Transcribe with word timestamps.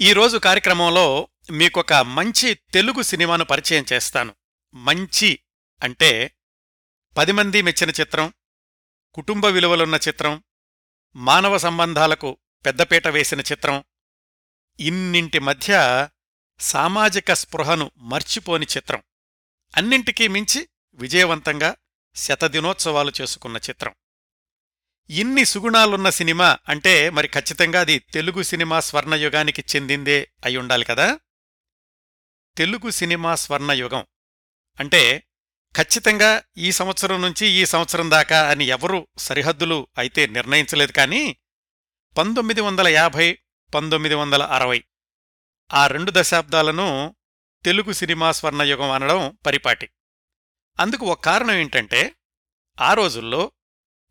ఈరోజు 0.00 0.38
కార్యక్రమంలో 0.38 1.28
మీకొక 1.50 1.92
మంచి 1.92 2.54
తెలుగు 2.54 3.02
సినిమాను 3.02 3.44
పరిచయం 3.44 3.84
చేస్తాను. 3.92 4.34
మంచి 4.74 5.38
అంటే 5.82 6.36
పది 7.16 7.32
మంది 7.32 7.62
మెచ్చిన 7.62 7.90
చిత్రం 7.90 8.32
కుటుంబ 9.14 9.46
విలువలున్న 9.46 9.94
చిత్రం 10.08 10.44
మానవ 11.16 11.58
సంబంధాలకు 11.58 12.38
పెద్దపీట 12.66 13.08
వేసిన 13.08 13.40
చిత్రం 13.40 13.84
ఇన్నింటి 14.80 15.38
మధ్య 15.38 16.08
సామాజిక 16.60 17.32
స్పృహను 17.32 17.90
మర్చిపోని 17.96 18.66
చిత్రం. 18.76 19.02
అన్నింటికీ 19.76 20.28
మించి 20.28 20.68
విజయవంతంగా 20.94 21.76
శతదినోత్సవాలు 22.14 23.12
చేసుకున్న 23.20 23.56
చిత్రం. 23.56 23.94
ఇన్ని 25.10 25.44
సుగుణాలున్న 25.44 26.10
సినిమా 26.10 26.58
అంటే 26.68 27.10
మరి 27.10 27.28
ఖచ్చితంగా 27.28 27.80
అది 27.80 27.98
తెలుగు 27.98 28.42
సినిమా 28.42 28.80
స్వర్ణయుగానికి 28.80 29.64
చెందిందే 29.76 30.32
అయి 30.44 30.56
ఉండాలి 30.56 30.84
కదా? 30.84 31.18
తెలుగు 32.58 32.90
సినిమా 32.90 33.34
స్వర్ణయుగం 33.34 34.06
అంటే 34.80 35.22
ఖచ్చితంగా 35.76 36.42
ఈ 36.58 36.72
సంవత్సరం 36.72 37.22
నుంచి 37.22 37.46
ఈ 37.46 37.66
సంవత్సరం 37.66 38.10
దాకా 38.10 38.50
అని 38.50 38.64
ఎవరూ 38.64 39.08
సరిహద్దులు 39.18 39.88
అయితే 39.98 40.26
నిర్ణయించలేదు 40.26 40.92
కానీ 40.92 41.36
పంతొమ్మిది 42.18 42.60
వందల 42.60 42.88
యాభై 42.88 43.38
పంతొమ్మిది 43.74 44.14
వందల 44.14 44.42
అరవై 44.42 44.84
ఆ 45.72 45.86
రెండు 45.86 46.12
దశాబ్దాలను 46.14 47.16
తెలుగు 47.64 47.92
సినిమా 47.92 48.32
స్వర్ణయుగం 48.32 48.90
అనడం 48.90 49.38
పరిపాటి. 49.46 49.90
అందుకు 50.80 51.06
ఒక 51.06 51.24
కారణం 51.24 51.54
ఏంటంటే 51.54 52.12
ఆ 52.80 52.94
రోజుల్లో 52.94 53.52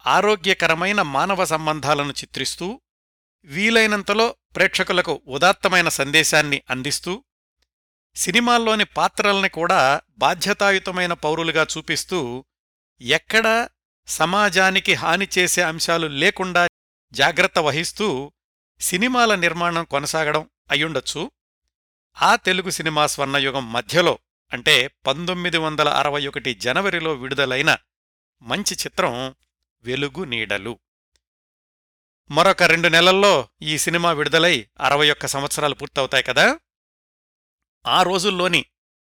ఆరోగ్యకరమైన 0.06 1.02
మానవ 1.02 1.46
సంబంధాలను 1.46 2.12
చిత్రిస్తూ 2.12 2.82
వీలైనంతలో 3.44 4.36
ప్రేక్షకులకు 4.56 5.22
ఉదాత్తమైన 5.28 5.90
సందేశాన్ని 5.90 6.62
అందిస్తూ 6.70 7.24
సినిమాల్లోని 8.16 8.86
పాత్రల్ని 8.86 9.50
కూడా 9.50 10.02
బాధ్యతాయుతమైన 10.18 11.14
పౌరులుగా 11.14 11.68
చూపిస్తూ 11.78 12.46
ఎక్కడా 13.02 13.70
సమాజానికి 14.08 14.94
హాని 14.94 15.28
చేసే 15.38 15.62
అంశాలు 15.62 16.08
లేకుండా 16.08 16.68
జాగ్రత్త 17.12 17.60
వహిస్తూ 17.60 18.32
సినిమాల 18.80 19.36
నిర్మాణం 19.36 19.84
కొనసాగడం 19.84 20.50
అయ్యుండొచ్చు. 20.72 21.32
ఆ 22.22 22.36
తెలుగు 22.36 22.70
సినిమా 22.70 23.08
స్వర్ణయుగం 23.08 23.72
మధ్యలో 23.72 24.20
అంటే 24.54 24.88
పంతొమ్మిది 24.88 25.58
వందల 25.58 25.90
అరవై 25.90 26.28
ఒకటి 26.28 26.54
జనవరిలో 26.54 27.14
విడుదలైన 27.14 27.78
మంచి 28.42 28.74
చిత్రం 28.74 29.36
వెలుగు 29.86 30.24
నీడలు. 30.24 30.80
మరొక 32.32 32.64
రెండు 32.64 32.88
నెలల్లో 32.88 33.50
ఈ 33.62 33.78
సినిమా 33.78 34.12
విడుదలై 34.12 34.68
అరవై 34.82 35.12
ఒక్క 35.12 35.26
సంవత్సరాలు 35.26 35.76
పూర్తవుతాయి 35.76 36.24
కదా? 36.24 36.60
ఆ 37.88 38.04
రోజుల్లోని 38.04 38.66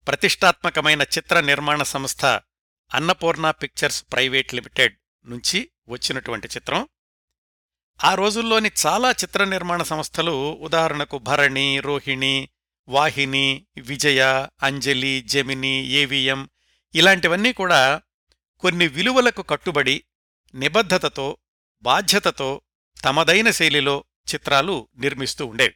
ప్రతిష్టాత్మకమైన 0.08 1.02
చిత్ర 1.02 1.40
నిర్మాణ 1.40 1.84
సంస్థ 1.84 2.26
అన్నపూర్ణ 2.94 3.52
పిక్చర్స్ 3.52 4.06
ప్రైవేట్ 4.12 4.54
లిమిటెడ్ 4.54 4.96
నుంచి 5.26 5.72
వచ్చినటువంటి 5.90 6.48
చిత్రం. 6.48 6.88
ఆ 8.04 8.16
రోజుల్లోని 8.16 8.72
చాలా 8.88 9.12
చిత్ర 9.12 9.44
నిర్మాణ 9.44 9.84
సంస్థలు 9.84 10.54
ఉదాహరణకు 10.62 11.18
భరణి 11.18 11.80
రోహిణి 11.80 12.50
వాహిని 12.88 13.68
విజయ 13.82 14.48
అంజలి 14.64 15.22
జెమిని 15.22 15.86
ఏవిఎం 15.88 16.50
ఇలాంటివన్నీ 16.96 17.54
కూడా 17.54 18.02
కొన్ని 18.60 18.88
విలువలకు 18.88 19.42
కట్టుబడి 19.42 20.04
నిబద్ధతతో 20.56 21.38
బాధ్యతతో 21.82 22.62
తమదైన 23.04 23.52
శైలిలో 23.52 24.04
చిత్రాలు 24.34 24.90
నిర్మిస్తూ 24.96 25.46
ఉండేవి. 25.46 25.76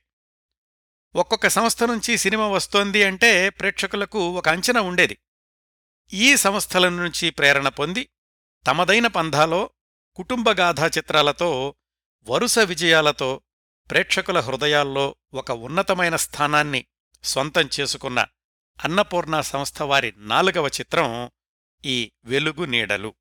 ఒక్కొక్క 1.15 1.47
సంస్థ 1.47 1.83
నుంచి 1.83 2.17
సినిమా 2.17 2.47
వస్తోంది 2.47 3.03
అంటే 3.03 3.49
ప్రేక్షకులకు 3.49 4.37
ఒక 4.37 4.49
అంచనా 4.49 4.81
ఉండేది. 4.81 5.17
ఈ 6.13 6.35
సంస్థల 6.35 6.89
నుంచి 6.89 7.29
ప్రేరణ 7.29 7.69
పొంది 7.69 8.09
తమదైన 8.67 9.07
పంధాలో 9.07 9.69
కుటుంబగాథా 10.15 10.87
చిత్రాలతో 10.87 11.75
వరుస 12.29 12.59
విజయాలతో 12.59 13.41
ప్రేక్షకుల 13.89 14.39
హృదయాల్లో 14.39 15.15
ఒక 15.33 15.51
ఉన్నతమైన 15.51 16.15
స్థానాన్ని 16.15 16.85
సొంతం 17.23 17.69
చేసుకున్న 17.79 18.25
అన్నపూర్ణ 18.83 19.41
సంస్థ 19.41 19.81
వారి 19.81 20.13
నాలుగవ 20.17 20.67
చిత్రం 20.67 21.31
ఈ 21.85 22.11
వెలుగు 22.23 22.65
నీడలు. 22.65 23.13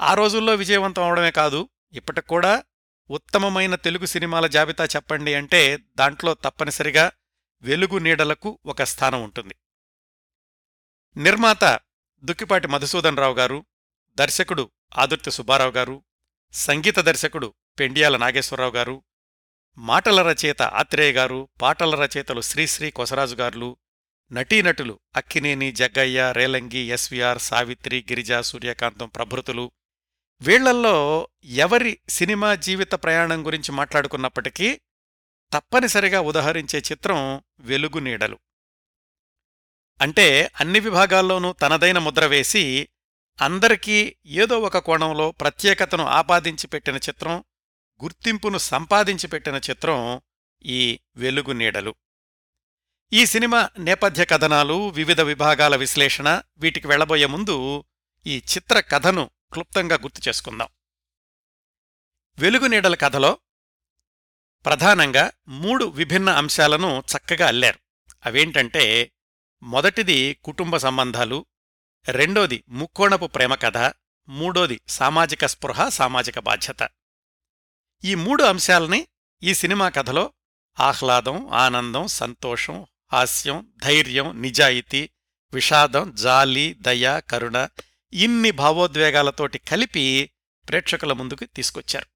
ఆ 0.00 0.14
రోజుల్లో 0.14 0.54
విజయవంతం 0.54 1.02
అవడమే 1.02 1.30
కాదు 1.30 1.68
ఇప్పటికూడా 1.92 2.64
ఉత్తమమైన 3.10 3.74
తెలుగు 3.74 4.06
సినిమాల 4.06 4.46
జాబితా 4.46 4.84
చెప్పండి 4.84 5.34
అంటే 5.34 5.76
దాంట్లో 5.76 6.34
తప్పనిసరిగా 6.34 7.12
వెలుగు 7.62 7.98
నీడలకు 7.98 8.58
ఒక 8.66 8.82
స్థానం 8.82 9.22
ఉంటుంది. 9.22 9.54
నిర్మాత 11.16 11.80
దుక్కిపాటి 12.22 12.68
మధుసూదన్ 12.68 13.16
రావు 13.16 13.34
గారు 13.34 13.66
దర్శకుడు 14.18 14.70
ఆదుర్తి 14.96 15.30
సుబ్బారావు 15.30 15.70
గారు 15.70 16.02
సంగీత 16.52 16.98
దర్శకుడు 17.00 17.54
పెండియాల 17.78 18.16
నాగేశ్వరరావు 18.16 18.72
గారు 18.72 19.02
మాటల 19.78 20.22
రచయిత 20.22 20.62
ఆత్రేయ 20.62 21.12
గారు 21.12 21.48
పాటల 21.60 21.94
రచయితలు 21.94 22.40
శ్రీశ్రీ 22.40 22.90
కొసరాజు 22.90 23.34
గారులు 23.34 23.76
నటీనటులు 24.30 25.00
అక్కినేని 25.16 25.72
జగ్గయ్య 25.72 26.32
రేలంగి 26.32 26.78
ఎస్వీఆర్ 26.78 27.38
సావిత్రి 27.38 28.04
గిరిజ 28.10 28.32
సూర్యకాంతం 28.32 29.08
ప్రభృతులు 29.08 29.72
వీళ్ళల్లో 30.40 31.28
ఎవరి 31.44 32.00
సినిమా 32.08 32.54
జీవిత 32.54 32.92
ప్రయాణం 32.92 33.46
గురించి 33.46 33.72
మాట్లాడుకున్నప్పటికీ 33.72 34.80
తప్పనిసరిగా 35.52 36.20
ఉదహరించే 36.20 36.78
చిత్రం 36.78 37.42
వెలుగు 37.60 37.98
నీడలు. 37.98 38.38
అంటే 40.00 40.50
అన్ని 40.60 40.80
విభాగాల్లోనూ 40.80 41.52
తనదైన 41.52 41.98
ముద్ర 41.98 42.26
వేసి 42.26 42.88
అందరికీ 43.40 44.16
ఏదో 44.26 44.58
ఒక 44.58 44.78
కోణంలో 44.78 45.30
ప్రత్యేకతను 45.30 46.04
ఆపాదించి 46.04 46.66
పెట్టిన 46.66 46.96
చిత్రం 46.96 47.44
గుర్తింపును 48.04 48.58
సంపాదించి 48.58 49.26
పెట్టిన 49.26 49.56
చిత్రం 49.56 50.20
ఈ 50.64 51.00
వెలుగు 51.16 51.52
నీడలు. 51.52 51.94
ఈ 53.12 53.26
సినిమా 53.26 53.70
నేపథ్య 53.78 54.24
కథనాలు 54.24 54.88
వివిధ 54.88 55.20
విభాగాల 55.20 55.76
విశ్లేషణ 55.76 56.42
వీటికి 56.58 56.86
వెళ్ళబోయే 56.86 57.26
ముందు 57.26 57.84
ఈ 58.26 58.36
చిత్ర 58.38 58.80
కథను 58.80 59.30
క్లుప్తంగా 59.52 59.96
గుర్తు 59.96 60.28
చేసుకుందాం. 60.28 60.68
వెలుగు 62.38 62.66
నీడల 62.66 62.94
కథలో 62.94 63.38
ప్రధానంగా 64.64 65.30
మూడు 65.48 65.84
విభిన్న 65.84 66.30
అంశాలను 66.30 67.02
చక్కగా 67.16 67.48
అల్లారు. 67.48 67.78
అవేంటంటే 68.26 69.12
మొదటిది 69.62 70.34
కుటుంబ 70.34 70.76
సంబంధాలు 70.76 71.46
రెండోది 72.08 72.64
ముక్కోణపు 72.68 73.26
ప్రేమ 73.26 73.54
కథ 73.54 73.92
మూడోది 74.28 74.80
సామాజిక 74.88 75.46
స్పృహ 75.46 75.88
సామాజిక 75.88 76.38
బాధ్యత. 76.38 76.88
ఈ 78.04 78.14
మూడు 78.14 78.42
అంశాలని 78.42 79.08
ఈ 79.42 79.54
సినిమా 79.54 79.88
కథలో 79.88 80.32
ఆహ్లాదం 80.80 81.50
ఆనందం 81.50 82.06
సంతోషం 82.06 82.86
హాస్యం 83.12 83.72
ధైర్యం 83.84 84.42
నిజాయితీ 84.42 85.10
విషాదం 85.52 86.14
జాలి 86.14 86.74
దయ 86.80 87.20
కరుణ 87.30 87.68
ఇన్ని 88.12 88.50
భావోద్వేగాలతోటి 88.50 89.58
కలిపి 89.58 90.30
ప్రేక్షకుల 90.68 91.12
ముందుకు 91.12 91.44
తీసుకొచ్చారు. 91.44 92.06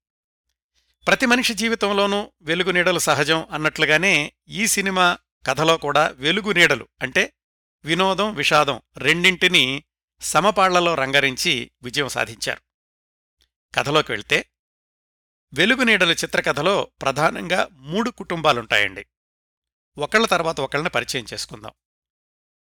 ప్రతి 1.05 1.25
మనిషి 1.25 1.53
జీవితంలోనూ 1.53 2.31
వెలుగు 2.41 2.71
నీడలు 2.71 2.99
సహజం 2.99 3.47
అన్నట్లుగానే 3.51 4.33
ఈ 4.47 4.67
సినిమా 4.67 5.17
కథలో 5.45 5.77
కూడా 5.77 6.07
వెలుగు 6.07 6.51
నీడలు 6.51 6.87
అంటే 7.01 7.33
వినోదం 7.85 8.35
విషాదం 8.35 8.81
రెండింటినీ 8.97 9.83
సమపాళ్ళలో 10.21 10.95
రంగరించి 10.95 11.71
విజయం 11.83 12.09
సాధించారు. 12.09 12.61
కథలోకి 13.75 14.11
వెళ్తే 14.11 14.49
వెలుగు 15.53 15.83
నీడలు 15.83 16.13
చిత్రకథలో 16.13 16.91
ప్రధానంగా 17.01 17.67
మూడు 17.71 18.09
కుటుంబాలుంటాయండి. 18.09 19.05
ఒకళ్ళ 19.97 20.25
తర్వాత 20.25 20.61
ఒకళ్ళని 20.61 20.89
పరిచయం 20.89 21.25
చేసుకుందాం. 21.33 21.71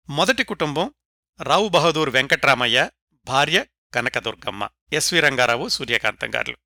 మొదటి 0.09 0.43
కుటుంబం 0.43 0.93
రావు 1.41 1.67
బహదూర్ 1.67 2.09
వెంకట్రామయ్య 2.09 2.89
భార్య 3.29 3.65
కనకదుర్గమ్మ 3.93 4.69
ఎస్వి 4.93 5.19
రంగారావు 5.19 5.67
సూర్యకాంతం 5.67 6.35
గారు. 6.35 6.57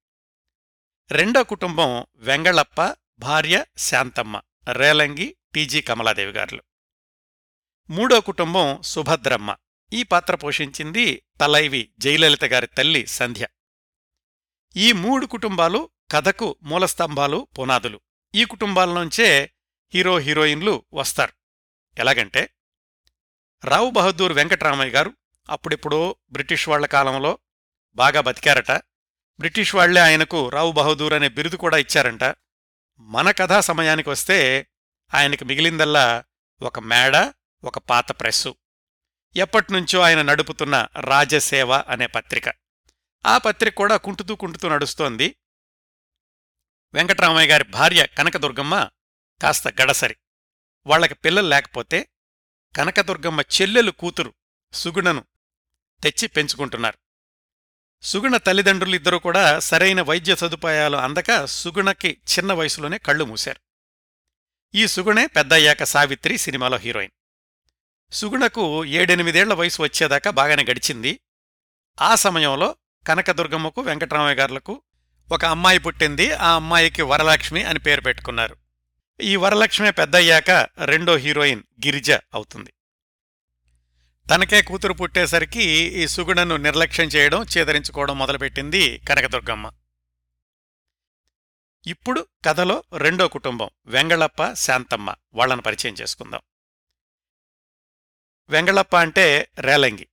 రెండో 1.12 1.44
కుటుంబం 1.44 2.06
వెంగళప్ప 2.16 2.96
భార్య 3.20 3.66
శాంతమ్మ 3.78 4.42
రేలంగి 4.72 5.36
టీజీ 5.56 5.82
కమలాదేవి 5.82 6.32
గారు. 6.32 6.64
మూడో 7.90 8.22
కుటుంబం 8.22 8.82
సుభద్రమ్మ. 8.82 9.56
ఈ 9.94 10.04
పాత్ర 10.04 10.36
పోషించింది 10.36 11.24
తలైవి 11.42 11.94
జయలలిత 12.00 12.46
గారి 12.46 12.68
తల్లి 12.68 13.06
సంధ్య. 13.06 13.48
ఈ 14.76 14.92
మూడు 14.92 15.26
కుటుంబాలు 15.26 15.90
కథకు 16.12 16.56
మూలస్తంభాలు 16.62 17.48
పునాదులు. 17.60 18.02
ఈ 18.36 18.46
కుటుంబాలనుంచే 18.46 19.54
హీరో 19.94 20.18
హీరోయిన్లు 20.18 20.86
వస్తారు. 20.94 21.34
ఎలాగంటే 21.98 22.50
రావు 23.64 23.90
బహదూర్ 23.90 24.34
వెంకటరామయ్య 24.34 24.92
గారు 24.92 25.14
అప్పుడెప్పుడో 25.50 26.16
బ్రిటిష్ 26.32 26.70
వాళ్ళ 26.70 26.86
కాలంలో 26.86 27.40
బాగా 27.96 28.22
బతికారట. 28.22 28.72
బ్రిటిష్ 29.40 29.76
వాళ్ళే 29.76 30.02
ఆయనకు 30.02 30.50
రావు 30.50 30.72
బహదూర్ 30.72 31.14
అనే 31.14 31.30
బిరుదు 31.30 31.56
కూడా 31.56 31.78
ఇచ్చారంట. 31.78 32.24
మన 33.00 33.32
కథా 33.32 33.62
సమయానికి 33.62 34.10
వస్తే 34.10 34.68
ఆయనకి 35.14 35.46
మిగిలిందల్లా 35.46 36.24
ఒక 36.62 36.80
మేడ 36.80 37.34
ఒక 37.64 37.78
పాత 37.78 38.12
ప్రెస్సు. 38.12 38.56
ఎప్పటినుంచో 39.36 40.02
ఆయన 40.02 40.22
నడుపుతున్న 40.22 40.88
రాజసేవ 41.00 41.74
అనే 41.74 42.08
పత్రిక. 42.08 42.44
ఆ 43.26 43.38
పత్రిక 43.38 43.76
కూడా 43.76 43.98
కుంటుతూ 43.98 44.36
కుంటుతూ 44.36 44.70
నడుస్తోంది. 44.70 45.36
వెంకటరామయ్య 46.94 47.52
గారి 47.52 47.64
భార్య 47.64 48.06
కనకదుర్గమ్మ 48.06 48.90
కాస్త 49.42 49.68
గడసరి. 49.68 50.16
వాళ్ళకి 50.86 51.14
పిల్లలు 51.14 51.48
లేకపోతే 51.48 52.10
కనకదుర్గమ్మ 52.76 53.42
చెల్లెలు 53.42 53.92
కూతురు 53.92 54.34
సుగుణను 54.74 55.26
తెచ్చి 56.04 56.28
పెంచుకుంటున్నారు. 56.28 56.98
సుగుణ 58.02 58.38
తల్లిదండ్రులు 58.38 58.96
ఇద్దరూ 58.96 59.20
కూడా 59.20 59.60
సరైన 59.60 60.02
వైద్య 60.02 60.36
సదుపాయాలు 60.36 60.98
అందక 60.98 61.46
సుగుణకి 61.46 62.10
చిన్న 62.10 62.54
వయసులోనే 62.54 62.98
కళ్ళు 62.98 63.26
మూశారు. 63.26 63.62
ఈ 64.76 64.88
సుగుణే 64.88 65.28
పెద్దయ్యాక 65.28 65.84
సావిత్రి 65.84 66.38
సినిమాలో 66.38 66.78
హీరోయిన్. 66.78 67.12
సుగుణకు 68.14 68.86
ఏడెనిమిదేళ్ళ 68.86 69.54
వయసు 69.54 69.82
వచ్చేదాకా 69.82 70.32
బాగానే 70.32 70.66
గడిచింది. 70.72 71.20
ఆ 72.02 72.16
సమయంలో 72.16 72.76
కనకదుర్గమ్మకు 73.08 73.82
వెంకటరామయ్య 73.82 74.36
గారులకు 74.36 74.82
ఒక 75.32 75.46
అమ్మాయి 75.46 75.80
పుట్టింది. 75.80 76.34
ఆ 76.34 76.56
అమ్మాయికి 76.56 77.02
వరలక్ష్మి 77.02 77.64
అని 77.64 77.80
పేరు 77.80 78.02
పెట్టుకున్నారు. 78.02 78.58
ఈ 79.22 79.36
వరలక్ష్మి 79.36 79.92
పెద్దయ్యాక 79.92 80.50
రెండో 80.86 81.16
హీరోయిన్ 81.16 81.64
గిరిజ 81.86 82.12
అవుతుంది. 82.12 82.74
తనకే 84.30 84.62
కూతురు 84.62 84.94
పుట్టేసరికి 84.94 85.64
ఈ 85.74 86.08
సుగుణను 86.08 86.58
నిర్లక్ష్యం 86.58 87.08
చేయడం 87.08 87.46
చేదరించుకోవడం 87.58 88.18
మొదలుపెట్టింది 88.18 88.98
కనకదుర్గమ్మ. 88.98 89.72
ఇప్పుడు 91.88 92.28
కథలో 92.46 92.84
రెండో 92.98 93.28
కుటుంబం 93.28 93.70
వెంగళప్ప 93.86 94.54
శాంతమ్మ. 94.54 95.16
వాళ్ళను 95.34 95.62
పరిచయం 95.62 95.94
చేసుకుందాం. 95.94 96.42
వెంగళప్ప 98.50 98.96
అంటే 98.96 99.50
రేలంగి. 99.60 100.08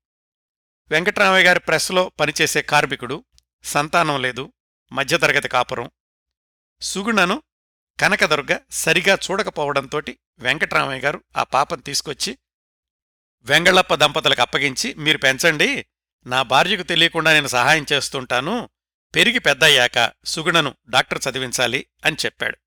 వెంకటరామయ్య 0.91 1.47
గారి 1.47 1.61
ప్రెస్లో 1.61 2.09
పనిచేసే 2.09 2.63
కార్మికుడు 2.63 3.25
సంతానం 3.65 4.23
లేదు 4.23 4.53
మధ్యతరగతి 4.93 5.49
కాపురం. 5.49 5.91
సుగుణను 6.81 7.43
కనకదుర్గ 8.01 8.59
సరిగా 8.71 9.19
చూడకపోవడంతోటి 9.31 10.19
వెంకటరామయ్య 10.39 11.01
గారు 11.01 11.25
ఆ 11.37 11.43
పాపను 11.43 11.83
తీసుకొచ్చి 11.83 12.39
వెంగళప్ప 13.43 13.95
దంపతులకు 13.95 14.43
అప్పగించి 14.43 14.95
మీరు 14.95 15.19
పెంచండి. 15.19 15.87
నా 16.27 16.43
భార్యకు 16.43 16.83
తెలియకుండా 16.83 17.33
నేను 17.33 17.47
సహాయం 17.47 17.87
చేస్తుంటాను. 17.93 18.69
పెరిగి 19.15 19.39
పెద్దయ్యాక 19.39 20.13
సుగుణను 20.25 20.75
డాక్టర్ 20.91 21.19
చదివించాలి 21.31 21.87
అని 22.05 22.17
చెప్పాడు. 22.25 22.59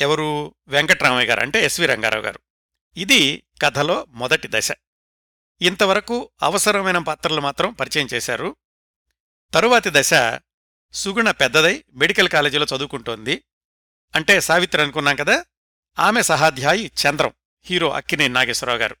ఎవరు? 0.00 0.54
వెంకట్రామయ్య 0.68 1.28
గారు 1.28 1.40
అంటే 1.40 1.64
ఎస్వి 1.64 1.86
రంగారావు 1.86 2.24
గారు. 2.24 2.40
ఇది 2.96 3.42
కథలో 3.62 4.06
మొదటి 4.08 4.48
దశ. 4.50 4.72
ఇంతవరకు 5.62 6.30
అవసరమైన 6.42 6.98
పాత్రలు 6.98 7.40
మాత్రం 7.40 7.72
పరిచయం 7.72 8.08
చేశారు. 8.14 8.56
తరువాతి 9.54 9.90
దశ 9.92 10.10
సుగుణ 10.92 11.30
పెద్దదై 11.30 11.84
మెడికల్ 11.92 12.28
కాలేజీలో 12.28 12.66
చదువుకుంటోంది. 12.76 13.44
అంటే 14.14 14.40
సావిత్రి 14.40 14.82
అనుకున్నాం 14.82 15.16
కదా? 15.16 15.44
ఆమె 15.98 16.22
సహాధ్యాయి 16.22 16.86
చంద్రం 16.86 17.32
హీరో 17.64 17.90
అక్కినే 17.90 18.28
నాగేశ్వరరావు 18.28 18.78
గారు. 18.78 18.96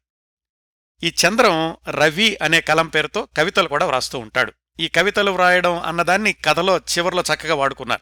ఈ 1.02 1.14
చంద్రం 1.26 1.76
రవి 1.90 2.38
అనే 2.42 2.60
కలం 2.60 2.88
పేరుతో 2.88 3.28
కవితలు 3.36 3.68
కూడా 3.68 3.86
వ్రాస్తూ 3.86 4.18
ఉంటాడు. 4.18 4.52
ఈ 4.80 4.88
కవితలు 4.88 5.30
వ్రాయడం 5.30 5.78
అన్నదాన్ని 5.78 6.32
కథలో 6.32 6.78
చివర్లో 6.78 7.22
చక్కగా 7.22 7.54
వాడుకున్నారు. 7.54 8.00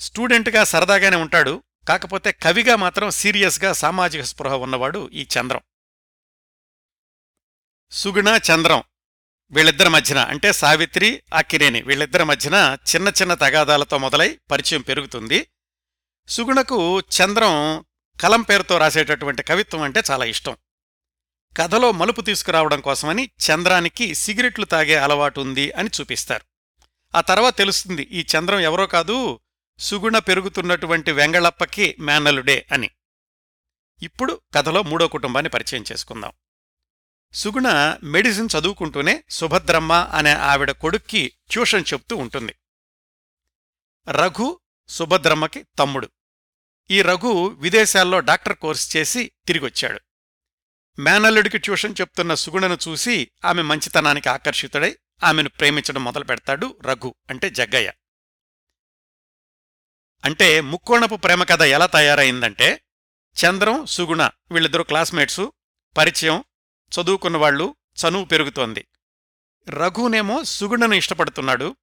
స్టూడెంట్గా 0.00 0.64
సరదాగానే 0.64 1.16
ఉంటాడు 1.16 1.62
కాకపోతే 1.88 2.32
కవిగా 2.32 2.76
మాత్రం 2.76 3.10
సీరియస్గా 3.10 3.72
సామాజిక 3.72 4.20
స్పృహ 4.20 4.54
ఉన్నవాడు 4.54 5.10
ఈ 5.12 5.26
చంద్రం. 5.40 5.60
సుగుణ 7.90 8.40
చంద్రం 8.52 8.82
వీళ్ళిద్దరి 9.50 9.88
మధ్యన 9.88 10.18
అంటే 10.18 10.52
సావిత్రి 10.52 11.22
అక్కినేని 11.34 11.82
వీళ్ళిద్దరి 11.82 12.24
మధ్యన 12.24 12.76
చిన్న 12.96 13.08
చిన్న 13.08 13.34
తగాదాలతో 13.34 13.98
మొదలై 13.98 14.38
పరిచయం 14.50 14.80
పెరుగుతుంది. 14.80 15.50
సుగుణకు 16.28 17.00
చంద్రం 17.00 17.84
కలం 18.20 18.42
పేరుతో 18.42 18.78
రాసేటటువంటి 18.78 19.42
కవిత్వం 19.42 19.82
అంటే 19.82 20.02
చాలా 20.10 20.24
ఇష్టం. 20.24 20.56
కథలో 21.56 21.92
మలుపు 21.92 22.20
తీసుకురావడం 22.20 22.80
కోసమని 22.80 23.24
చంద్రానికి 23.24 24.14
సిగరెట్లు 24.14 24.64
తాగే 24.64 24.96
అలవాటు 24.96 25.40
ఉంది 25.40 25.72
అని 25.72 25.90
చూపిస్తారు. 26.00 26.44
ఆ 27.14 27.20
తర్వాత 27.20 27.56
తెలుస్తుంది 27.56 28.02
ఈ 28.02 28.20
చంద్రం 28.20 28.60
ఎవరో 28.60 28.86
కాదు 28.86 29.40
సుగుణ 29.78 30.18
పెరుగుతున్నటువంటి 30.18 31.12
వెంగళప్పకి 31.12 31.96
మేనలుడే 31.98 32.66
అని. 32.72 32.90
ఇప్పుడు 34.02 34.40
కథలో 34.54 34.82
మూడో 34.82 35.08
కుటుంబాన్ని 35.08 35.50
పరిచయం 35.50 35.84
చేసుకుందాం. 35.92 36.32
సుగుణ 37.32 37.96
మెడిసిన్ 38.02 38.48
చదువుకుంటూనే 38.58 39.24
సుభద్రమ్మ 39.30 39.92
అనే 39.92 40.32
ఆవిడ 40.32 40.70
కొడుక్కి 40.70 41.32
ట్యూషన్ 41.50 41.84
చెప్తూ 41.92 42.16
ఉంటుంది. 42.16 42.54
రఘు 44.08 44.60
సుభద్రమ్మకి 44.88 45.64
తమ్ముడు. 45.78 46.08
ఈ 46.90 47.02
రఘు 47.02 47.56
విదేశాల్లో 47.58 48.20
డాక్టర్ 48.20 48.56
కోర్స్ 48.56 48.96
చేసి 48.96 49.32
తిరిగొచ్చాడు. 49.46 50.00
మేనల్లుడికి 51.00 51.58
ట్యూషన్ 51.58 51.94
చెప్తున్న 52.00 52.34
సుగుణను 52.34 52.78
చూసి 52.88 53.30
ఆమె 53.44 53.62
మంచితనానికి 53.62 54.28
ఆకర్షితుడై 54.28 54.98
ఆమెను 55.24 55.48
ప్రేమించడం 55.48 56.04
మొదలు 56.04 56.24
పెడతాడు 56.24 56.76
రఘు 56.82 57.14
అంటే 57.30 57.50
జగ్గయ్య. 57.50 57.92
అంటే 60.24 60.60
ముక్కోణపు 60.60 61.16
ప్రేమ 61.16 61.42
కథ 61.42 61.62
ఎలా 61.62 61.86
తయారైందంటే 61.86 62.82
చంద్రం 63.36 63.86
సుగుణ 63.86 64.22
వీళ్ళిద్దరూ 64.52 64.84
క్లాస్మేట్సు 64.84 65.52
పరిచయం 65.96 66.44
చదువుకున్నవాళ్ళు 66.92 67.76
చనువు 68.00 68.24
పెరుగుతోంది. 68.24 68.88
రఘునేమో 69.68 70.44
సుగుణను 70.44 70.94
ఇష్టపడుతున్నాడు 70.94 71.76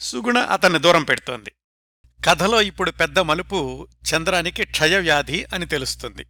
సుగుణ 0.00 0.38
అతన్ని 0.38 0.78
దూరం 0.78 1.04
పెడుతోంది. 1.04 1.52
కథలో 2.26 2.62
ఇప్పుడు 2.62 2.90
పెద్ద 2.90 3.18
మలుపు 3.18 3.88
చంద్రానికి 4.14 4.64
క్షయవ్యాధి 4.64 5.44
అని 5.44 5.66
తెలుస్తుంది. 5.66 6.26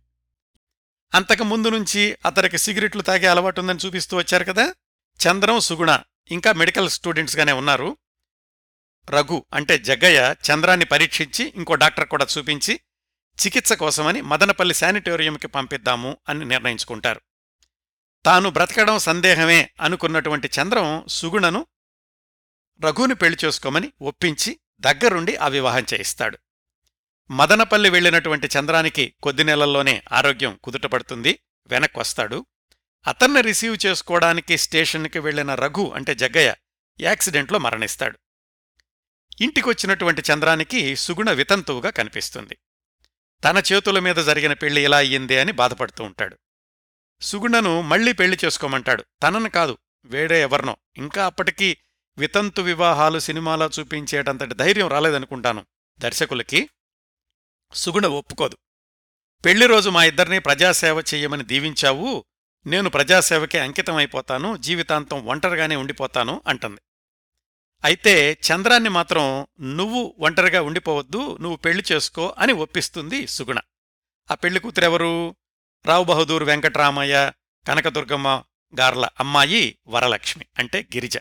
అంతకు 1.15 1.45
ముందు 1.45 1.69
నుంచి 1.69 2.17
అతనికి 2.27 2.59
సిగరెట్లు 2.59 3.03
తాగే 3.03 3.27
అలవాటు 3.27 3.61
ఉందని 3.61 3.79
చూపిస్తూ 3.79 4.17
వచ్చారు 4.17 4.45
కదా? 4.45 4.75
చంద్రం 5.21 5.61
సుగుణ 5.61 6.01
ఇంకా 6.31 6.53
మెడికల్ 6.53 6.91
స్టూడెంట్స్గానే 6.91 7.53
ఉన్నారు. 7.53 7.97
రఘు 9.11 9.45
అంటే 9.55 9.79
జగ్గయ్య 9.79 10.35
చంద్రాన్ని 10.51 10.87
పరీక్షించి 10.87 11.53
ఇంకో 11.57 11.75
డాక్టర్ 11.75 12.09
కూడా 12.09 12.27
చూపించి 12.39 12.81
చికిత్స 13.47 13.73
కోసమని 13.73 14.21
మదనపల్లి 14.21 14.75
శానిటోరియంకి 14.75 15.49
పంపిద్దాము 15.49 16.17
అని 16.29 16.45
నిర్ణయించుకుంటారు. 16.45 17.21
తాను 18.25 18.51
బ్రతకడం 18.51 18.99
సందేహమే 18.99 19.71
అనుకున్నటువంటి 19.81 20.51
చంద్రం 20.61 21.05
సుగుణను 21.09 21.67
రఘుని 22.81 23.15
పెళ్ళి 23.15 23.39
చేసుకోమని 23.45 23.93
ఒప్పించి 24.03 24.61
దగ్గరుండి 24.81 25.37
ఆ 25.37 25.49
వివాహం 25.49 25.83
చేయిస్తాడు. 25.95 26.39
మదనపల్లి 27.31 27.91
వెళ్ళినటువంటి 27.91 28.49
చంద్రానికి 28.59 29.15
కొద్ది 29.23 29.45
నెలల్లోనే 29.45 30.03
ఆరోగ్యం 30.13 30.61
కుదుటపడుతుంది. 30.65 31.39
వెనక్కొస్తాడు. 31.67 32.47
అతన్ని 33.07 33.41
రిసీవ్ 33.41 33.87
చేసుకోవడానికి 33.87 34.59
స్టేషన్కి 34.59 35.19
వెళ్ళిన 35.19 35.55
రఘు 35.55 35.93
అంటే 35.95 36.15
జగ్గయ్య 36.15 36.55
యాక్సిడెంట్లో 37.01 37.59
మరణిస్తాడు. 37.59 38.19
ఇంటికొచ్చినటువంటి 39.41 40.23
చంద్రానికి 40.33 40.97
సుగుణ 40.97 41.31
వితంతువుగా 41.31 41.91
కనిపిస్తుంది. 41.91 42.57
తన 43.45 43.63
చేతుల 43.73 43.99
మీద 43.99 44.17
జరిగిన 44.17 44.53
పెళ్ళి 44.53 44.85
ఇలా 44.85 44.97
అయ్యిందే 44.97 45.41
అని 45.41 45.53
బాధపడుతూ 45.53 46.05
ఉంటాడు. 46.05 46.37
సుగుణను 47.21 47.81
మళ్ళీ 47.81 48.13
పెళ్ళి 48.13 48.39
చేసుకోమంటాడు. 48.45 49.05
తనను 49.23 49.49
కాదు 49.49 49.79
వేరే 50.05 50.43
ఎవరినో. 50.43 50.77
ఇంకా 50.97 51.27
అప్పటికీ 51.27 51.77
వితంతు 52.19 52.63
వివాహాలు 52.63 53.19
సినిమాలో 53.19 53.71
చూపించేటంతటి 53.81 54.55
ధైర్యం 54.55 54.89
రాలేదనుకుంటాను. 54.89 55.67
దర్శకులకి 55.99 56.69
సుగుణ 57.73 58.07
ఒప్పుకోదు. 58.07 58.57
పెళ్ళి 59.45 59.67
రోజు 59.67 59.91
మా 59.91 60.05
ఇద్దరినీ 60.05 60.39
ప్రజాసేవ 60.39 61.01
చెయ్యమని 61.01 61.45
దీవించావు 61.45 62.25
నేను 62.67 62.91
ప్రజాసేవకే 62.91 63.59
అంకితమైపోతాను 63.59 64.57
జీవితాంతం 64.57 65.27
ఒంటరిగానే 65.27 65.77
ఉండిపోతాను 65.77 66.43
అంటుంది. 66.47 66.81
అయితే 67.85 68.33
చంద్రాన్ని 68.33 68.89
మాత్రం 68.89 69.47
నువ్వు 69.61 70.15
ఒంటరిగా 70.19 70.63
ఉండిపోవద్దు 70.63 71.37
నువ్వు 71.41 71.57
పెళ్ళి 71.57 71.85
చేసుకో 71.93 72.35
అని 72.39 72.53
ఒప్పిస్తుంది 72.53 73.27
సుగుణ. 73.27 73.59
ఆ 74.31 74.35
పెళ్ళి 74.35 74.61
కూతురెవరు? 74.61 75.37
రావు 75.87 76.05
బహదూర్ 76.05 76.45
వెంకటరామయ్య 76.45 77.33
కనకదుర్గమ్మ 77.69 78.43
గార్ల 78.81 79.09
అమ్మాయి 79.21 79.79
వరలక్ష్మి 79.87 80.47
అంటే 80.59 80.83
గిరిజ. 80.83 81.17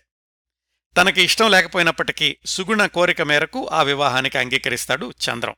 తనకి 0.98 1.24
ఇష్టం 1.24 1.51
లేకపోయినప్పటికీ 1.51 2.38
సుగుణ 2.46 2.86
కోరిక 2.86 3.22
మేరకు 3.22 3.70
ఆ 3.72 3.84
వివాహానికి 3.84 4.38
అంగీకరిస్తాడు 4.38 5.13
చంద్రం. 5.29 5.56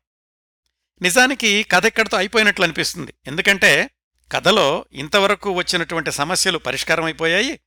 నిజానికి 1.01 1.63
కథ 1.63 1.86
ఇక్కడితో 1.86 2.17
అయిపోయినట్లు 2.17 2.63
అనిపిస్తుంది. 2.63 3.13
ఎందుకంటే 3.27 3.89
కథలో 4.31 4.86
ఇంతవరకు 4.91 5.51
వచ్చినటువంటి 5.51 6.12
సమస్యలు 6.12 6.58
పరిష్కారమైపోయాయి. 6.58 7.60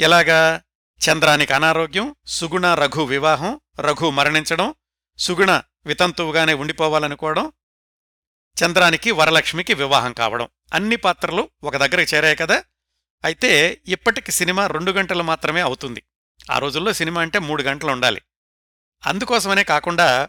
ఎలాగా? 0.00 0.62
చంద్రానికి 1.10 1.52
అనారోగ్యం 1.52 2.14
సుగుణ 2.26 2.74
రఘు 2.74 3.02
వివాహం 3.02 3.60
రఘు 3.80 4.10
మరణించడం 4.10 4.74
సుగుణ 5.18 5.62
వితంతువుగానే 5.86 6.54
ఉండిపోవాలనుకోవడం 6.54 7.52
చంద్రానికి 8.64 9.10
వరలక్ష్మికి 9.10 9.74
వివాహం 9.74 10.12
కావడం 10.12 10.48
అన్ని 10.74 10.96
పాత్రలు 10.96 11.50
ఒక 11.64 11.76
దగ్గరికి 11.76 12.16
చేరాయి 12.16 12.36
కదా. 12.36 12.64
అయితే 13.24 13.80
ఇప్పటికి 13.88 14.32
సినిమా 14.32 14.66
రెండు 14.66 14.92
గంటలు 14.92 15.22
మాత్రమే 15.22 15.60
అవుతుంది. 15.60 16.02
ఆ 16.50 16.58
రోజుల్లో 16.58 16.92
సినిమా 16.92 17.20
అంటే 17.20 17.38
మూడు 17.38 17.62
గంటలు 17.62 17.90
ఉండాలి. 17.90 18.22
అందుకోసమనే 19.06 19.64
కాకుండా 19.64 20.28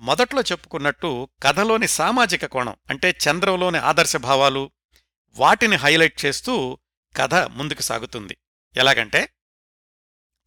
మొదట్లో 0.00 0.40
చెప్పుకున్నట్టు 0.42 1.28
కథలోని 1.42 1.88
సామాజిక 1.88 2.46
కోణం 2.46 2.76
అంటే 2.90 3.10
చంద్రంలోని 3.10 3.78
ఆదర్శభావాలు 3.78 4.70
వాటిని 5.32 5.76
హైలైట్ 5.76 6.24
చేస్తూ 6.24 6.78
కథ 7.16 7.34
ముందుకు 7.34 7.82
సాగుతుంది. 7.82 8.36
ఎలాగంటే 8.76 9.28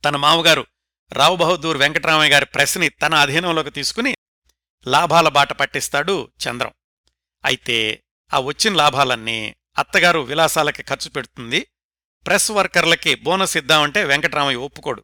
తన 0.06 0.16
మామగారు 0.16 0.66
రావు 1.12 1.36
బహదూర్ 1.36 1.78
వెంకటరామయ్య 1.78 2.32
గారి 2.32 2.46
ప్రెస్ని 2.46 2.90
తన 2.90 3.14
అధీనంలోకి 3.14 3.70
తీసుకుని 3.70 4.16
లాభాల 4.88 5.30
బాట 5.30 5.54
పట్టిస్తాడు 5.54 6.32
చంద్రం. 6.48 6.74
అయితే 7.46 8.04
ఆ 8.34 8.40
వచ్చిన 8.40 8.74
లాభాలన్నీ 8.74 9.56
అత్తగారు 9.78 10.20
విలాసాలకి 10.20 10.84
ఖర్చు 10.84 11.10
పెడుతుంది 11.10 11.68
ప్రెస్ 12.26 12.52
వర్కర్లకి 12.52 13.16
బోనస్ 13.16 13.58
ఇద్దామంటే 13.58 14.04
వెంకటరామయ్య 14.04 14.58
ఒప్పుకోడు. 14.58 15.04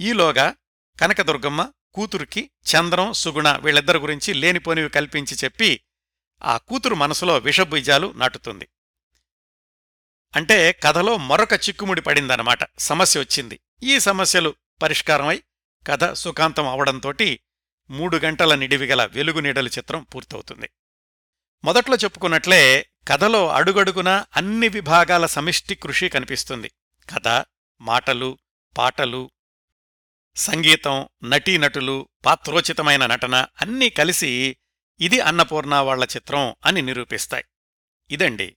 ఈలోగా 0.00 0.54
కనకదుర్గమ్మ 1.00 1.72
కూతురికి 1.96 2.50
చంద్రం 2.66 3.12
సుగుణ 3.12 3.56
వీళ్ళిద్దరి 3.56 3.98
గురించి 3.98 4.34
లేనిపోనివి 4.34 4.88
కల్పించి 4.88 5.36
చెప్పి 5.44 5.80
ఆ 6.42 6.56
కూతురు 6.56 6.94
మనసులో 6.94 7.38
విషబీజాలు 7.38 8.12
నాటుతుంది. 8.16 8.68
అంటే 10.36 10.72
కథలో 10.72 11.16
మరొక 11.16 11.52
చిక్కుముడి 11.52 12.00
పడిందన్నమాట. 12.00 12.58
సమస్య 12.78 13.20
వచ్చింది. 13.20 13.60
ఈ 13.82 14.00
సమస్యలు 14.00 14.54
పరిష్కారమై 14.82 15.42
కథ 15.86 16.12
సుఖాంతం 16.12 16.68
అవడంతోటి 16.68 17.40
మూడు 17.90 18.16
గంటల 18.16 18.54
నిడివిగల 18.54 19.04
వెలుగు 19.04 19.40
నీడలు 19.40 19.68
చిత్రం 19.68 20.02
పూర్తవుతుంది. 20.02 20.70
మొదట్లో 21.64 21.96
చెప్పుకున్నట్లే 21.96 22.86
కథలో 23.08 23.48
అడుగడుగున 23.48 24.24
అన్ని 24.36 24.68
విభాగాల 24.68 25.26
సమిష్టి 25.26 25.74
కృషి 25.74 26.08
కనిపిస్తుంది. 26.08 26.70
కథ 27.14 27.44
మాటలు 27.80 28.38
పాటలు 28.78 29.30
సంగీతం 30.36 31.08
నటీనటులు 31.24 32.08
పాత్రోచితమైన 32.24 33.06
నటన 33.06 33.46
అన్నీ 33.60 33.90
కలిసి 33.90 34.56
ఇది 35.00 35.20
అన్నపూర్ణ 35.20 35.74
వాళ్ళ 35.74 36.04
చిత్రం 36.04 36.54
అని 36.64 36.82
నిరూపిస్తాయి. 36.82 37.44
ఇదండి 38.10 38.56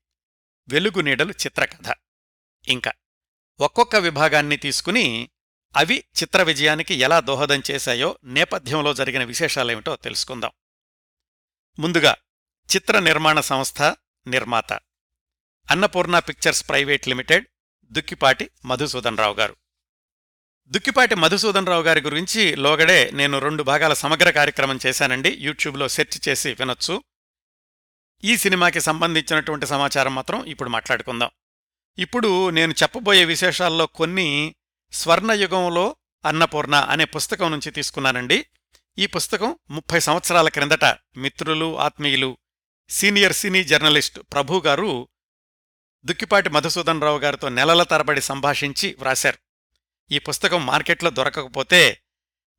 వెలుగు 0.69 1.01
నీడలు 1.01 1.31
చిత్రకథ. 1.31 1.93
ఇంకా 2.67 2.93
ఒక్కొక్క 3.59 3.95
విభాగాన్ని 3.95 4.57
తీసుకుని 4.57 5.29
అవి 5.75 6.03
చిత్ర 6.21 6.43
విజయానికి 6.43 6.93
ఎలా 6.93 7.19
దోహదం 7.19 7.62
చేశాయో 7.71 8.19
నేపథ్యంలో 8.24 8.93
జరిగిన 8.93 9.24
విశేషాలేమిటో 9.24 9.95
తెలుసుకుందాం. 9.95 10.51
ముందుగా 11.79 12.15
చిత్ర 12.75 13.00
నిర్మాణ 13.00 13.39
సంస్థ 13.39 13.81
నిర్మాత. 14.27 14.74
Annapurna 15.71 16.19
pictures 16.19 16.69
private 16.69 17.07
limited 17.07 17.48
Dukkipati 17.91 18.50
Madhusudan 18.65 19.17
Rao 19.17 19.36
గారు. 19.36 19.55
దుక్కిపాటి 20.72 21.16
మధుసూదన్ 21.16 21.68
రావు 21.68 21.84
గారి 21.84 22.02
గురించి 22.02 22.56
లోగడే 22.56 23.12
నేను 23.14 23.40
రెండు 23.40 23.64
భాగాల 23.64 23.94
సమగ్ర 23.94 24.30
కార్యక్రమం 24.30 24.80
చేశానండి. 24.86 25.38
యూట్యూబ్లో 25.40 25.88
సెర్చ్ 25.88 26.30
చేసి 26.30 26.54
వినొచ్చు. 26.54 27.04
ఈ 28.24 28.38
సినిమాకి 28.38 28.82
సంబంధించినటువంటి 28.82 29.68
సమాచారం 29.68 30.16
మాత్రం 30.16 30.44
ఇప్పుడు 30.44 30.70
మాట్లాడుకుందాం. 30.70 31.30
ఇప్పుడు 31.98 32.50
నేను 32.50 32.72
చెప్పబోయే 32.72 33.26
విశేషాల్లో 33.26 33.86
కొన్ని 33.86 34.56
స్వర్ణయుగంలో 34.92 35.96
అన్నపూర్ణ 36.26 36.76
అనే 36.76 37.06
పుస్తకం 37.06 37.52
నుంచి 37.52 37.72
తీసుకున్నానండి. 37.72 38.46
ఈ 38.98 39.06
పుస్తకం 39.06 39.60
ముప్పై 39.70 40.00
సంవత్సరాల 40.00 40.50
క్రిందట 40.50 40.86
మిత్రులు 41.18 41.80
ఆత్మీయులు 41.80 42.38
సీనియర్ 42.90 43.34
సినీ 43.34 43.64
జర్నలిస్ట్ 43.64 44.20
ప్రభు 44.20 44.64
గారు 44.66 45.08
దుక్కిపాటి 46.06 46.50
మధుసూదన్ 46.50 47.02
రావు 47.02 47.20
గారితో 47.20 47.50
నెలల 47.50 47.84
తరబడి 47.84 48.22
సంభాషించి 48.22 48.96
వ్రాశారు. 49.00 49.49
ఈ 50.12 50.20
పుస్తకం 50.20 50.66
మార్కెట్లో 50.66 51.10
దొరకకపోతే 51.10 52.01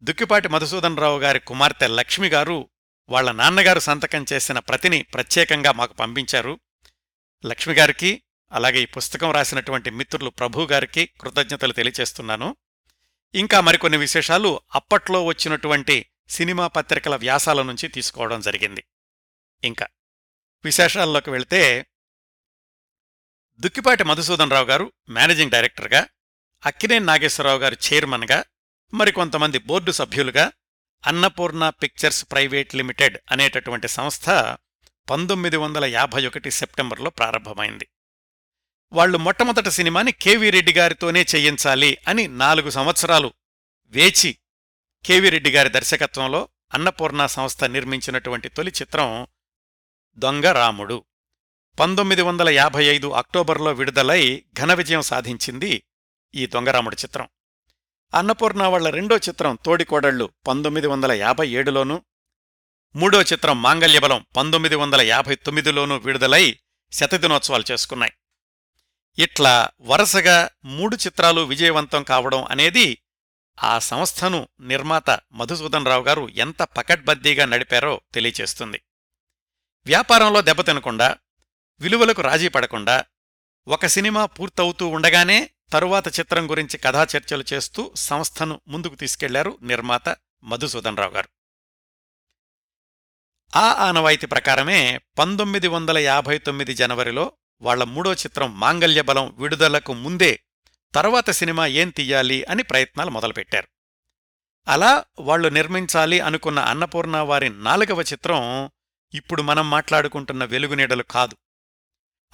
దుక్కిపాటి 0.02 0.48
మధుసూదనరావు 0.48 1.18
గారి 1.18 1.40
కుమార్తె 1.40 1.86
లక్ష్మి 1.86 2.28
గారు 2.28 2.70
వాళ్ళ 3.08 3.30
నాన్నగారు 3.30 3.78
సంతకం 3.78 4.26
చేసిన 4.32 4.58
ప్రతిని 4.58 5.02
ప్రత్యేకంగా 5.02 5.72
మాకు 5.72 5.94
పంపించారు. 5.94 6.60
లక్ష్మిగారికి 7.46 8.22
అలాగే 8.52 8.82
ఈ 8.82 8.86
పుస్తకం 8.86 9.30
రాసినటువంటి 9.30 9.90
మిత్రులు 9.90 10.30
ప్రభుగారికి 10.30 11.06
కృతజ్ఞతలు 11.20 11.72
తెలియచేస్తున్నాను 11.72 12.56
ఇంకా 13.34 13.60
మరికొన్ని 13.60 13.98
విశేషాలు 13.98 14.60
అప్పట్లో 14.74 15.24
వచ్చినటువంటి 15.24 16.06
సినిమా 16.28 16.66
పత్రికల 16.66 17.16
వ్యాసాల 17.16 17.62
నుంచి 17.62 17.88
తీసుకోవడం 17.88 18.40
జరిగింది. 18.40 18.84
ఇంకా 19.64 19.86
విశేషాల్లోకి 20.64 21.30
వెళితే 21.30 21.86
దుక్కిపాటి 23.60 24.04
మధుసూదన్ 24.04 24.50
రావు 24.50 24.66
గారు 24.66 24.92
మేనేజింగ్ 25.08 25.50
డైరెక్టర్గా 25.50 26.06
అక్కినే 26.66 26.98
నాగేశ్వరరావు 26.98 27.58
గారు 27.58 27.76
చైర్మన్గా 27.86 28.44
మరికొంతమంది 28.94 29.58
బోర్డు 29.58 29.92
సభ్యులుగా 29.92 30.52
అన్నపూర్ణ 31.06 31.68
పిక్చర్స్ 31.68 32.26
ప్రైవేట్ 32.32 32.74
లిమిటెడ్ 32.74 33.18
అనేటటువంటి 33.30 33.88
సంస్థ 33.88 34.28
పంతొమ్మిది 35.10 35.56
వందల 35.56 35.84
యాభై 35.84 36.26
ఒకటి 36.26 36.50
సెప్టెంబర్లో 36.50 37.10
ప్రారంభమైంది. 37.10 37.88
వాళ్ళు 38.92 39.18
మొట్టమొదటి 39.18 39.70
సినిమాని 39.70 40.12
కేవీ 40.12 40.50
రెడ్డి 40.50 40.72
గారితోనే 40.72 41.26
చేయించాలి 41.34 41.98
అని 42.08 42.28
నాలుగు 42.28 42.70
సంవత్సరాలు 42.70 43.34
వేచి 43.86 44.38
కేవీ 45.04 45.30
రెడ్డి 45.30 45.50
గారి 45.50 45.68
దర్శకత్వంలో 45.68 46.48
అన్నపూర్ణ 46.74 47.26
సంస్థ 47.26 47.64
నిర్మించినటువంటి 47.64 48.48
తొలి 48.48 48.70
చిత్రం 48.70 49.26
దొంగ 50.18 50.46
రాముడు. 50.46 51.04
పంతొమ్మిది 51.78 52.22
వందల 52.22 52.48
యాభై 52.48 52.84
ఐదు 52.84 53.10
అక్టోబర్లో 53.10 53.72
విడుదలై 53.72 54.44
ఘన 54.60 54.74
విజయం 54.74 55.02
సాధించింది 55.02 55.82
ఈ 56.34 56.46
దొంగరాముడి 56.46 56.96
చిత్రం. 56.96 57.28
అన్నపూర్ణ 58.14 58.62
వాళ్ళ 58.62 58.90
రెండో 58.90 59.16
చిత్రం 59.16 59.58
తోడికోడళ్ళు 59.64 60.30
పంతొమ్మిది 60.48 60.86
వందల 60.86 61.12
యాభై 61.12 61.48
ఏడులోనూ 61.48 62.02
మూడో 62.96 63.22
చిత్రం 63.22 63.62
మాంగల్యబలం 63.62 64.26
పంతొమ్మిది 64.36 64.74
వందల 64.74 65.00
యాభై 65.00 65.34
తొమ్మిదిలోనూ 65.34 65.96
విడుదలై 65.96 66.58
శతదినోత్సవాలు 66.92 67.64
చేసుకున్నాయి. 67.70 68.12
ఇట్లా 69.18 69.68
వరుసగా 69.80 70.50
మూడు 70.64 70.96
చిత్రాలు 70.96 71.40
విజయవంతం 71.40 72.02
కావడం 72.02 72.44
అనేది 72.44 73.02
ఆ 73.62 73.78
సంస్థను 73.78 74.48
నిర్మాత 74.60 75.10
మధుసూదన్ 75.32 75.86
రావు 75.86 76.04
గారు 76.04 76.28
ఎంత 76.28 76.62
పకడ్బద్దీగా 76.62 77.44
నడిపారో 77.44 78.00
తెలియచేస్తుంది. 78.14 78.82
వ్యాపారంలో 79.86 80.40
దెబ్బతినకుండా 80.40 81.16
విలువలకు 81.80 82.22
రాజీ 82.22 82.48
పడకుండా 82.48 83.04
ఒక 83.68 83.86
సినిమా 83.86 84.26
పూర్తవుతూ 84.26 84.88
ఉండగానే 84.88 85.50
తరువాత 85.72 86.20
చిత్రం 86.20 86.50
గురించి 86.50 86.78
కథా 86.78 87.06
చర్చలు 87.16 87.44
చేస్తూ 87.52 87.92
సంస్థను 87.96 88.60
ముందుకు 88.68 88.94
తీసుకెళ్ళారు 88.94 89.58
నిర్మాత 89.62 90.16
మధుసూదన్ 90.44 90.96
రావు 90.96 91.10
గారు. 91.10 91.28
ఆ 93.56 93.72
ఆనవాయితీ 93.72 94.26
ప్రకారమే 94.26 95.00
పంతొమ్మిది 95.18 95.68
వందల 95.68 95.98
యాభై 95.98 96.38
తొమ్మిది 96.38 96.74
జనవరిలో 96.74 97.32
వాళ్ళ 97.62 97.84
మూడో 97.84 98.12
చిత్రం 98.12 98.60
మాంగల్యబలం 98.60 99.36
విడుదలకు 99.38 99.92
ముందే 99.92 100.40
తరువాత 100.94 101.30
సినిమా 101.30 101.66
ఏం 101.66 101.90
తీయాలి 101.90 102.44
అని 102.44 102.62
ప్రయత్నాలు 102.62 103.10
మొదలుపెట్టారు. 103.10 103.68
అలా 104.68 105.04
వాళ్ళు 105.18 105.48
నిర్మించాలి 105.48 106.20
అనుకున్న 106.20 106.58
అన్నపూర్ణ 106.58 107.16
వారి 107.16 107.48
నాలుగవ 107.48 108.02
చిత్రం 108.02 108.70
ఇప్పుడు 109.14 109.42
మనం 109.42 109.70
మాట్లాడుకుంటున్న 109.70 110.44
వెలుగునీడలు 110.44 111.02
కాదు. 111.02 111.36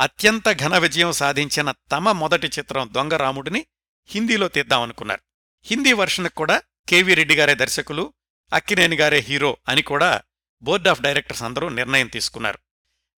అత్యంత 0.01 0.53
ఘన 0.53 0.79
విజయం 0.79 1.13
సాధించిన 1.13 1.75
తమ 1.93 2.13
మొదటి 2.13 2.47
చిత్రం 2.47 2.91
దొంగరాముడిని 2.93 3.67
హిందీలో 4.07 4.49
తీద్దామనుకున్నారు. 4.49 5.21
హిందీ 5.65 5.93
వర్షన్కు 5.93 6.35
కూడా 6.35 6.63
కేవీ 6.89 7.15
రెడ్డి 7.15 7.35
గారే 7.35 7.55
దర్శకులు 7.55 8.15
అక్కినేని 8.53 8.97
గారే 8.97 9.19
హీరో 9.19 9.57
అని 9.69 9.83
కూడా 9.83 10.23
బోర్డ్ 10.63 10.89
ఆఫ్ 10.89 11.01
డైరెక్టర్స్ 11.01 11.43
అందరూ 11.43 11.69
నిర్ణయం 11.69 12.09
తీసుకున్నారు. 12.09 12.59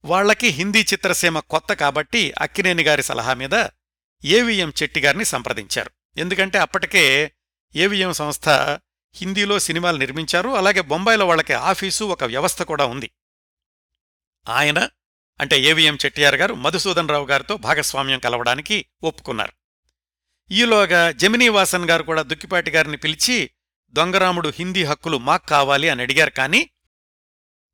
వాళ్ళకి 0.05 0.47
హిందీ 0.47 0.81
చిత్రసీమ 0.83 1.39
కొత్త 1.39 1.73
కాబట్టి 1.73 2.33
అక్కినేని 2.39 2.83
గారి 2.83 3.03
సలహా 3.03 3.35
మీద 3.35 3.67
ఏవిఎం 4.25 4.73
చెట్టి 4.83 5.01
గారిని 5.01 5.25
సంప్రదించారు. 5.25 5.91
ఎందుకంటే 6.17 6.59
అప్పటికే 6.59 7.33
ఏవిఎం 7.75 8.13
సంస్థ 8.13 8.49
హిందీలో 9.15 9.59
సినిమాలు 9.59 9.97
నిర్మించారు 9.97 10.49
అలాగే 10.49 10.81
బొంబాయిలో 10.81 11.27
వాళ్ళకి 11.27 11.53
ఆఫీసు 11.53 12.05
ఒక 12.05 12.25
వ్యవస్థ 12.25 12.63
కూడా 12.63 12.85
ఉంది. 12.85 13.11
ఆయన 14.49 14.89
అంటే 15.41 15.61
ఏవిఎం 15.61 15.99
చెట్టియార్ 16.05 16.35
గారు 16.35 16.55
మధుసూదన్ 16.55 17.09
రావు 17.09 17.27
గారితో 17.27 17.57
భాగస్వామ్యం 17.57 18.19
కలవడానికి 18.19 18.87
ఒప్పుకున్నారు. 19.03 19.53
ఈలోగా 20.51 21.11
జమినీవాసన్ 21.11 21.91
గారు 21.91 22.03
కూడా 22.03 22.23
దుక్కిపాటి 22.23 22.71
గారిని 22.71 22.97
పిలిచి 22.97 23.51
దొంగరాముడు 23.91 24.53
హిందీ 24.57 24.85
హక్కులు 24.85 25.19
మాకు 25.19 25.47
కావాలి 25.47 25.89
అని 25.89 26.03
అడిగారు. 26.03 26.31
కానీ 26.31 26.71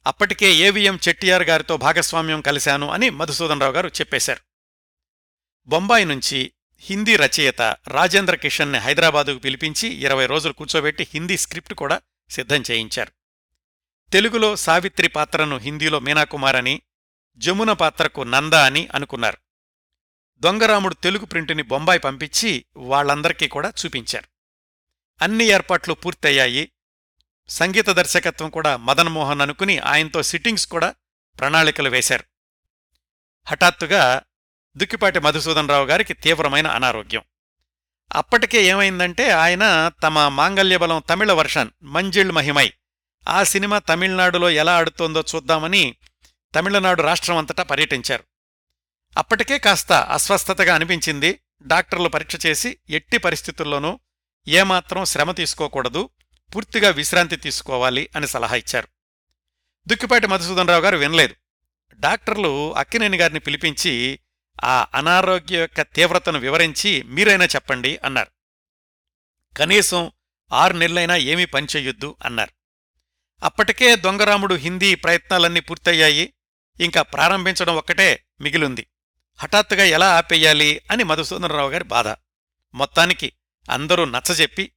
అప్పటికే 0.06 0.52
ఏవిఎం 0.54 0.98
చెట్టియార్ 1.08 1.42
గారితో 1.42 1.76
భాగస్వామ్యం 1.76 2.40
కలిశాను 2.40 2.90
అని 2.90 3.10
మధుసూదన్ 3.10 3.60
రావు 3.60 3.72
గారు 3.72 3.88
చెప్పేశారు. 3.88 4.40
బొంబాయి 5.66 6.04
నుంచి 6.04 6.52
హిందీ 6.78 7.16
రచయిత 7.16 7.62
రాజేంద్ర 7.88 8.34
కిషన్ని 8.34 8.78
హైదరాబాదుకు 8.78 9.38
పిలిపించి 9.38 9.88
ఇరవై 9.88 10.26
రోజులు 10.26 10.52
కూర్చోబెట్టి 10.52 11.08
హిందీ 11.14 11.36
స్క్రిప్ట్ 11.36 11.74
కూడా 11.74 12.00
సిద్ధం 12.30 12.62
చేయించారు. 12.70 13.12
తెలుగులో 14.12 14.56
సావిత్రి 14.56 15.08
పాత్రను 15.08 15.58
హిందీలో 15.58 16.00
మీనాకుమార్ 16.00 16.56
అని 16.56 16.82
జమున 17.36 17.72
పాత్రకు 17.72 18.22
నంద 18.22 18.52
అని 18.52 18.88
అనుకున్నారు. 18.94 19.36
దొంగరాముడు 20.38 20.94
తెలుగు 20.94 21.24
ప్రింటుని 21.24 21.62
బొంబాయి 21.62 21.98
పంపించి 21.98 22.64
వాళ్ళందరికీ 22.76 23.48
కూడా 23.48 23.72
చూపించారు. 23.84 24.24
అన్ని 25.24 25.44
ఏర్పాట్లు 25.44 25.94
పూర్తయ్యాయి. 25.94 26.72
సంగీత 27.48 27.90
దర్శకత్వం 27.90 28.50
కూడా 28.50 28.76
మదన్ 28.76 29.08
మోహన్ 29.08 29.40
అనుకుని 29.40 29.78
ఆయనతో 29.78 30.22
సిట్టింగ్స్ 30.22 30.66
కూడా 30.66 30.94
ప్రణాళికలు 31.38 31.88
వేశారు. 31.88 32.24
హఠాత్తుగా 33.46 34.22
దుక్కిపాటి 34.76 35.18
మధుసూదన్ 35.18 35.68
రావు 35.68 35.86
గారికి 35.86 36.14
తీవ్రమైన 36.14 36.66
అనారోగ్యం. 36.66 37.22
అప్పటికే 38.12 38.64
ఏమైందంటే 38.64 39.30
ఆయన 39.30 39.90
తమ 40.02 40.28
మాంగల్యబలం 40.28 41.02
తమిళ 41.10 41.32
వర్షన్ 41.32 41.70
మంజిళ్ 41.82 42.32
మహిమై 42.32 42.72
ఆ 43.28 43.42
సినిమా 43.42 43.78
తమిళనాడులో 43.78 44.50
ఎలా 44.50 44.76
ఆడుతోందో 44.76 45.24
చూద్దామని 45.34 45.96
తమిళనాడు 46.54 47.02
రాష్ట్రం 47.02 47.36
అంతటా 47.36 47.62
పర్యటించారు. 47.62 48.24
అప్పటికే 49.18 49.58
కాస్త 49.58 49.92
అస్వస్థతగా 49.92 50.74
అనిపించింది. 50.74 51.40
డాక్టర్లు 51.62 52.08
పరీక్ష 52.08 52.46
చేసి 52.46 52.78
ఎట్టి 52.90 53.18
పరిస్థితుల్లోనూ 53.18 54.00
ఏమాత్రం 54.48 55.04
శ్రమ 55.04 55.32
తీసుకోకూడదు. 55.32 56.10
పూర్తిగా 56.54 56.90
విశ్రాంతి 56.90 57.36
తీసుకోవాలి 57.36 58.10
అని 58.16 58.26
సలహా 58.26 58.56
ఇచ్చారు. 58.56 58.88
దుక్కిపాటి 59.88 60.26
మధుసూదనరావు 60.26 60.82
గారు 60.82 60.96
వినలేదు. 60.96 61.34
డాక్టర్లు 61.94 62.74
అక్కినేని 62.74 63.16
గారిని 63.16 63.40
పిలిపించి 63.40 64.18
ఆ 64.64 64.86
అనారోగ్య 64.94 65.58
యొక్క 65.58 65.82
తీవ్రతను 65.82 66.38
వివరించి 66.38 67.02
మీరైనా 67.02 67.44
చెప్పండి 67.44 67.98
అన్నారు. 68.04 68.30
కనీసం 69.56 70.12
ఆరు 70.52 70.72
నెలలైనా 70.72 71.16
ఏమీ 71.16 71.44
పనిచేయొద్దు 71.44 72.16
అన్నారు. 72.24 72.50
అప్పటికే 73.44 73.96
దొంగరాముడు 73.96 74.54
హిందీ 74.54 74.94
ప్రయత్నాలన్నీ 74.94 75.60
పూర్తయ్యాయి. 75.60 76.34
ఇంకా 76.80 77.02
ప్రారంభించడం 77.02 77.76
ఒక్కటే 77.76 78.26
మిగిలుంది. 78.40 78.86
హఠాత్తుగా 79.36 79.84
ఎలా 79.84 80.16
ఆపేయాలి 80.16 80.80
అని 80.90 81.04
మధుసూదనరావు 81.04 81.70
గారి 81.70 81.84
బాధ. 81.84 82.08
మొత్తానికి 82.74 83.32
అందరూ 83.70 84.04
నచ్చజెప్పి 84.04 84.72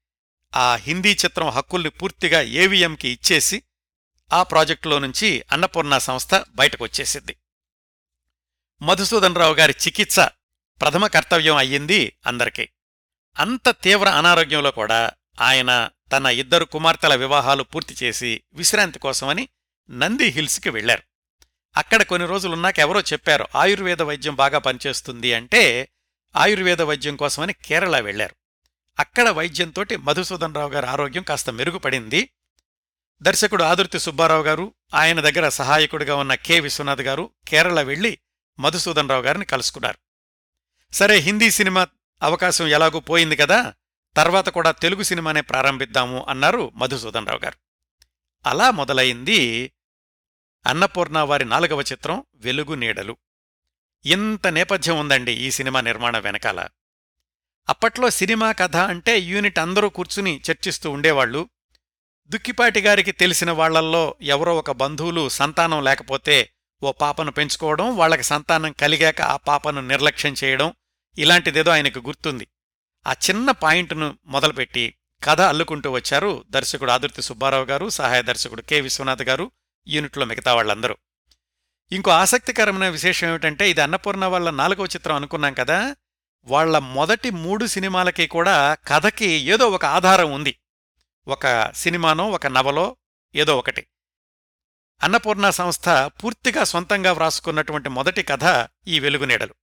ఆ 0.56 0.76
హిందీ 0.76 1.12
చిత్రం 1.12 1.50
హక్కుల్ని 1.50 1.90
పూర్తిగా 1.90 2.42
ఏవిఎంకి 2.42 3.10
ఇచ్చేసి 3.10 3.64
ఆ 4.34 4.44
ప్రాజెక్టులో 4.44 5.00
నుంచి 5.00 5.44
అన్నపూర్ణ 5.52 5.98
సంస్థ 5.98 6.46
బయటకొచ్చేసింది. 6.50 7.38
మధుసూదనరావు 8.82 9.54
గారి 9.54 9.76
చికిత్స 9.88 10.20
ప్రథమ 10.82 11.08
కర్తవ్యం 11.08 11.56
అయ్యింది 11.56 12.18
అందరికీ. 12.28 12.70
అంత 13.40 13.70
తీవ్ర 13.70 14.08
అనారోగ్యంలో 14.10 14.72
కూడా 14.72 15.12
ఆయన 15.42 15.90
తన 16.12 16.26
ఇద్దరు 16.26 16.66
కుమార్తెల 16.66 17.16
వివాహాలు 17.16 17.64
పూర్తి 17.64 18.06
చేసి 18.06 18.42
విశ్రాంతి 18.54 19.00
కోసమని 19.00 19.50
నంది 19.90 20.26
హిల్స్కి 20.26 20.70
వెళ్ళారు 20.70 21.04
అక్కడ 21.76 22.04
కొన్ని 22.04 22.28
రోజులున్నాక 22.28 22.80
ఎవరో 22.80 23.02
చెప్పారు 23.02 23.48
ఆయుర్వేద 23.56 24.02
వైద్యం 24.02 24.36
బాగా 24.36 24.58
పనిచేస్తుంది 24.58 25.34
అంటే 25.34 25.90
ఆయుర్వేద 26.36 26.82
వైద్యం 26.82 27.16
కోసమని 27.16 27.54
కేరళ 27.54 28.00
వెళ్ళారు 28.00 28.36
అక్కడ 29.00 29.30
వైద్యంతోటి 29.30 29.98
మధుసూదన్ 29.98 30.56
రావు 30.56 30.70
గారి 30.70 30.86
ఆరోగ్యం 30.88 31.24
కాస్త 31.24 31.50
మెరుగుపడింది. 31.50 32.30
దర్శకుడు 33.22 33.64
ఆదుర్తి 33.64 34.00
సుబ్బారావు 34.00 34.44
గారు 34.44 34.74
ఆయన 34.94 35.20
దగ్గర 35.20 35.50
సహాయకుడిగా 35.50 36.16
ఉన్న 36.16 36.36
కె. 36.36 36.60
విశ్వనాథ్ 36.60 37.02
గారు 37.02 37.30
కేరళ 37.48 37.82
వెళ్ళి 37.82 38.18
మధుసూదన్ 38.60 39.10
రావు 39.10 39.22
గారిని 39.22 39.46
కలుసుకున్నారు. 39.46 39.98
సరే 40.94 41.16
హిందీ 41.16 41.52
సినిమా 41.52 41.88
అవకాశం 42.24 42.68
ఎలాగూ 42.68 43.00
పోయింది 43.00 43.36
కదా 43.36 43.74
తర్వాత 44.18 44.50
కూడా 44.50 44.72
తెలుగు 44.72 45.04
సినిమానే 45.04 45.42
ప్రారంభిద్దాము 45.42 46.26
అన్నారు 46.30 46.72
మధుసూదన్ 46.76 47.28
రావు 47.28 47.40
గారు. 47.40 47.58
అలా 48.50 48.72
మొదలైంది 48.72 49.72
అన్నపూర్ణ 50.66 51.20
వారి 51.20 51.46
నాలుగవ 51.46 51.82
చిత్రం 51.82 52.24
వెలుగు 52.36 52.76
నీడలు. 52.76 53.18
ఇంత 54.06 54.48
నేపథ్యం 54.48 55.00
ఉందండి 55.00 55.32
ఈ 55.32 55.52
సినిమా 55.52 55.82
నిర్మాణం 55.82 56.22
వెనకాల. 56.22 56.68
అప్పట్లో 57.70 58.10
సినిమా 58.10 58.52
కథ 58.52 58.76
అంటే 58.76 59.20
యూనిట్ 59.20 59.60
అందరూ 59.60 59.90
కూర్చుని 59.90 60.42
చర్చిస్తూ 60.52 60.92
ఉండేవాళ్ళు 60.92 61.50
దుక్కిపాటి 62.30 62.82
గారికి 62.82 63.12
తెలిసిన 63.12 63.52
వాళ్ళల్లో 63.52 64.16
ఎవరో 64.22 64.58
ఒక 64.58 64.72
బంధువులు 64.72 65.30
సంతానం 65.30 65.84
లేకపోతే 65.84 66.50
ఓ 66.84 66.92
పాపను 66.92 67.32
పెంచుకోవడం 67.32 67.98
వాళ్ళకి 67.98 68.24
సంతానం 68.24 68.72
కలిగాక 68.72 69.22
ఆ 69.22 69.36
పాపను 69.36 69.82
నిర్లక్ష్యం 69.82 70.36
చేయడం 70.44 70.74
ఇలాంటిదేదో 71.18 71.72
ఆయనకు 71.72 72.00
గుర్తుంది. 72.00 72.48
ఆ 73.08 73.12
చిన్న 73.12 73.52
పాయింట్ను 73.52 74.18
మొదలుపెట్టి 74.26 74.96
కథ 75.24 75.42
అల్లుకుంటూ 75.42 75.92
వచ్చారు 75.92 76.44
దర్శకుడు 76.50 76.92
ఆదుర్తి 76.92 77.22
సుబ్బారావు 77.22 77.66
గారు 77.66 77.90
సహాయ 77.90 78.22
దర్శకుడు 78.22 78.62
కె 78.62 78.82
విశ్వనాథ్ 78.82 79.22
గారు 79.22 79.52
యూనిట్లో 79.88 80.26
మిగతా 80.26 80.54
వాళ్ళందరూ. 80.54 80.98
ఇంకో 81.92 82.12
ఆసక్తికరమైన 82.12 82.90
విశేషం 82.90 83.28
ఏమిటంటే 83.28 83.70
ఇది 83.70 83.82
అన్నపూర్ణ 83.82 84.26
వాళ్ళ 84.26 84.50
నాలుగవ 84.50 84.86
చిత్రం 84.86 85.16
అనుకున్నాం 85.16 85.54
కదా 85.54 85.96
వాళ్ళ 86.44 86.78
మొదటి 86.78 87.30
మూడు 87.30 87.66
సినిమాలకి 87.66 88.28
కూడా 88.28 88.74
కథకి 88.74 89.26
ఏదో 89.26 89.70
ఒక 89.70 89.86
ఆధారం 89.86 90.32
ఉంది. 90.32 90.60
ఒక 91.28 91.72
సినిమానో 91.76 92.30
ఒక 92.30 92.48
నవలో 92.48 92.98
ఏదో 93.36 93.58
ఒకటి. 93.58 93.88
అన్నపూర్ణ 95.04 95.50
సంస్థ 95.50 95.90
పూర్తిగా 95.90 96.64
సొంతంగా 96.64 97.12
వ్రాసుకున్నటువంటి 97.12 97.90
మొదటి 97.90 98.24
కథ 98.24 98.68
ఈ 98.88 99.00
వెలుగునీడలు 99.00 99.54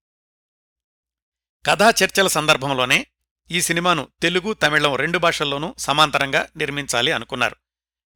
కథా 1.66 1.90
చర్చల 1.90 2.26
సందర్భంలోనే 2.26 3.06
ఈ 3.50 3.60
సినిమాను 3.60 4.08
తెలుగు 4.22 4.52
తమిళం 4.52 4.94
రెండు 4.94 5.18
భాషల్లోనూ 5.18 5.74
సమాంతరంగా 5.78 6.48
నిర్మించాలి 6.56 7.12
అనుకున్నారు. 7.12 7.56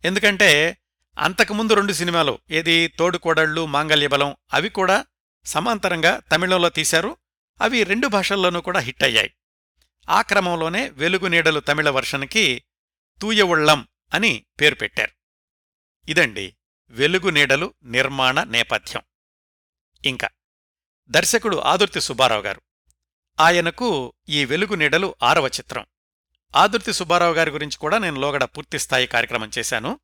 ఎందుకంటే 0.04 0.78
అంతకుముందు 1.18 1.72
రెండు 1.72 1.92
సినిమాలు 1.92 2.38
ఏది 2.50 2.88
తోడుకోడళ్ళు 2.88 3.66
మాంగల్యబలం 3.66 4.36
అవి 4.52 4.68
కూడా 4.68 5.06
సమాంతరంగా 5.44 6.22
తమిళంలో 6.32 6.68
తీశారు. 6.68 7.16
అవి 7.62 7.84
రెండు 7.84 8.08
భాషల్లోనూ 8.08 8.60
కూడా 8.60 8.80
హిట్ 8.80 9.02
అయ్యాయి. 9.02 9.34
ఆ 10.08 10.22
క్రమంలోనే 10.22 10.88
వెలుగు 10.88 11.26
నీడలు 11.26 11.60
తమిళ 11.60 11.90
వర్షన్కి 11.90 12.62
తూయవుళ్ళం 13.22 13.88
అని 14.14 14.46
పేరు 14.60 14.74
పెట్టారు. 14.74 15.10
ఇదండి 16.10 16.56
వెలుగు 16.90 17.30
నీడలు 17.30 17.74
నిర్మాణ 17.82 18.42
నేపథ్యం. 18.42 19.02
ఇంకా 20.04 20.28
దర్శకుడు 21.08 21.56
ఆదుర్తి 21.56 22.00
సుబ్బారావు 22.00 22.42
గారు. 22.42 22.62
ఆయనకు 23.40 24.12
ఈ 24.28 24.44
వెలుగు 24.44 24.74
నీడలు 24.74 25.14
ఆరవ 25.22 25.46
చిత్రం. 25.46 25.86
ఆదుర్తి 26.56 26.92
సుబ్బారావు 26.92 27.34
గారి 27.34 27.50
గురించి 27.50 27.76
కూడా 27.76 27.98
నేను 27.98 28.20
లోగడ 28.20 28.44
పూర్తిస్థాయి 28.44 29.06
కార్యక్రమం 29.06 29.50
చేశాను. 29.58 30.00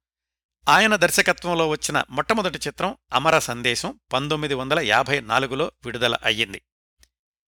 ఆయన 0.68 0.96
దర్శకత్వంలో 0.96 1.68
వచ్చిన 1.68 2.05
మొట్టమొదటి 2.11 2.59
చిత్రం 2.66 2.96
అమర 3.12 3.38
సందేశం 3.38 4.00
పంతొమ్మిది 4.12 4.55
వందల 4.55 4.81
యాభై 4.81 5.20
నాలుగులో 5.20 5.72
విడుదల 5.85 6.16
అయ్యింది. 6.24 6.62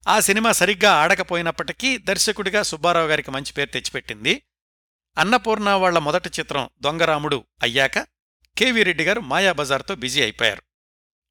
ఆ 0.09 0.21
సినిమా 0.21 0.53
సరిగ్గా 0.53 0.93
ఆడకపోయినప్పటికీ 0.93 1.99
దర్శకుడిగా 1.99 2.63
సుబ్బారావు 2.63 3.07
గారికి 3.07 3.31
మంచి 3.31 3.53
పేరు 3.53 3.71
తెచ్చిపెట్టింది. 3.71 4.43
అన్నపూర్ణ 5.19 5.71
వాళ్ళ 5.71 5.99
మొదటి 5.99 6.31
చిత్రం 6.41 6.69
దొంగరాముడు 6.81 7.45
అయ్యాక 7.63 7.99
కెవి 8.59 8.83
రెడ్డి 8.83 9.05
గారు 9.05 9.21
మాయాబజార్తో 9.21 9.95
బిజీ 9.95 10.23
అయిపోయారు. 10.23 10.63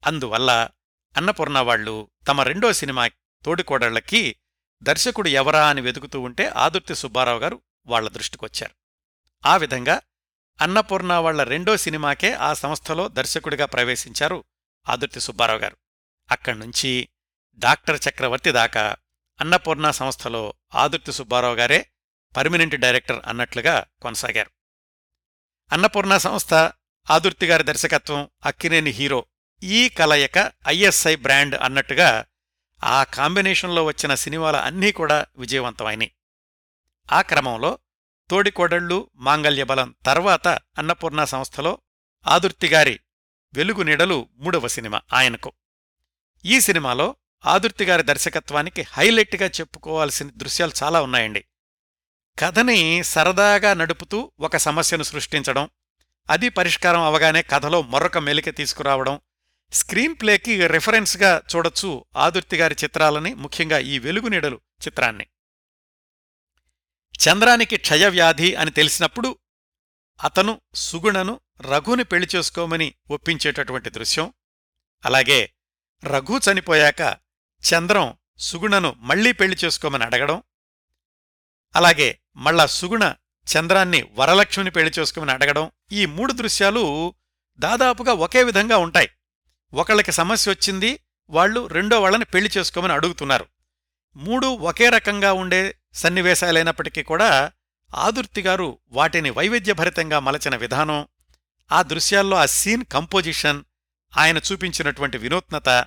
అందువల్ల 0.06 0.68
అన్నపూర్ణ 1.16 1.58
వాళ్ళు 1.58 2.10
తమ 2.28 2.42
రెండో 2.42 2.72
సినిమా 2.72 3.06
తోడికోడళ్ళకి 3.44 4.36
దర్శకుడు 4.82 5.28
ఎవరా 5.28 5.68
అని 5.68 5.80
వెతుకుతూ 5.80 6.20
ఉంటే 6.20 6.46
ఆదుర్తి 6.46 6.94
సుబ్బారావు 6.94 7.38
గారు 7.38 7.62
వాళ్ళ 7.86 8.08
దృష్టికొచ్చారు. 8.08 8.74
ఆ 9.48 9.56
విధంగా 9.56 10.00
అన్నపూర్ణ 10.60 11.12
వాళ్ళ 11.12 11.42
రెండో 11.42 11.76
సినిమాకే 11.76 12.32
ఆ 12.32 12.52
సంస్థలో 12.52 13.08
దర్శకుడిగా 13.08 13.66
ప్రవేశించారు 13.66 14.44
ఆదుర్తి 14.88 15.20
సుబ్బారావు 15.20 15.58
గారు. 15.58 15.76
అక్కడ్నుంచి 16.30 17.08
డాక్టర్ 17.54 18.00
చక్రవర్తి 18.08 18.52
దాకా 18.52 18.96
అన్నపూర్ణ 19.40 19.90
సంస్థలో 19.90 20.54
ఆదుర్తి 20.74 21.12
సుబ్బారావు 21.12 21.54
గారే 21.54 21.90
పర్మినెంట్ 22.36 22.74
డైరెక్టర్ 22.74 23.22
అన్నట్లుగా 23.26 23.86
కొనసాగారు. 24.02 24.50
అన్నపూర్ణ 25.72 26.16
సంస్థ 26.16 26.54
ఆదుర్తి 27.10 27.46
గారి 27.46 27.62
దర్శకత్వం 27.62 28.30
అక్కినేని 28.44 28.90
హీరో 28.90 29.26
ఈ 29.62 29.88
కలయిక 29.88 30.52
ఐఎస్ఐ 30.68 31.16
బ్రాండ్ 31.16 31.54
అన్నట్టుగా 31.54 32.26
ఆ 32.84 33.04
కాంబినేషన్లో 33.04 33.84
వచ్చిన 33.84 34.14
సినిమాల 34.14 34.56
అన్నీ 34.56 34.92
కూడా 34.92 35.26
విజయవంతమైనాయి. 35.36 36.12
ఆ 37.12 37.22
క్రమంలో 37.22 37.78
తోడికోడళ్ళు 38.30 39.10
మాంగల్యబలం 39.16 39.94
తర్వాత 40.06 40.48
అన్నపూర్ణ 40.48 41.24
సంస్థలో 41.24 41.78
ఆదుర్తిగారి 42.26 43.00
వెలుగు 43.54 43.82
నీడలు 43.82 44.28
మూడవ 44.36 44.68
సినిమా 44.68 45.00
ఆయనకు. 45.12 45.52
ఈ 46.44 46.60
సినిమాలో 46.60 47.16
ఆదుర్తిగారి 47.46 48.02
దర్శకత్వానికి 48.02 48.82
హైలైట్గా 48.82 49.46
చెప్పుకోవాల్సిన 49.48 50.30
దృశ్యాలు 50.36 50.72
చాలా 50.82 51.02
ఉన్నాయండి. 51.02 51.44
కథని 52.38 53.02
సరదాగా 53.02 53.74
నడుపుతూ 53.74 54.32
ఒక 54.40 54.56
సమస్యను 54.56 55.02
సృష్టించడం 55.02 55.68
అది 56.30 56.48
పరిష్కారం 56.48 57.00
అవగానే 57.00 57.42
కథలో 57.42 57.82
మరొక 57.82 58.18
మెలిక 58.18 58.56
తీసుకురావడం 58.56 59.20
స్క్రీన్ 59.72 60.14
ప్లేకి 60.20 60.66
రెఫరెన్స్గా 60.66 61.42
చూడొచ్చు 61.56 62.04
ఆదుర్తిగారి 62.16 62.76
చిత్రాలని 62.84 63.34
ముఖ్యంగా 63.34 63.78
ఈ 63.78 63.98
వెలుగు 63.98 64.28
నీడలు 64.28 64.60
చిత్రాన్ని. 64.86 65.26
చంద్రానికి 67.20 67.76
క్షయవ్యాధి 67.76 68.54
అని 68.54 68.70
తెలిసినప్పుడు 68.70 69.38
అతను 70.24 70.60
సుగుణను 70.74 71.40
రఘుని 71.60 72.04
పెళ్ళి 72.04 72.28
చేసుకోమని 72.36 72.94
ఒప్పించేటటువంటి 73.10 73.90
దృశ్యం. 73.90 74.32
అలాగే 75.04 75.52
రఘు 76.04 76.40
చనిపోయాక 76.52 77.16
చంద్రం 77.74 78.14
సుగుణను 78.38 78.96
మళ్ళీ 78.98 79.32
పెళ్ళి 79.32 79.56
చేసుకోమని 79.64 80.04
అడగడం. 80.04 80.42
అలాగే 81.76 82.18
మళ్ళా 82.36 82.66
సుగుణ 82.66 83.14
చంద్రాన్ని 83.46 84.10
వరలక్ష్మిని 84.14 84.70
పెళ్ళి 84.70 84.92
చేసుకోమని 84.98 85.32
అడగడం. 85.32 85.70
ఈ 85.92 86.06
మూడు 86.06 86.32
దృశ్యాలు 86.32 87.14
దాదాపుగా 87.58 88.12
ఒకే 88.12 88.42
విధంగా 88.42 88.76
ఉంటాయి. 88.76 89.10
ఒకళ్ళకి 89.74 90.12
సమస్య 90.12 90.50
వచ్చింది 90.50 91.00
వాళ్ళు 91.30 91.66
రెండో 91.66 92.00
వాళ్ళని 92.00 92.24
పెళ్ళి 92.24 92.50
చేసుకోమని 92.58 92.92
అడుగుతున్నారు. 92.92 93.46
మూడు 94.16 94.46
ఒకే 94.46 94.88
రకంగా 94.88 95.32
ఉండే 95.32 95.78
సన్నివేశాలైనప్పటికీ 95.96 97.02
కూడా 97.02 97.52
ఆదుర్తిగారు 97.94 98.78
వాటిని 98.88 99.30
వైవిధ్యభరితంగా 99.30 100.20
మలచిన 100.20 100.56
విధానం 100.56 101.08
ఆ 101.72 101.82
దృశ్యాల్లో 101.82 102.36
ఆ 102.36 102.46
సీన్ 102.46 102.84
కంపోజిషన్ 102.84 103.64
ఆయన 104.18 104.38
చూపించినటువంటి 104.38 105.18
వినూత్నత 105.18 105.86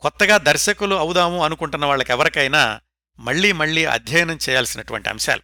కొత్తగా 0.00 0.38
దర్శకులు 0.38 0.94
అవుదాము 0.94 1.44
అనుకుంటున్న 1.44 1.84
వాళ్ళకెవరికైనా 1.84 2.80
మళ్ళీ 3.18 3.52
మళ్ళీ 3.52 3.84
అధ్యయనం 3.84 4.38
చేయాల్సినటువంటి 4.48 5.08
అంశాలు. 5.08 5.42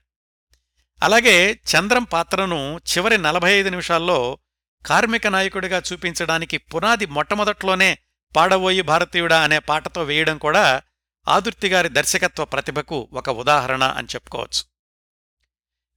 అలాగే 1.03 1.53
చంద్రం 1.53 2.05
పాత్రను 2.05 2.79
చివరి 2.79 3.19
నలభై 3.19 3.53
ఐదు 3.53 3.69
నిమిషాల్లో 3.69 4.39
కార్మిక 4.87 5.27
నాయకుడిగా 5.27 5.83
చూపించడానికి 5.93 6.59
పునాది 6.59 7.07
మొట్టమొదట్లోనే 7.07 7.99
పాడబోయి 8.37 8.83
భారతీయుడా 8.83 9.43
అనే 9.43 9.59
పాటతో 9.59 10.03
వేయడం 10.03 10.39
కూడా 10.39 10.83
ఆదుర్తిగారి 11.29 11.88
దర్శకత్వ 11.88 12.45
ప్రతిభకు 12.45 13.09
ఒక 13.12 13.31
ఉదాహరణ 13.31 13.85
అని 13.85 14.09
చెప్పుకోవచ్చు. 14.14 14.64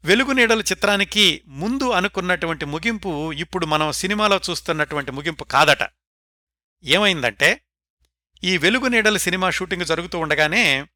వెలుగునీడలు 0.03 0.61
చిత్రానికి 0.61 1.41
ముందు 1.47 1.89
అనుకున్నటువంటి 1.91 2.65
ముగింపు 2.65 3.33
ఇప్పుడు 3.33 3.65
మనం 3.65 3.91
సినిమాలో 3.91 4.39
చూస్తున్నటువంటి 4.49 5.11
ముగింపు 5.11 5.43
కాదట. 5.43 5.89
ఏమైందంటే 6.83 7.61
ఈ 8.43 8.57
వెలుగునీడలు 8.57 9.17
సినిమా 9.17 9.49
షూటింగ్ 9.49 9.85
జరుగుతూ 9.85 10.19
ఉండగానే 10.19 10.87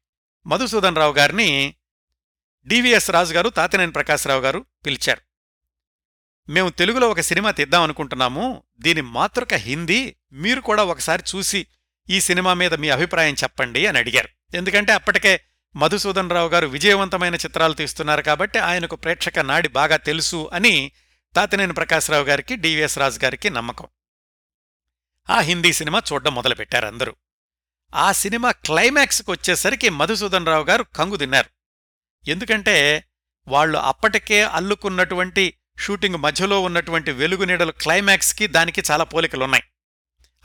మధుసూదన్ 0.46 0.96
రావు 0.96 1.12
గారిని 1.12 1.74
డివిఎస్ 2.66 3.10
రాజు 3.10 3.34
గారు 3.34 3.48
తాతినేని 3.48 3.92
ప్రకాశ్రావు 3.92 4.40
గారు 4.40 4.66
పిలిచారు. 4.86 5.20
మేము 6.52 6.68
తెలుగులో 6.68 7.10
ఒక 7.10 7.20
సినిమా 7.20 7.50
తీద్దాం 7.50 7.82
అనుకుంటున్నాము. 7.82 8.62
దీని 8.78 9.00
మాతృక 9.00 9.54
హిందీ. 9.54 10.16
మీరు 10.32 10.60
కూడా 10.60 10.84
ఒకసారి 10.84 11.22
చూసి 11.36 11.66
ఈ 12.10 12.20
సినిమా 12.20 12.54
మీద 12.54 12.74
మీ 12.74 12.88
అభిప్రాయం 12.88 13.34
చెప్పండి 13.34 13.86
అని 13.86 13.98
అడిగారు. 13.98 14.28
ఎందుకంటే 14.54 14.92
అప్పటికే 14.92 15.40
మధుసూదన్ 15.76 16.30
రావు 16.30 16.48
గారు 16.48 16.66
విజయవంతమైన 16.66 17.34
చిత్రాలు 17.34 17.74
తీస్తున్నారు 17.74 18.22
కాబట్టి 18.22 18.58
ఆయనకు 18.58 18.96
ప్రేక్షక 18.96 19.38
నాడి 19.38 19.68
బాగా 19.68 19.96
తెలుసు 19.96 20.50
అని 20.52 20.92
తాతినేని 21.36 21.72
ప్రకాశ్రావు 21.72 22.24
గారికి 22.24 22.56
డివిఎస్ 22.56 22.98
రాజు 22.98 23.20
గారికి 23.24 23.50
నమ్మకం. 23.50 23.86
ఆ 25.30 25.40
హిందీ 25.40 25.72
సినిమా 25.72 26.02
చూడడం 26.12 26.34
మొదలుపెట్టారు 26.34 26.86
అందరూ. 26.86 27.14
ఆ 27.94 28.12
సినిమా 28.12 28.50
క్లైమాక్స్కి 28.50 29.30
వచ్చేసరికి 29.30 29.88
మధుసూదన్ 29.88 30.46
రావు 30.46 30.64
గారు 30.64 30.82
కంగు 30.82 31.16
తిన్నారు. 31.16 31.50
ఎందుకంటే 32.30 33.04
వాళ్ళు 33.48 33.78
అప్పటికే 33.78 34.42
అల్లుకున్నటువంటి 34.42 35.54
షూటింగ్ 35.78 36.16
మధ్యలో 36.16 36.60
ఉన్నటువంటి 36.60 37.10
వెలుగునీడలు 37.10 37.72
క్లైమాక్స్కి 37.72 38.46
దానికి 38.46 38.82
చాలా 38.90 39.04
పోలికలున్నాయి. 39.04 39.62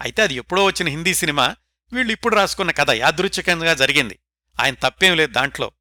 అయితే 0.02 0.22
అది 0.22 0.36
ఎప్పుడో 0.36 0.66
వచ్చిన 0.66 0.90
హిందీ 0.90 1.14
సినిమా 1.14 1.56
వీళ్ళు 1.94 2.12
ఇప్పుడు 2.12 2.36
రాసుకున్న 2.36 2.72
కథ 2.72 2.90
యాదృచ్ఛికంగా 2.90 3.74
జరిగింది. 3.74 4.20
ఆయన 4.60 4.74
తప్పేం 4.74 5.16
లేదు 5.16 5.32
దాంట్లో. 5.32 5.72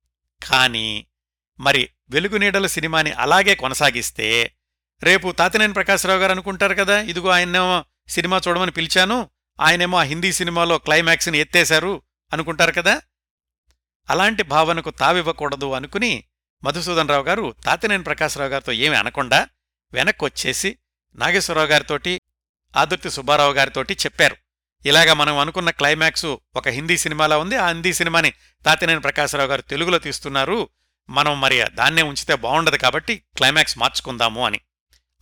కానీ 0.43 1.07
మరి 1.61 1.91
వెలుగునీడల 2.11 2.67
సినిమాని 2.67 3.11
అలాగే 3.11 3.55
కొనసాగిస్తే 3.55 4.57
రేపు 5.03 5.31
తాతినేని 5.33 5.73
ప్రకాశ్రావు 5.73 6.21
గారు 6.21 6.33
అనుకుంటారు 6.33 6.75
కదా 6.75 7.01
ఇదిగో 7.01 7.29
ఆయన్నేమో 7.29 7.85
సినిమా 8.09 8.41
చూడమని 8.49 8.71
పిలిచాను 8.71 9.31
ఆయనేమో 9.61 9.99
ఆ 9.99 10.03
హిందీ 10.03 10.33
సినిమాలో 10.33 10.79
క్లైమాక్స్ని 10.79 11.39
ఎత్తేశారు 11.39 12.03
అనుకుంటారు 12.33 12.73
కదా? 12.73 13.03
అలాంటి 14.09 14.43
భావనకు 14.43 14.91
తావివ్వకూడదు 14.91 15.73
అనుకుని 15.73 16.25
మధుసూదన్ 16.65 17.09
రావు 17.09 17.23
గారు 17.23 17.55
తాతినేని 17.65 18.05
ప్రకాశ్రావు 18.05 18.51
గారితో 18.51 18.73
ఏమి 18.73 18.97
అనకుండా 18.97 19.49
వెనక్కొచ్చేసి 19.93 20.79
నాగేశ్వరరావు 21.15 21.69
గారితోటి 21.69 22.21
ఆదుర్తి 22.77 23.11
సుబ్బారావు 23.11 23.53
గారితోటి 23.53 23.95
చెప్పారు. 23.95 24.37
ఇలాగా 24.87 25.15
మనం 25.15 25.39
అనుకున్న 25.39 25.71
క్లైమాక్స్ 25.71 26.27
ఒక 26.27 26.69
హిందీ 26.69 26.99
సినిమాలా 26.99 27.39
ఉంది. 27.39 27.57
ఆ 27.57 27.69
హిందీ 27.69 27.93
సినిమాని 27.93 28.31
తాతినేని 28.67 29.01
ప్రకాశరావు 29.01 29.49
గారు 29.49 29.63
తెలుగులో 29.63 29.99
తీస్తున్నారు. 29.99 30.69
మనం 31.11 31.41
మరి 31.41 31.65
దాన్నే 31.65 32.03
ఉంచితే 32.03 32.35
బాగుండదు 32.35 32.77
కాబట్టి 32.77 33.23
క్లైమాక్స్ 33.37 33.79
మార్చుకుందాము 33.79 34.47
అని. 34.47 34.61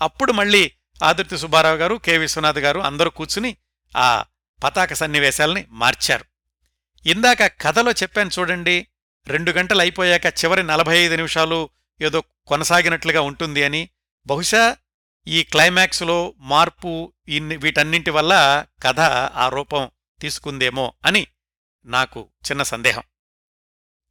అప్పుడు 0.02 0.32
మళ్ళీ 0.32 0.72
ఆదుర్తి 1.02 1.38
సుబ్బారావు 1.38 1.76
గారు 1.76 1.94
కె. 1.94 2.18
విశ్వనాథ్ 2.18 2.58
గారు 2.58 2.80
అందరూ 2.80 3.10
కూర్చుని 3.10 3.56
ఆ 3.96 4.24
పతాక 4.64 4.92
సన్నివేశాల్ని 4.92 5.64
మార్చారు. 5.68 6.24
ఇందాక 7.08 7.46
కథలో 7.60 7.92
చెప్పాను 7.92 8.30
చూడండి 8.38 8.86
రెండు 9.26 9.50
గంటలు 9.50 9.80
అయిపోయాక 9.80 10.26
చివరి 10.26 10.62
నలభై 10.62 10.98
ఐదు 10.98 11.14
నిమిషాలు 11.14 11.68
ఏదో 12.02 12.22
కొనసాగినట్లుగా 12.46 13.20
ఉంటుంది 13.20 13.64
అని. 13.64 13.88
బహుశా 14.26 14.76
ఈ 15.28 15.42
క్లైమాక్స్లో 15.42 16.34
మార్పు 16.38 17.12
ఇన్ని 17.28 17.56
వీటన్నింటి 17.56 18.10
వల్ల 18.10 18.66
కథ 18.82 19.00
ఆ 19.34 19.48
రూపం 19.48 19.90
తీసుకుందేమో 20.20 20.94
అని 21.06 21.26
నాకు 21.84 22.30
చిన్న 22.50 22.62
సందేహం. 22.62 23.02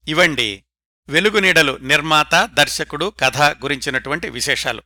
ఇవండి 0.07 0.63
వెలుగునీడలు 1.09 1.77
నిర్మాత 1.77 2.45
దర్శకుడు 2.45 3.13
కథ 3.19 3.37
గురించినటువంటి 3.41 4.29
విశేషాలు. 4.29 4.83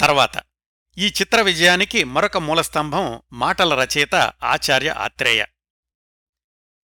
తర్వాత 0.00 0.42
ఈ 0.98 1.06
చిత్ర 1.08 1.40
విజయానికి 1.40 2.04
మరొక 2.04 2.36
మూలస్తంభం 2.36 3.22
మాటల 3.32 3.84
రచయిత 3.84 4.14
ఆచార్య 4.42 4.90
ఆత్రేయ. 4.90 5.44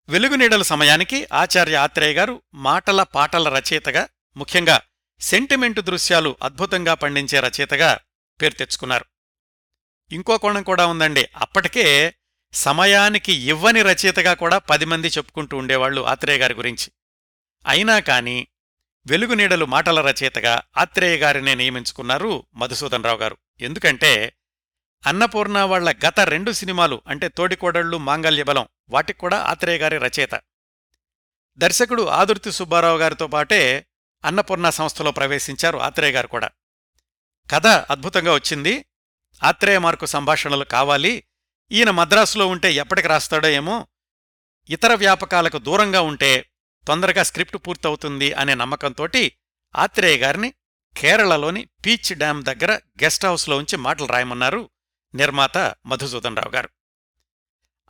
వెలుగునీడల 0.09 0.63
సమయానికి 0.63 1.29
ఆచార్య 1.33 1.77
ఆత్రేయ 1.77 2.15
గారు 2.15 2.43
మాటల 2.55 3.03
పాటల 3.03 3.59
రచయితగా 3.59 4.09
ముఖ్యంగా 4.37 4.81
సెంటిమెంటు 5.21 5.81
దృశ్యాలు 5.81 6.37
అద్భుతంగా 6.43 6.95
పండించే 6.95 7.41
రచయితగా 7.41 7.99
పేరు 8.43 8.55
తెచ్చుకున్నారు. 8.55 9.05
ఇంకో 10.13 10.39
కోణం 10.39 10.63
కూడా 10.63 10.87
ఉందండి. 10.87 11.29
అప్పటికే 11.37 12.15
సమయానికి 12.53 13.33
ఇవ్వని 13.33 13.83
రచయితగా 13.83 14.35
కూడా 14.35 14.59
పది 14.59 14.85
మంది 14.85 15.09
చెప్పుకుంటూ 15.09 15.57
ఉండేవాళ్ళు 15.57 16.07
ఆత్రేయ 16.07 16.39
గారి 16.39 16.55
గురించి. 16.55 16.93
అయినా 17.67 17.99
కాని 17.99 18.47
వెలుగునీడలు 19.07 19.65
మాటల 19.65 20.11
రచయితగా 20.11 20.63
ఆత్రేయ 20.77 21.17
గారినే 21.17 21.55
నియమించుకున్నారు 21.55 22.47
మధుసూదన్ 22.55 23.05
రావు 23.05 23.19
గారు. 23.19 23.37
ఎందుకంటే 23.61 24.33
అన్నపూర్ణ 25.07 25.59
వాళ్ళ 25.59 25.95
గత 26.09 26.21
రెండు 26.21 26.53
సినిమాలు 26.53 27.03
అంటే 27.07 27.29
తోడికోడళ్ళు 27.29 27.97
మాంగల్యబలం 27.97 28.69
వాటికి 28.91 29.19
కూడా 29.19 29.39
ఆత్రేయ 29.39 29.79
గారి 29.79 29.99
రచయిత. 29.99 30.41
దర్శకుడు 31.57 32.03
ఆదుర్తి 32.03 32.53
సుబ్బారావు 32.53 32.99
గారితో 32.99 33.27
పాటే 33.27 33.87
అన్నపూర్ణ 34.25 34.71
సంస్థలో 34.71 35.11
ప్రవేశించారు 35.11 35.79
ఆత్రేయ 35.79 36.13
గారు 36.13 36.27
కూడా. 36.27 36.51
కథ 37.51 37.67
అద్భుతంగా 37.67 38.35
వచ్చింది. 38.35 38.85
ఆత్రేయ 39.45 39.79
మార్కు 39.79 40.07
సంభాషణలు 40.07 40.65
కావాలి. 40.65 41.25
ఈయన 41.73 41.91
మద్రాసులో 41.91 42.47
ఉంటే 42.47 42.73
ఎప్పటికి 42.73 43.09
రాస్తాడో 43.09 43.49
ఏమో. 43.49 43.87
ఇతర 44.71 44.95
వ్యాపకాలకు 44.95 45.59
దూరంగా 45.59 46.01
ఉంటే 46.01 46.51
తొందరగా 46.87 47.23
స్క్రిప్ట్ 47.23 47.57
పూర్తవుతుంది 47.57 48.33
అనే 48.33 48.55
నమ్మకంతోటి 48.55 49.33
ఆత్రేయ 49.77 50.19
గారిని 50.19 50.55
కేరళలోని 50.97 51.69
పీచ్ 51.87 52.19
డ్యాం 52.19 52.45
దగ్గర 52.45 52.73
గెస్ట్ 52.73 53.27
హౌస్లో 53.27 53.57
ఉంచి 53.57 53.77
మాటలు 53.77 54.07
రాయమన్నారు 54.07 54.71
నిర్మాత 55.15 55.59
మధుసూదన్ 55.87 56.37
రావు 56.37 56.55
గారు. 56.55 56.69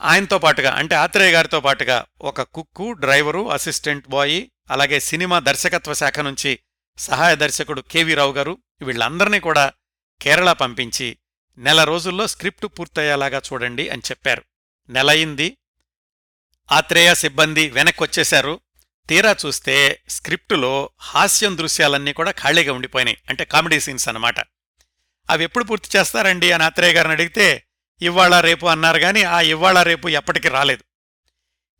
ఆయనతో 0.00 0.38
పాటుగా 0.38 0.70
అంటే 0.70 0.94
ఆత్రేయ 0.94 1.32
గారితో 1.32 1.60
పాటుగా 1.60 2.04
ఒక 2.20 2.42
కుక్కు 2.42 2.92
డ్రైవరు 2.92 3.50
అసిస్టెంట్ 3.50 4.08
బాయ్ 4.08 4.50
అలాగే 4.70 5.00
సినిమా 5.00 5.38
దర్శకత్వ 5.38 5.94
శాఖ 5.94 6.20
నుంచి 6.20 6.58
సహాయ 6.98 7.36
దర్శకుడు 7.36 7.80
కెవి 7.80 8.14
రావు 8.14 8.32
గారు 8.32 8.58
వీళ్ళందర్నీ 8.82 9.40
కూడా 9.40 9.72
కేరళ 10.22 10.52
పంపించి 10.52 11.18
నెల 11.58 11.84
రోజుల్లో 11.84 12.26
స్క్రిప్టు 12.26 12.66
పూర్తయ్యేలాగా 12.66 13.42
చూడండి 13.52 13.88
అని 13.88 14.02
చెప్పారు. 14.10 14.42
నెలయింది 14.88 15.56
ఆత్రేయ 16.72 17.14
సిబ్బంది 17.14 17.70
వెనక్కొచ్చేశారు. 17.70 18.60
తీరా 19.08 19.36
చూస్తే 19.46 20.02
స్క్రిప్టులో 20.08 20.90
హాస్యం 21.00 21.58
దృశ్యాలన్నీ 21.58 22.12
కూడా 22.12 22.30
ఖాళీగా 22.30 22.72
ఉండిపోయినాయి. 22.72 23.18
అంటే 23.28 23.44
కామెడీ 23.44 23.80
సీన్స్ 23.80 24.08
అన్నమాట. 24.08 24.40
అవి 25.30 25.44
ఎప్పుడు 25.44 25.64
పూర్తి 25.64 25.98
చేస్తారండి 25.98 26.52
అని 26.52 26.64
ఆత్రేయ 26.64 26.92
గారిని 26.92 27.12
అడిగితే 27.12 27.64
ఇవాళ 28.02 28.40
రేపు 28.40 28.66
అన్నారు 28.66 28.98
గాని 28.98 29.24
ఆ 29.24 29.40
ఇవ్వాళ 29.40 29.82
రేపు 29.82 30.08
ఎప్పటికీ 30.08 30.48
రాలేదు. 30.48 30.84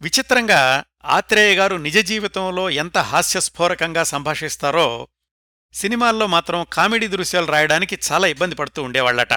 విచిత్రంగా 0.01 0.85
ఆత్రేయ 1.05 1.57
గారు 1.57 1.77
నిజ 1.77 1.99
జీవితంలో 1.99 2.71
ఎంత 2.71 2.99
హాస్యస్ఫోరకంగా 2.99 4.05
సంభాషిస్తారో 4.05 5.09
సినిమాల్లో 5.73 6.27
మాత్రం 6.27 6.67
కామెడీ 6.73 7.07
దృశ్యాలు 7.07 7.47
రాయడానికి 7.47 7.99
చాలా 8.13 8.27
ఇబ్బంది 8.27 8.55
పడుతూ 8.55 8.83
ఉండేవాళ్ళట 8.83 9.33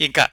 ఇంకా 0.00 0.28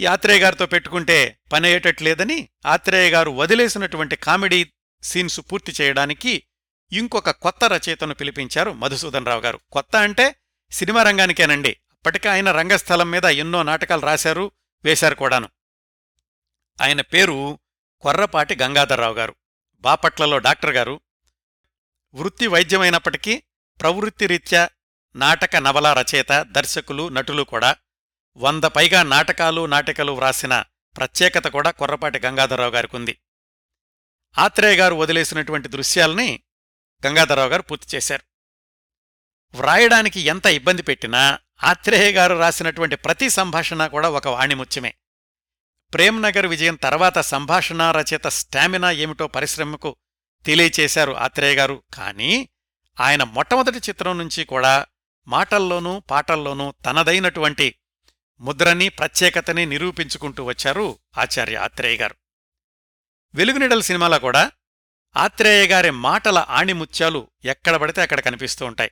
ఈ 0.00 0.06
ఆత్రేయ 0.06 0.40
గారితో 0.40 0.66
పెట్టుకుంటే 0.66 1.38
పనయ్యేటట్లేదని 1.52 2.48
ఆత్రేయ 2.66 3.10
గారు 3.10 3.30
వదిలేసినటువంటి 3.30 4.16
కామెడీ 4.16 4.72
సీన్స్ 5.02 5.40
పూర్తి 5.40 5.72
చేయడానికి 5.80 6.42
ఇంకొక 6.92 7.30
కొత్త 7.30 7.64
రచయితను 7.64 8.14
పిలిపించారు 8.14 8.70
మధుసూదన్ 8.70 9.26
రావు 9.26 9.40
గారు. 9.40 9.60
కొత్త 9.72 9.96
అంటే 9.96 10.36
సినిమా 10.70 11.02
రంగానికేనండి. 11.02 11.76
అప్పటికే 11.92 12.28
ఆయన 12.28 12.52
రంగస్థలం 12.52 13.10
మీద 13.10 13.24
ఎన్నో 13.24 13.62
నాటకాలు 13.62 14.00
రాశారు 14.00 14.50
వేశారు 14.84 15.14
కూడాను. 15.14 15.48
ఆయన 16.80 17.00
పేరు 17.00 17.58
కొర్రపాటి 18.00 18.56
గంగాధర్రావు 18.62 19.14
గారు. 19.14 19.34
బాపట్లలో 19.80 20.38
డాక్టర్ 20.38 20.70
గారు 20.70 21.00
వృత్తి 22.14 22.46
వైద్యమైనప్పటికీ 22.46 23.42
ప్రవృత్తి 23.80 24.26
రీత్యా 24.26 24.70
నాటక 25.16 25.56
నవల 25.56 25.92
రచయిత 25.92 26.42
దర్శకులు 26.42 27.08
నటులు 27.08 27.42
కూడా 27.42 27.76
వంద 28.36 28.64
పైగా 28.64 29.02
నాటకాలు 29.02 29.66
నాటికలు 29.66 30.12
వ్రాసిన 30.12 30.64
ప్రత్యేకత 30.96 31.46
కూడా 31.46 31.70
కొర్రపాటి 31.70 32.18
గంగాధరరావు 32.18 32.70
గారికుంది. 32.70 33.18
ఆత్రేయ 34.38 34.76
గారు 34.76 34.94
వదిలేసినటువంటి 34.94 35.68
దృశ్యాల్ని 35.68 36.42
గంగాధరరావు 37.06 37.48
గారు 37.48 37.62
పూర్తి 37.62 37.96
చేశారు. 37.96 38.22
వ్రాయడానికి 39.56 40.20
ఎంత 40.20 40.46
ఇబ్బంది 40.46 40.82
పెట్టినా 40.82 41.38
ఆత్రేయ 41.64 42.12
గారు 42.12 42.34
రాసినటువంటి 42.34 42.96
ప్రతి 42.96 43.28
సంభాషణ 43.28 43.86
కూడా 43.86 44.10
ఒక 44.10 44.28
వాణిముత్యమే. 44.28 44.94
ప్రేమ్నగర్ 45.94 46.46
విజయం 46.46 46.74
తర్వాత 46.74 47.18
సంభాషణ 47.18 47.90
రచయిత 47.90 48.26
స్టామినా 48.26 48.90
ఏమిటో 48.90 49.26
పరిశ్రమకు 49.26 49.96
తెలియచేశారు 50.46 51.12
ఆత్రేయ 51.12 51.54
గారు. 51.54 51.82
కానీ 51.94 52.48
ఆయన 53.00 53.22
మొట్టమొదటి 53.22 53.78
చిత్రం 53.78 54.18
నుంచి 54.18 54.44
కూడా 54.44 54.86
మాటల్లోనూ 55.26 56.00
పాటల్లోనూ 56.00 56.74
తనదైనటువంటి 56.86 57.74
ముద్రని 58.40 58.88
ప్రత్యేకతని 58.88 59.66
నిరూపించుకుంటూ 59.66 60.44
వచ్చారు 60.44 60.98
ఆచార్య 61.18 61.56
ఆత్రేయ 61.56 61.96
గారు. 61.96 62.14
వెలుగునిడల 63.34 63.80
సినిమాలో 63.80 64.18
కూడా 64.18 64.52
ఆత్రేయ 65.16 65.66
గారి 65.66 65.90
మాటల 65.90 66.46
ఆణిముత్యాలు 66.48 67.30
ఎక్కడ 67.44 67.76
పడితే 67.76 68.02
అక్కడ 68.02 68.20
కనిపిస్తూ 68.20 68.66
ఉంటాయి. 68.66 68.90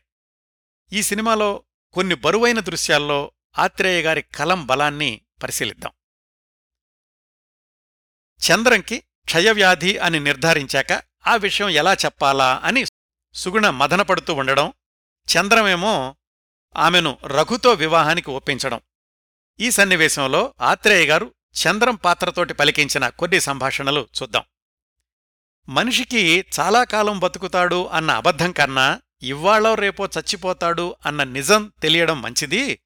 ఈ 0.93 1.03
సినిమాలో 1.03 1.63
కొన్ని 1.93 2.15
బరువైన 2.15 2.61
దృశ్యాల్లో 2.61 3.33
ఆత్రేయ 3.59 4.03
గారి 4.03 4.23
కలం 4.23 4.67
బలాన్ని 4.67 5.21
పరిశీలిద్దాం. 5.43 5.93
చంద్రంకి 8.41 8.99
క్షయవ్యాధి 9.25 9.99
అని 9.99 10.21
నిర్ధారించాక 10.21 11.03
ఆ 11.27 11.37
విషయం 11.37 11.69
ఎలా 11.69 11.95
చెప్పాలా 11.95 12.61
అని 12.65 12.85
సుగుణ 13.35 13.71
మదనపడుతూ 13.71 14.35
ఉండడం 14.35 14.73
చంద్రమేమో 15.29 16.17
ఆమెను 16.77 17.19
రఘుతో 17.27 17.73
వివాహానికి 17.73 18.31
ఒప్పించడం. 18.31 18.81
ఈ 19.61 19.71
సన్నివేశంలో 19.71 20.55
ఆత్రేయ 20.61 21.07
గారు 21.07 21.35
చంద్రం 21.53 21.95
పాత్రతోటి 21.95 22.55
పలికించిన 22.55 23.09
కొన్ని 23.09 23.41
సంభాషణలు 23.41 24.09
చూద్దాం. 24.23 24.43
మనిషికి 25.69 26.45
చాలా 26.61 26.85
కాలం 26.85 27.19
బతుకుతాడు 27.19 27.87
అన్న 27.87 28.11
అబద్ధం 28.11 28.53
కన్నా 28.53 29.01
ఇవ్వాళో 29.23 29.75
రేపో 29.75 30.07
చచ్చిపోతాడు 30.07 30.97
అన్న 31.07 31.25
నిజం 31.25 31.73
తెలియడం 31.83 32.23
మంచిది 32.23 32.81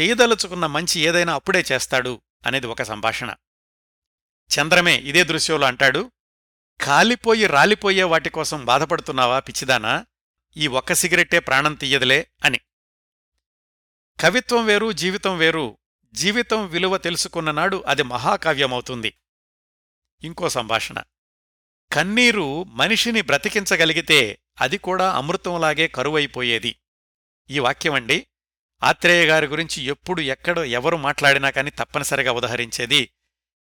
చేయదలుచుకున్న 0.00 0.66
మంచి 0.66 1.00
ఏదైనా 1.00 1.34
అప్పుడే 1.34 1.64
చేస్తాడు 1.72 2.20
అనేది 2.46 2.66
ఒక 2.66 2.82
సంభాషణ. 2.82 3.34
చంద్రమే 4.60 4.96
ఇదే 4.96 5.24
దృశ్యంలో 5.24 5.66
అంటాడు. 5.66 6.10
కాలిపోయి 6.80 7.46
రాలిపోయే 7.46 8.02
వాటి 8.02 8.30
కోసం 8.30 8.64
బాధపడుతున్నావా 8.64 9.40
పిచ్చిదానా? 9.40 10.06
ఈ 10.56 10.66
ఒక్క 10.66 10.92
సిగరెట్టే 10.92 11.38
ప్రాణం 11.38 11.74
తీయదులే 11.74 12.28
అని. 12.44 12.60
కవిత్వం 14.20 14.66
వేరు 14.66 14.92
జీవితం 14.92 15.38
వేరు. 15.38 15.78
జీవితం 16.12 16.66
విలువ 16.66 16.96
తెలుసుకున్న 16.98 17.50
నాడు 17.50 17.84
అది 17.86 18.02
మహాకావ్యమవుతుంది. 18.02 19.14
ఇంకో 20.24 20.48
సంభాషణ. 20.48 21.02
కన్నీరు 21.92 22.64
మనిషిని 22.64 23.22
బ్రతికించగలిగితే 23.22 24.38
అది 24.60 24.78
కూడా 24.78 25.12
అమృతంలాగే 25.12 25.88
కరువైపోయేది. 25.88 26.78
ఈ 27.50 27.58
వాక్యమండి 27.58 28.26
ఆత్రేయ 28.82 29.26
గారి 29.26 29.46
గురించి 29.46 29.82
ఎప్పుడు 29.82 30.20
ఎక్కడ 30.20 30.58
ఎవరు 30.58 30.96
మాట్లాడినా 30.96 31.50
కాని 31.50 31.70
తప్పనిసరిగా 31.70 32.32
ఉదహరించేది 32.32 33.10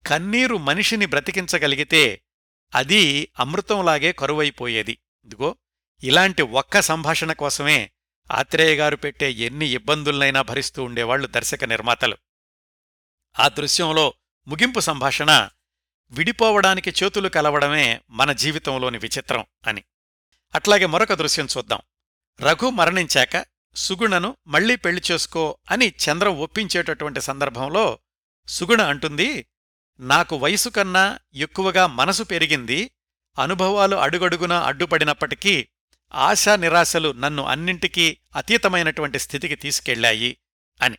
కన్నీరు 0.08 0.58
మనిషిని 0.58 1.06
బ్రతికించగలిగితే 1.06 2.22
అది 2.76 3.32
అమృతంలాగే 3.40 4.12
కరువైపోయేది. 4.12 4.98
ఇదిగో 5.26 5.56
ఇలాంటి 6.04 6.42
ఒక్క 6.42 6.80
సంభాషణ 6.80 7.32
కోసమే 7.32 7.92
ఆత్రేయ 8.32 8.76
గారు 8.76 8.96
పెట్టే 8.96 9.32
ఎన్ని 9.32 9.68
ఇబ్బందుల్నైనా 9.68 10.42
భరిస్తూ 10.42 10.84
ఉండేవాళ్ళు 10.84 11.28
దర్శక 11.28 11.64
నిర్మాతలు. 11.64 12.18
ఆ 13.40 13.48
దృశ్యంలో 13.48 14.14
ముగింపు 14.48 14.80
సంభాషణ 14.80 15.50
విడిపోవడానికి 16.12 16.94
చేతులు 17.04 17.30
కలవడమే 17.30 18.02
మన 18.10 18.32
జీవితంలోని 18.32 18.98
విచిత్రం 18.98 19.46
అని. 19.68 19.84
అట్లాగే 20.56 20.86
మరొక 20.86 21.14
దృశ్యం 21.14 21.48
చూద్దాం. 21.58 21.80
రఘు 22.42 22.70
మరణించాక 22.70 23.46
సుగుణను 23.76 24.38
మళ్ళీ 24.48 24.76
పెళ్ళి 24.76 25.02
చేసుకో 25.12 25.58
అని 25.72 25.88
చంద్రం 25.88 26.40
ఒప్పించేటటువంటి 26.40 27.22
సందర్భంలో 27.22 28.00
సుగుణ 28.48 28.82
అంటుంది 28.82 29.46
నాకు 30.02 30.36
వయసు 30.36 30.70
కన్నా 30.70 31.20
ఎక్కువగా 31.34 31.88
మనసు 31.88 32.24
పెరిగింది 32.24 32.92
అనుభవాలు 33.40 33.96
అడుగడుగునా 33.96 34.64
అడ్డుపడినప్పటికీ 34.64 35.68
ఆశా 36.14 36.56
నిరాశలు 36.56 37.12
నన్ను 37.12 37.44
అన్నింటికీ 37.44 38.18
అతీతమైనటువంటి 38.36 39.20
స్థితికి 39.20 39.56
తీసుకెళ్ళాయి 39.56 40.38
అని. 40.82 40.98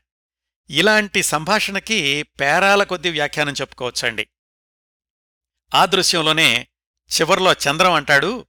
ఇలాంటి 0.70 1.22
సంభాషణకి 1.22 2.22
పేరాల 2.22 2.82
కొద్ది 2.82 3.10
వ్యాఖ్యానం 3.10 3.52
చెప్పుకోవచ్చండి. 3.52 4.28
ఆ 5.74 5.84
దృశ్యంలోనే 5.84 6.68
చివర్లో 7.20 7.52
చంద్రం 7.52 7.92
అంటాడు 7.92 8.46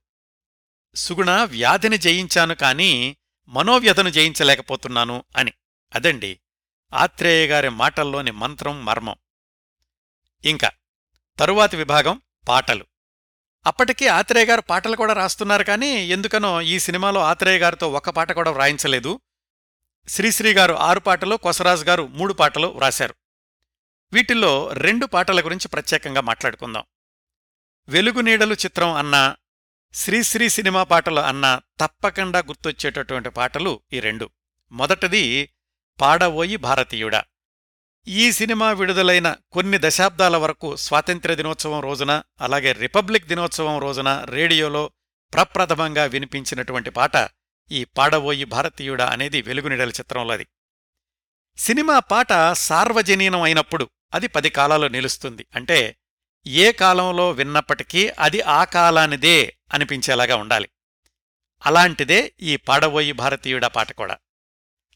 సుగుణ 0.94 1.30
వ్యాధిని 1.30 1.98
జయించాను 1.98 2.54
కాని 2.54 3.16
మనోవ్యధను 3.48 4.08
జయించలేకపోతున్నాను 4.08 5.24
అని. 5.36 5.52
అదండి 5.94 6.40
ఆత్రేయ 6.94 7.46
గారి 7.46 7.68
మాటల్లోని 7.68 8.30
మంత్రం 8.30 8.84
మర్మం. 8.84 9.16
ఇంకా 10.44 10.70
తరువాతి 11.38 11.76
విభాగం 11.76 12.22
పాటలు. 12.48 12.86
అప్పటికీ 13.66 14.06
ఆత్రేయ 14.06 14.44
గారు 14.44 14.60
పాటలు 14.60 14.96
కూడా 14.96 15.12
రాస్తున్నారు 15.12 15.64
కానీ 15.64 16.06
ఎందుకనో 16.06 16.60
ఈ 16.60 16.78
సినిమాలో 16.78 17.20
ఆత్రేయ 17.20 17.58
గారితో 17.58 17.92
ఒక్క 17.92 18.10
పాట 18.10 18.32
కూడా 18.32 18.50
వ్రాయించలేదు. 18.50 19.20
శ్రీశ్రీ 20.08 20.54
గారు 20.54 20.74
ఆరు 20.74 21.00
పాటలు 21.00 21.36
కొసరాజు 21.36 21.84
గారు 21.84 22.06
మూడు 22.06 22.32
పాటలు 22.32 22.66
వ్రాశారు. 22.66 23.14
వీటిల్లో 24.12 24.72
రెండు 24.72 25.06
పాటల 25.06 25.44
గురించి 25.44 25.68
ప్రత్యేకంగా 25.68 26.20
మాట్లాడుకుందాం. 26.20 26.84
వెలుగునీడలు 27.88 28.54
చిత్రం 28.54 28.92
అన్నా 28.92 29.36
శ్రీశ్రీ 29.94 30.48
సినిమా 30.48 30.82
పాటలు 30.82 31.20
అన్నా 31.20 31.60
తప్పకుండా 31.80 32.38
గుర్తొచ్చేటటువంటి 32.38 33.28
పాటలు 33.28 33.80
ఈ 33.92 34.00
రెండు. 34.00 34.30
మొదటిది 34.72 35.54
పాడవోయి 36.00 36.56
భారతీయుడా. 36.56 37.24
ఈ 38.08 38.32
సినిమా 38.32 38.72
విడుదలైన 38.72 39.36
కొన్ని 39.52 39.78
దశాబ్దాల 39.80 40.36
వరకు 40.36 40.76
స్వాతంత్ర్య 40.76 41.34
దినోత్సవం 41.34 41.80
రోజున 41.80 42.22
అలాగే 42.40 42.72
రిపబ్లిక్ 42.72 43.26
దినోత్సవం 43.26 43.78
రోజున 43.78 44.24
రేడియోలో 44.24 44.90
ప్రప్రథమంగా 45.32 46.04
వినిపించినటువంటి 46.04 46.90
పాట 46.90 47.28
ఈ 47.70 47.84
పాడవోయి 47.84 48.44
భారతీయుడా 48.44 49.06
అనేది 49.06 49.42
వెలుగునిడల 49.42 49.88
చిత్రంలోది 49.88 50.46
సినిమా 51.56 51.98
పాట 51.98 52.32
సార్వజనీనం 52.52 53.42
అయినప్పుడు 53.42 53.90
అది 54.14 54.26
పది 54.26 54.50
కాలాలు 54.50 54.86
నిలుస్తుంది. 54.86 55.46
అంటే 55.54 55.96
ఏ 56.46 56.72
కాలంలో 56.72 57.30
విన్నప్పటికీ 57.30 58.08
అది 58.08 58.40
ఆ 58.40 58.64
కాలానిదే 58.64 59.56
అనిపించేలాగా 59.72 60.36
ఉండాలి. 60.36 60.68
అలాంటిదే 61.66 62.34
ఈ 62.42 62.56
పాడబోయి 62.56 63.12
భారతీయుడా 63.12 63.68
పాట 63.68 63.92
కూడా. 63.92 64.18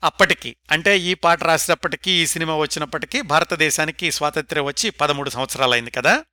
అప్పటికి 0.05 0.57
అంటే 0.71 0.99
ఈ 0.99 1.15
పాట 1.15 1.45
రాసినప్పటికీ 1.45 2.11
ఈ 2.11 2.27
సినిమా 2.27 2.57
వచ్చినప్పటికీ 2.57 3.21
భారతదేశానికి 3.21 4.13
స్వాతంత్ర్యం 4.13 4.65
వచ్చి 4.65 4.91
పదమూడు 4.91 5.31
సంవత్సరాలైంది 5.31 5.91
కదా? 5.91 6.25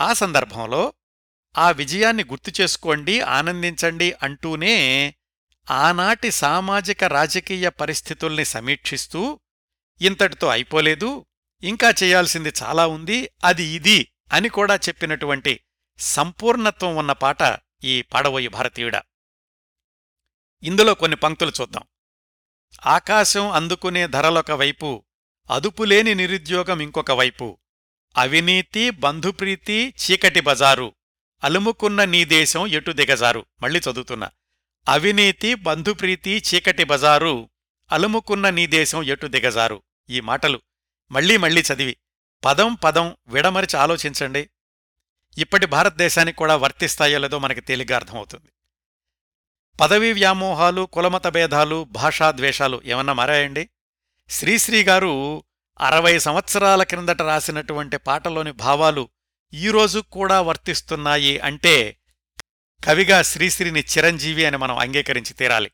ఆ 0.00 0.12
సందర్భంలో 0.12 0.92
ఆ 1.58 1.70
విజయాన్ని 1.70 2.24
గుర్తు 2.24 2.62
చేసుకోండి 2.62 3.20
ఆనందించండి 3.20 4.14
అంటూనే 4.22 5.14
ఆనాటి 5.70 6.30
సామాజిక 6.30 7.04
రాజకీయ 7.04 7.68
పరిస్థితుల్ని 7.68 8.44
సమీక్షిస్తూ 8.44 9.40
ఇంతటితో 10.00 10.48
అయిపోలేదు 10.48 11.26
ఇంకా 11.62 11.94
చేయాల్సింది 12.02 12.52
చాలా 12.62 12.86
ఉంది 12.86 13.30
అది 13.44 13.64
ఇది 13.64 14.12
అని 14.32 14.48
కూడా 14.48 14.76
చెప్పినటువంటి 14.76 15.60
సంపూర్ణత్వం 15.98 16.96
ఉన్న 16.96 17.12
పాట 17.12 17.58
ఈ 17.84 18.02
పాడవోయి 18.02 18.48
భారతీయుడా. 18.48 19.02
ఇందులో 20.62 20.94
కొన్ని 20.94 21.16
పంక్తులు 21.16 21.52
చూద్దాం. 21.60 21.82
ఆకాశం 22.86 23.50
అందుకునే 23.50 24.06
ధరలొక 24.06 24.50
వైపు 24.50 25.04
అదుపులేని 25.50 26.14
నిరుద్యోగం 26.14 26.80
ఇంకొక 26.80 27.10
వైపు. 27.10 27.58
అవినీతి 28.16 28.90
బంధుప్రీతి 28.90 29.94
చీకటి 30.04 30.40
బజారు. 30.40 30.92
అలుముకున్న 31.44 32.04
నీ 32.04 32.24
దేశం 32.24 32.66
ఎటు 32.66 32.92
దిగజారు? 32.92 33.46
మళ్ళీ 33.62 33.80
చదువుతున్నా. 33.80 34.30
అవినీతి 34.88 35.54
బంధుప్రీతి 35.54 36.42
చీకటి 36.54 36.84
బజారు 36.84 37.50
అలుముకున్న 37.92 38.50
నీ 38.50 38.66
దేశం 38.66 39.02
ఎటు 39.02 39.26
దిగజారు? 39.26 39.82
ఈ 40.10 40.20
మాటలు. 40.20 40.60
మళ్ళీ 41.10 41.36
మళ్ళీ 41.36 41.62
చదివి. 41.74 41.96
పదం 42.44 42.74
పదం 42.74 43.16
విడమరిచి 43.28 43.76
ఆలోచించండి. 43.76 44.50
ఇప్పటి 45.38 45.66
భారతదేశానికి 45.66 46.38
కూడా 46.38 46.56
వర్తిస్తాయో 46.56 47.18
లేదో 47.18 47.38
మనకి 47.38 47.60
తేలిగ్గా 47.60 47.96
అర్థమవుతుంది. 47.96 48.48
పదవీ 49.80 50.12
వ్యామోహాలు 50.12 50.82
కులమత 50.82 51.26
భేదాలు 51.26 51.84
భాషాద్వేషాలు 51.84 52.82
ఏమన్నా 52.84 53.12
మారాయండి? 53.12 53.68
శ్రీశ్రీ 54.28 54.84
గారు 54.84 55.44
అరవై 55.80 56.18
సంవత్సరాల 56.18 56.82
క్రిందట 56.82 57.22
రాసినటువంటి 57.22 57.96
పాటలోని 57.96 58.52
భావాలు 58.52 59.08
ఈరోజు 59.54 60.00
కూడా 60.00 60.40
వర్తిస్తున్నాయి 60.40 61.38
అంటే 61.38 61.96
కవిగా 62.84 63.22
శ్రీశ్రీని 63.22 63.80
చిరంజీవి 63.80 64.44
అని 64.44 64.56
మనం 64.56 64.78
అంగీకరించి 64.78 65.34
తీరాలి. 65.34 65.70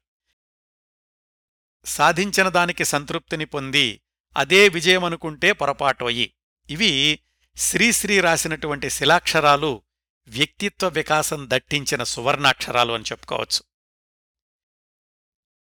సాధించిన 1.85 2.49
దానికి 2.49 2.85
సంతృప్తిని 2.85 3.45
పొంది 3.45 4.01
అదే 4.37 4.69
విజయమనుకుంటే 4.69 5.53
పొరపాటోయి. 5.53 6.35
ఇవి 6.71 7.21
శ్రీశ్రీ 7.57 8.21
రాసినటువంటి 8.21 8.91
శిలాక్షరాలు 8.91 9.83
వ్యక్తిత్వ 10.29 10.89
వికాసం 10.89 11.47
దట్టించిన 11.51 12.03
సువర్ణాక్షరాలు 12.03 12.93
అని 12.93 13.05
చెప్పుకోవచ్చు. 13.13 13.76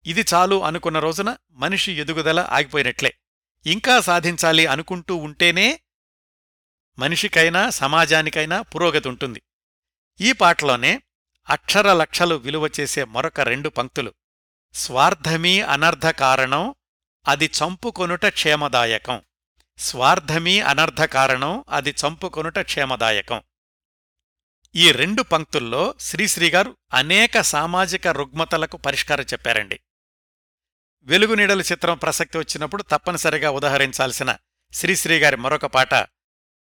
ఇది 0.06 0.24
చాలు 0.34 0.64
అనుకున్న 0.64 0.98
రోజున 0.98 1.36
మనిషి 1.50 1.92
ఎదుగుదల 1.92 2.40
ఆగిపోయినట్లే. 2.40 3.14
ఇంకా 3.66 4.00
సాధించాలి 4.00 4.66
అనుకుంటూ 4.66 5.16
ఉంటేనే 5.16 5.80
మనిషికైనా 6.98 7.70
సమాజానికైనా 7.70 8.62
పురోగతి 8.62 9.08
ఉంటుంది. 9.08 9.42
ఈ 10.20 10.32
పాటలోనే 10.32 11.02
అక్షర 11.50 11.92
లక్షలు 11.92 12.34
విలువ 12.34 12.70
చేసే 12.80 13.04
మరొక 13.04 13.40
రెండు 13.40 13.68
పంక్తులు. 13.68 14.14
స్వార్థమీ 14.74 15.60
అనర్ధ 15.60 16.08
కారణం 16.08 16.74
అది 17.28 17.44
చంపుకొనుట 17.44 18.26
క్షేమదాయకం. 18.26 19.22
స్వార్థమీ 19.78 20.60
అనర్ధ 20.60 21.04
కారణం 21.04 21.64
అది 21.68 21.90
చంపుకొనుట 21.90 22.58
క్షేమదాయకం. 22.58 23.42
ఈ 24.76 24.92
రెండు 24.92 25.22
పంక్తుల్లో 25.22 25.94
శ్రీశ్రీగారు 26.00 26.76
అనేక 26.94 27.40
సామాజిక 27.40 28.08
రుగ్మతలకు 28.08 28.76
పరిష్కారం 28.76 29.24
చెప్పారండి. 29.24 29.80
వెలుగునీడల 31.06 31.60
చిత్రం 31.60 31.96
ప్రసక్తి 31.98 32.38
వచ్చినప్పుడు 32.38 32.82
తప్పనిసరిగా 32.82 33.50
ఉదహరించాల్సిన 33.50 34.30
శ్రీశ్రీగారి 34.72 35.36
మరొక 35.36 35.66
పాట 35.66 35.94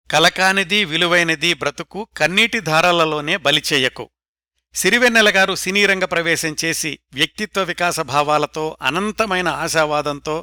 కలకానిది 0.09 0.85
విలువైనది 0.85 1.53
బ్రతుకు 1.53 2.07
కన్నీటి 2.17 2.59
ధారలలోనే 2.59 3.35
బలిచేయకు 3.37 4.05
సిరివెన్నెలగారు 4.75 5.55
సినీరంగ 5.55 5.55
సినీ 5.63 5.85
రంగ 5.85 6.05
ప్రవేశం 6.05 6.55
చేసి 6.63 6.91
వ్యక్తిత్వ 7.13 7.61
వికాస 7.63 7.99
భావాలతో 8.09 8.65
అనంతమైన 8.81 9.47
ఆశావాదంతో 9.57 10.35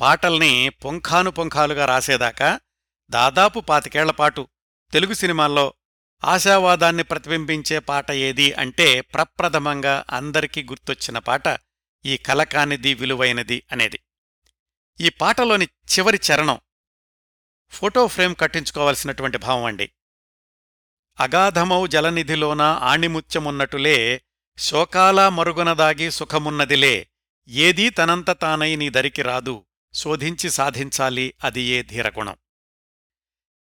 పాటల్ని 0.00 0.52
పొంఖాను 0.84 1.30
పొంఖాలుగా 1.30 1.84
రాసేదాకా 1.84 2.50
దాదాపు 3.10 3.60
పాతికేళ్ళపాటు 3.60 4.42
తెలుగు 4.92 5.14
సినిమాల్లో 5.14 5.66
ఆశావాదాన్ని 6.22 7.02
ప్రతిబింబించే 7.02 7.78
పాట 7.80 8.10
ఏది 8.20 8.48
అంటే 8.54 9.00
ప్రప్రథమంగా 9.14 9.94
అందరికీ 10.12 10.62
గుర్తొచ్చిన 10.62 11.18
పాట 11.18 11.46
ఈ 12.04 12.16
కలకానిది 12.16 12.94
విలువైనది 12.94 13.62
అనేది. 13.72 14.00
ఈ 15.00 15.08
పాటలోని 15.08 15.64
చివరి 15.64 16.20
చరణం 16.30 16.60
ఫోటో 17.70 18.06
ఫ్రేమ్ 18.06 18.34
కట్టించుకోవాల్సినటువంటి 18.40 19.38
భావం 19.38 19.64
అండి. 19.64 19.90
అగాధమౌ 21.20 21.86
జలనిధిలోన 21.86 22.62
ఆణిముత్యమున్నటులే 22.62 24.22
శోకాల 24.58 25.28
మరుగునదాగి 25.28 26.10
సుఖమున్నదిలే 26.10 27.08
ఏదీ 27.48 27.90
తనంత 27.90 28.30
తానై 28.30 28.76
నీ 28.76 28.90
దరికి 28.90 29.22
రాదు 29.22 29.66
శోధించి 29.94 30.50
సాధించాలి 30.50 31.34
అది 31.44 31.60
ఏ 31.60 31.82
ధీరగుణం. 31.82 32.36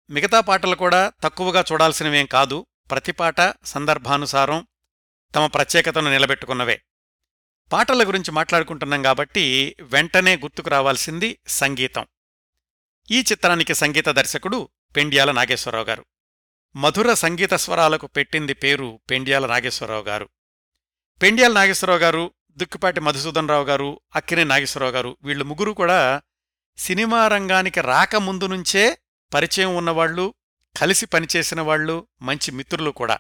మిగతా 0.10 0.40
పాటలు 0.40 0.76
కూడా 0.76 1.14
తక్కువగా 1.24 1.64
చూడాల్సినవేం 1.72 2.26
కాదు 2.26 2.66
ప్రతి 2.92 3.12
పాట 3.12 3.66
సందర్భానుసారం 3.66 4.68
తమ 5.36 5.46
ప్రత్యేకతను 5.46 6.12
నిలబెట్టుకున్నవే. 6.12 6.82
పాటల 7.72 8.08
గురించి 8.08 8.32
మాట్లాడుకుంటున్నాం 8.32 9.02
కాబట్టి 9.02 9.76
వెంటనే 9.82 10.36
గుర్తుకు 10.36 10.70
రావాల్సింది 10.70 11.40
సంగీతం. 11.48 12.08
ఈ 13.12 13.20
చిత్రానికి 13.20 13.74
సంగీత 13.74 14.10
దర్శకుడు 14.10 14.70
పెండ్యాల 14.96 15.32
నాగేశ్వరరావు 15.32 15.86
గారు. 15.86 16.06
మధుర 16.76 17.14
సంగీత 17.14 17.54
స్వరాలకు 17.54 18.08
పెట్టింది 18.08 18.54
పేరు 18.54 19.00
పెండ్యాల 19.10 19.46
నాగేశ్వరరావు 19.46 20.04
గారు. 20.04 20.30
పెండ్యాల 21.22 21.54
నాగేశ్వరరావు 21.54 22.00
గారు 22.00 22.32
దుక్కిపాటి 22.52 23.00
మధుసూదన్ 23.00 23.50
రావు 23.50 23.64
గారు 23.64 24.02
అక్కినే 24.16 24.44
నాగేశ్వరరావు 24.44 24.94
గారు 24.94 25.18
వీళ్ళు 25.24 25.44
ముగ్గురు 25.44 25.72
కూడా 25.72 26.22
సినిమా 26.78 27.28
రంగానికి 27.28 27.82
రాకముందు 27.82 28.48
నుంచే 28.48 28.98
పరిచయం 29.34 29.76
ఉన్నవాళ్ళు 29.76 30.34
కలిసి 30.80 31.06
పనిచేసిన 31.06 31.62
వాళ్ళు 31.62 32.08
మంచి 32.22 32.52
మిత్రులు 32.52 32.92
కూడా. 32.92 33.20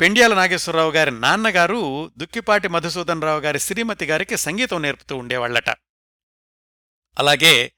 పెండ్యాల 0.00 0.34
నాగేశ్వరరావు 0.34 0.90
గారి 0.90 1.10
నాన్నగారు 1.10 2.12
దుక్కిపాటి 2.18 2.68
మధుసూదన్ 2.68 3.22
రావు 3.22 3.40
గారి 3.40 3.58
శ్రీమతి 3.58 4.04
గారికి 4.04 4.36
సంగీతం 4.36 4.82
నేర్పుతూ 4.82 5.16
ఉండేవాళ్ళట 5.16 5.70
అలాగే 7.18 7.72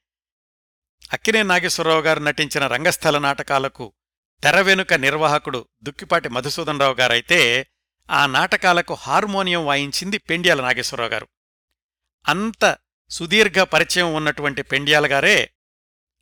అక్కినే 1.13 1.43
నాగేశ్వరరావు 1.43 2.01
గారు 2.01 2.21
నటించిన 2.21 2.67
రంగస్థల 2.67 3.19
నాటకాలకు 3.19 3.93
తెర 4.43 4.61
వెనుక 4.61 4.95
నిర్వాహకుడు 4.95 5.69
దుక్కిపాటి 5.83 6.29
మధుసూదన్ 6.29 6.81
రావు 6.81 6.95
గారైతే 6.95 7.67
ఆ 8.11 8.27
నాటకాలకు 8.27 8.95
హార్మోనియం 8.95 9.67
వాయించింది 9.67 10.19
పెండ్యాల 10.19 10.61
నాగేశ్వరరావు 10.61 11.11
గారు. 11.11 11.29
అంత 12.29 12.79
సుదీర్ఘ 13.11 13.59
పరిచయం 13.59 14.15
ఉన్నటువంటి 14.15 14.63
పెండ్యాల 14.63 15.13
గారే 15.13 15.51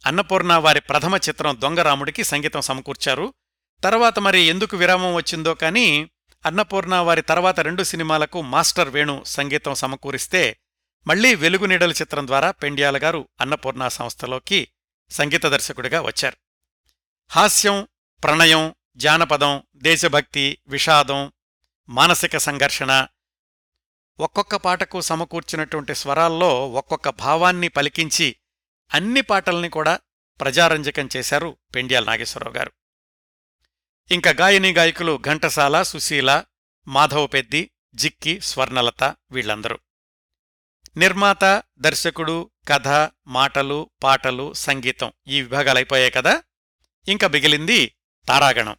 అన్నపూర్ణ 0.06 0.54
వారి 0.54 0.80
ప్రథమ 0.80 1.16
చిత్రం 1.16 1.60
దొంగరాముడికి 1.60 2.24
సంగీతం 2.24 2.60
సమకూర్చారు. 2.60 3.34
తర్వాత 3.84 4.18
మరి 4.18 4.40
ఎందుకు 4.40 4.76
విరామం 4.76 5.14
వచ్చిందో 5.14 5.54
కానీ 5.54 6.10
అన్నపూర్ణ 6.46 6.94
వారి 6.94 7.22
తర్వాత 7.22 7.60
రెండు 7.60 7.82
సినిమాలకు 7.82 8.42
మాస్టర్ 8.42 8.88
వేణు 8.88 9.24
సంగీతం 9.26 9.74
సమకూరిస్తే 9.74 10.58
మళ్ళీ 11.06 11.34
వెలుగునీడల 11.34 11.90
చిత్రం 11.90 12.26
ద్వారా 12.26 12.50
పెండ్యాల 12.50 12.98
గారు 12.98 13.28
అన్నపూర్ణ 13.40 13.88
సంస్థలోకి 13.88 14.68
సంగీత 15.10 15.46
దర్శకుడిగా 15.46 16.00
వచ్చారు. 16.00 16.36
హాస్యం 17.30 17.88
ప్రణయం 18.22 18.74
జానపదం 18.96 19.62
దేశభక్తి 19.76 20.58
విషాదం 20.68 21.32
మానసిక 21.88 22.36
సంఘర్షణ 22.36 23.06
ఒక్కొక్క 24.20 24.56
పాటకు 24.56 25.00
సమకూర్చినటువంటి 25.00 25.94
స్వరాల్లో 25.94 26.68
ఒక్కొక్క 26.70 27.08
భావాన్ని 27.08 27.68
పలికించి 27.68 28.36
అన్ని 28.94 29.20
పాటల్ని 29.20 29.68
కూడా 29.68 30.00
ప్రజారంజకం 30.40 31.08
చేశారు 31.16 31.56
పెండ్యాల 31.74 32.04
నాగేశ్వరరావు 32.04 32.56
గారు. 32.56 32.72
ఇంకా 34.10 34.30
గాయని 34.30 34.72
గాయకులు 34.72 35.22
ఘంటసాల 35.26 35.82
సుశీల 35.82 36.44
మాధవ 36.88 37.26
పెద్ది 37.26 37.70
జిక్కి 37.94 38.40
స్వర్ణలత 38.40 39.16
వీళ్ళందరూ. 39.30 39.78
నిర్మాత 40.96 41.62
దర్శకుడు 41.78 42.50
కథ 42.68 43.10
మాటలు 43.26 43.90
పాటలు 44.02 44.52
సంగీతం 44.52 45.12
ఈ 45.28 45.40
విభాగాలైపోయాయి 45.42 46.10
కదా? 46.10 46.42
ఇంకా 47.08 47.28
మిగిలింది 47.28 47.94
తారాగణం. 48.28 48.76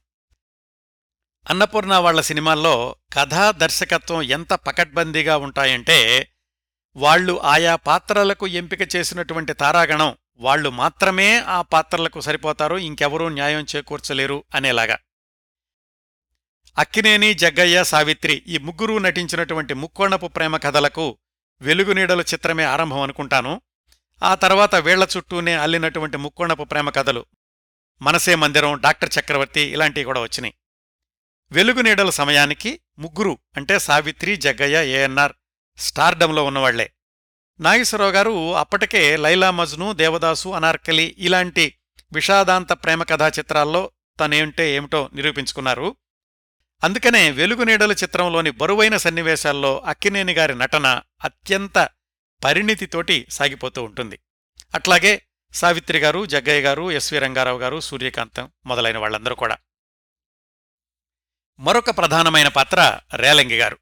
అన్నపూర్ణ 1.49 1.95
వాళ్ళ 1.95 2.21
సినిమాల్లో 2.21 2.95
కథా 3.13 3.51
దర్శకత్వం 3.51 4.21
ఎంత 4.21 4.53
పకడ్బందీగా 4.53 5.37
ఉంటాయంటే 5.37 6.29
వాళ్ళు 6.95 7.41
ఆయా 7.41 7.75
పాత్రలకు 7.75 8.47
ఎంపిక 8.47 8.95
చేసినటువంటి 8.95 9.53
తారాగణం 9.53 10.17
వాళ్ళు 10.37 10.69
మాత్రమే 10.69 11.39
ఆ 11.39 11.61
పాత్రలకు 11.61 12.21
సరిపోతారు 12.21 12.75
ఇంకెవరూ 12.75 13.29
న్యాయం 13.29 13.65
చేకూర్చలేరు 13.75 14.43
అనేలాగా. 14.55 14.97
అక్కినేని 16.77 17.33
జగ్గయ్య 17.33 17.83
సావిత్రి 17.83 18.43
ఈ 18.47 18.57
ముగ్గురూ 18.57 18.97
నటించినటువంటి 18.97 19.73
ముక్కోణపు 19.73 20.27
ప్రేమ 20.27 20.57
కథలకు 20.57 21.17
వెలుగునీడలు 21.61 22.21
చిత్రమే 22.21 22.63
ఆరంభం 22.63 23.01
అనుకుంటాను. 23.01 23.61
ఆ 24.23 24.35
తర్వాత 24.35 24.75
వేళ్ళ 24.75 25.07
చుట్టూనే 25.17 25.53
అల్లినటువంటి 25.53 26.17
ముక్కోణపు 26.17 26.63
ప్రేమ 26.63 26.89
కథలు. 26.89 27.25
మనసే 28.01 28.35
మందిరం 28.35 28.81
డాక్టర్ 28.81 29.09
చక్రవర్తి 29.19 29.61
ఇలాంటివి 29.61 30.03
కూడా 30.03 30.21
వచ్చినాయి. 30.21 30.53
వెలుగునీడల 31.51 32.09
సమయానికి 32.09 32.79
ముగ్గురు 32.99 33.37
అంటే 33.57 33.79
సావిత్రి 33.79 34.35
జగ్గయ్య 34.35 34.89
ఏఎన్ఆర్ 34.89 35.33
స్టార్డంలో 35.77 36.43
ఉన్నవాళ్ళే. 36.43 36.91
నాగేశ్వరరావు 37.59 38.11
గారు 38.11 38.55
అప్పటికే 38.55 39.17
లైలా 39.17 39.51
మజ్ను 39.51 39.93
దేవదాసు 39.93 40.49
అనార్కలి 40.49 41.15
ఇలాంటి 41.17 41.77
విషాదాంత 42.13 42.73
ప్రేమ 42.73 43.03
కథా 43.03 43.27
చిత్రాల్లో 43.39 43.91
తనేంటే 44.19 44.71
ఏమిటో 44.71 45.09
నిరూపించుకున్నారు. 45.13 45.95
అందుకనే 46.83 47.31
వెలుగునీడలు 47.31 47.93
చిత్రంలోని 47.93 48.51
బరువైన 48.51 48.97
సన్నివేశాల్లో 48.97 49.79
అక్కినేని 49.79 50.33
గారి 50.33 50.55
నటన 50.55 51.01
అత్యంత 51.23 51.89
పరిణితితోటి 52.43 53.27
సాగిపోతూ 53.29 53.83
ఉంటుంది. 53.83 54.19
అట్లాగే 54.75 55.21
సావిత్రి 55.53 55.99
గారు 55.99 56.25
జగ్గయ్య 56.25 56.61
గారు 56.61 56.91
ఎస్వి 56.91 57.19
రంగారావు 57.19 57.59
గారు 57.59 57.79
సూర్యకాంతం 57.79 58.51
మొదలైన 58.65 58.97
వాళ్ళందరూ 58.97 59.35
కూడా. 59.35 59.57
మరొక 61.59 61.97
ప్రధానమైన 61.97 62.47
పాత్ర 62.47 62.99
రేలంగి 63.15 63.57
గారు. 63.57 63.77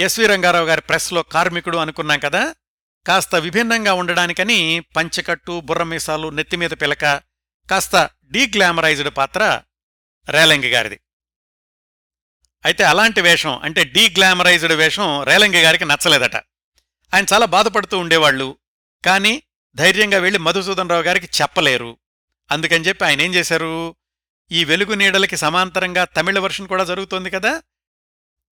ఎస్వి 0.00 0.26
రంగారావు 0.26 0.66
గారి 0.66 0.80
ప్రెస్లో 0.80 1.22
కార్మికుడు 1.22 1.78
అనుకున్నాం 1.78 2.18
కదా? 2.18 2.54
కాస్త 3.06 3.34
విభిన్నంగా 3.34 3.92
ఉండడానికని 3.92 4.80
పంచెకట్టు 4.96 5.60
బుర్రమీసాలు 5.60 6.28
నెత్తిమీద 6.28 6.70
పిలక 6.70 7.04
కాస్త 7.70 8.10
డీగ్లామరైజ్డ్ 8.24 9.16
పాత్ర 9.16 9.62
రేలంగి 10.30 10.70
గారిది. 10.70 11.00
అయితే 12.64 12.84
అలాంటి 12.84 13.20
వేషం 13.20 13.58
అంటే 13.58 13.84
డీ 13.84 14.08
గ్లామరైజ్డ్ 14.08 14.72
వేషం 14.72 15.22
రేలంగి 15.22 15.62
గారికి 15.62 15.84
నచ్చలేదట. 15.84 16.36
ఆయన 17.14 17.26
చాలా 17.32 17.46
బాధపడుతూ 17.46 17.98
ఉండేవాళ్ళు 17.98 18.56
కానీ 19.04 19.42
ధైర్యంగా 19.76 20.18
వెళ్ళి 20.18 20.38
మధుసూదన్ 20.38 20.90
రావు 20.90 21.02
గారికి 21.02 21.28
చెప్పలేరు. 21.42 21.98
అందుకని 22.50 22.84
చెప్పి 22.84 23.04
ఆయన 23.04 23.20
ఏం 23.20 23.34
చేశారు? 23.34 23.96
ఈ 24.52 24.64
వెలుగు 24.64 24.94
నీడలకి 24.94 25.36
సమాంతరంగా 25.36 26.04
తమిళ 26.04 26.38
వర్షన్ 26.38 26.68
కూడా 26.68 26.84
జరుగుతోంది 26.84 27.30
కదా? 27.30 27.62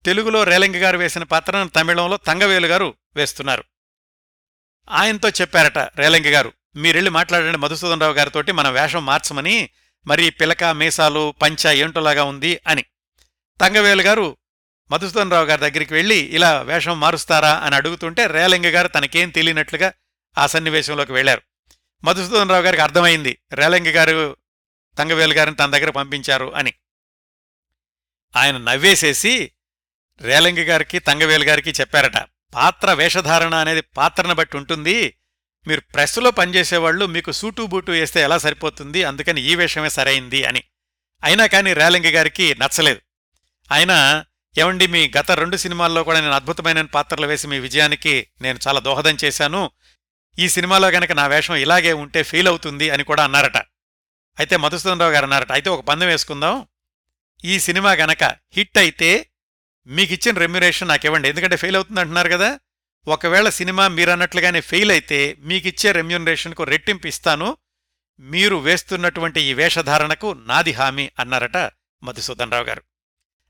తెలుగులో 0.05 0.45
రేలంగి 0.45 0.79
గారు 0.79 0.99
వేసిన 0.99 1.23
పాత్రను 1.23 1.69
తమిళంలో 1.69 2.17
తంగవేలు 2.17 2.67
గారు 2.67 2.95
వేస్తున్నారు. 3.17 3.65
ఆయనతో 4.91 5.29
చెప్పారట 5.29 5.79
రేలంగి 5.79 6.31
గారు 6.31 6.53
మీరెళ్ళి 6.77 7.11
మాట్లాడండి 7.11 7.59
మధుసూదన్ 7.59 8.01
రావు 8.01 8.13
గారితోటి 8.13 8.53
మన 8.53 8.69
వేషం 8.69 9.07
మార్చమని 9.07 9.69
మరి 10.07 10.31
పిలక 10.31 10.65
మీసాలు 10.65 11.35
పంచ 11.43 11.73
ఏంటోలాగా 11.73 12.25
ఉంది 12.25 12.61
అని. 12.67 12.85
తంగవేలు 13.61 14.03
గారు 14.03 14.37
మధుసూదన్ 14.91 15.31
రావు 15.31 15.45
గారి 15.45 15.61
దగ్గరికి 15.61 15.95
వెళ్ళి 15.95 16.17
ఇలా 16.17 16.63
వేషం 16.63 17.01
మారుస్తారా? 17.01 17.55
అని 17.55 17.77
అడుగుతుంటే 17.77 18.27
రేలంగి 18.27 18.71
గారు 18.71 18.89
తనకేం 18.89 19.31
తెలియనట్లుగా 19.31 19.93
ఆ 20.39 20.47
సన్నివేశంలోకి 20.47 21.13
వెళ్ళారు 21.13 21.43
మధుసూదన్ 22.05 22.51
రావు 22.51 22.63
గారికి 22.63 22.83
అర్థమైంది 22.83 23.39
రేలంగి 23.53 23.91
గారు 23.91 24.37
తంగవేలు 24.99 25.35
గారిని 25.35 25.57
తన 25.57 25.71
దగ్గర 25.71 25.91
పంపించారు 25.91 26.55
అని. 26.55 26.75
ఆయన 28.37 28.57
నవ్వేసేసి 28.57 29.53
రేలంగి 30.21 30.65
గారికి 30.65 30.99
తంగవేలు 30.99 31.45
గారికి 31.45 31.71
చెప్పారట 31.71 32.17
పాత్ర 32.55 32.93
వేషధారణ 32.93 33.55
అనేది 33.55 33.81
పాత్రను 33.81 34.35
బట్టి 34.35 34.57
ఉంటుంది. 34.57 35.17
మీరు 35.67 35.81
ప్రెస్లో 35.81 36.31
పనిచేసేవాళ్ళు 36.31 37.07
మీకు 37.07 37.33
సూటు 37.33 37.63
బూటు 37.63 37.93
వేస్తే 37.93 38.21
ఎలా 38.21 38.39
సరిపోతుంది? 38.39 39.05
అందుకని 39.05 39.43
ఈ 39.43 39.55
వేషమే 39.55 39.89
సరైంది 39.89 40.45
అని. 40.45 40.63
అయినా 41.25 41.47
కానీ 41.47 41.73
రేలంగి 41.73 42.11
గారికి 42.11 42.55
నచ్చలేదు. 42.55 43.01
ఆయన 43.73 44.25
ఏమండి 44.59 44.87
మీ 44.87 45.13
గత 45.19 45.31
రెండు 45.31 45.57
సినిమాల్లో 45.57 46.05
కూడా 46.05 46.21
నేను 46.21 46.33
అద్భుతమైన 46.33 46.83
పాత్రలు 46.83 47.27
వేసి 47.27 47.47
మీ 47.47 47.59
విజయానికి 47.59 48.27
నేను 48.41 48.59
చాలా 48.69 48.81
దోహదం 48.81 49.17
చేశాను. 49.25 49.71
ఈ 50.39 50.49
సినిమాలో 50.49 50.89
గనక 50.89 51.13
నా 51.13 51.27
వేషం 51.27 51.55
ఇలాగే 51.55 51.93
ఉంటే 51.93 52.23
ఫీల్ 52.23 52.49
అవుతుంది 52.49 52.91
అని 52.91 53.05
కూడా 53.05 53.25
అన్నారట. 53.25 53.57
అయితే 54.39 54.57
మధుసూదన్ 54.57 55.01
రావు 55.01 55.13
గారు 55.13 55.25
అన్నారట 55.25 55.53
అయితే 55.53 55.71
ఒక 55.71 55.81
పందెం 55.81 56.09
వేసుకుందాం. 56.09 56.67
ఈ 57.45 57.59
సినిమా 57.59 57.93
గనక 57.93 58.25
హిట్ 58.25 58.79
అయితే 58.79 59.31
మీకిచ్చిన 59.87 60.39
రెమ్యురేషన్ 60.39 60.89
నాకివ్వండి. 60.89 61.29
ఎందుకంటే 61.29 61.57
ఫెయిల్ 61.57 61.77
అవుతుంది 61.77 62.01
అంటున్నారు 62.01 62.29
కదా. 62.29 62.61
ఒకవేళ 63.07 63.49
సినిమా 63.49 63.89
మీరన్నట్లుగానే 63.89 64.61
ఫెయిల్ 64.61 64.91
అయితే 64.91 65.37
మీకిచ్చే 65.39 65.93
రెమ్యునరేషన్కు 65.93 66.65
రెట్టింపు 66.65 67.07
ఇస్తాను. 67.07 67.57
మీరు 68.21 68.57
వేస్తున్నటువంటి 68.57 69.41
ఈ 69.41 69.55
వేషధారణకు 69.55 70.33
నాది 70.33 70.73
హామీ 70.73 71.11
అన్నారట 71.19 71.57
మధుసూదన్ 72.03 72.51
రావు 72.51 72.65
గారు. 72.65 72.83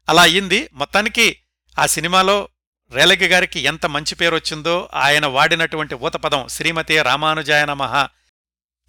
అలా 0.08 0.22
అయింది 0.22 0.68
మొత్తానికి 0.72 1.40
ఆ 1.78 1.86
సినిమాలో 1.86 2.48
రేలగి 2.90 3.28
గారికి 3.28 3.60
ఎంత 3.60 3.86
మంచి 3.86 4.14
పేరు 4.14 4.34
వచ్చిందో 4.34 4.90
ఆయన 4.94 5.26
వాడినటువంటి 5.26 5.94
ఊతపదం 5.94 6.48
శ్రీమతి 6.48 7.02
రామానుజాయ 7.02 7.64
నమః 7.64 7.94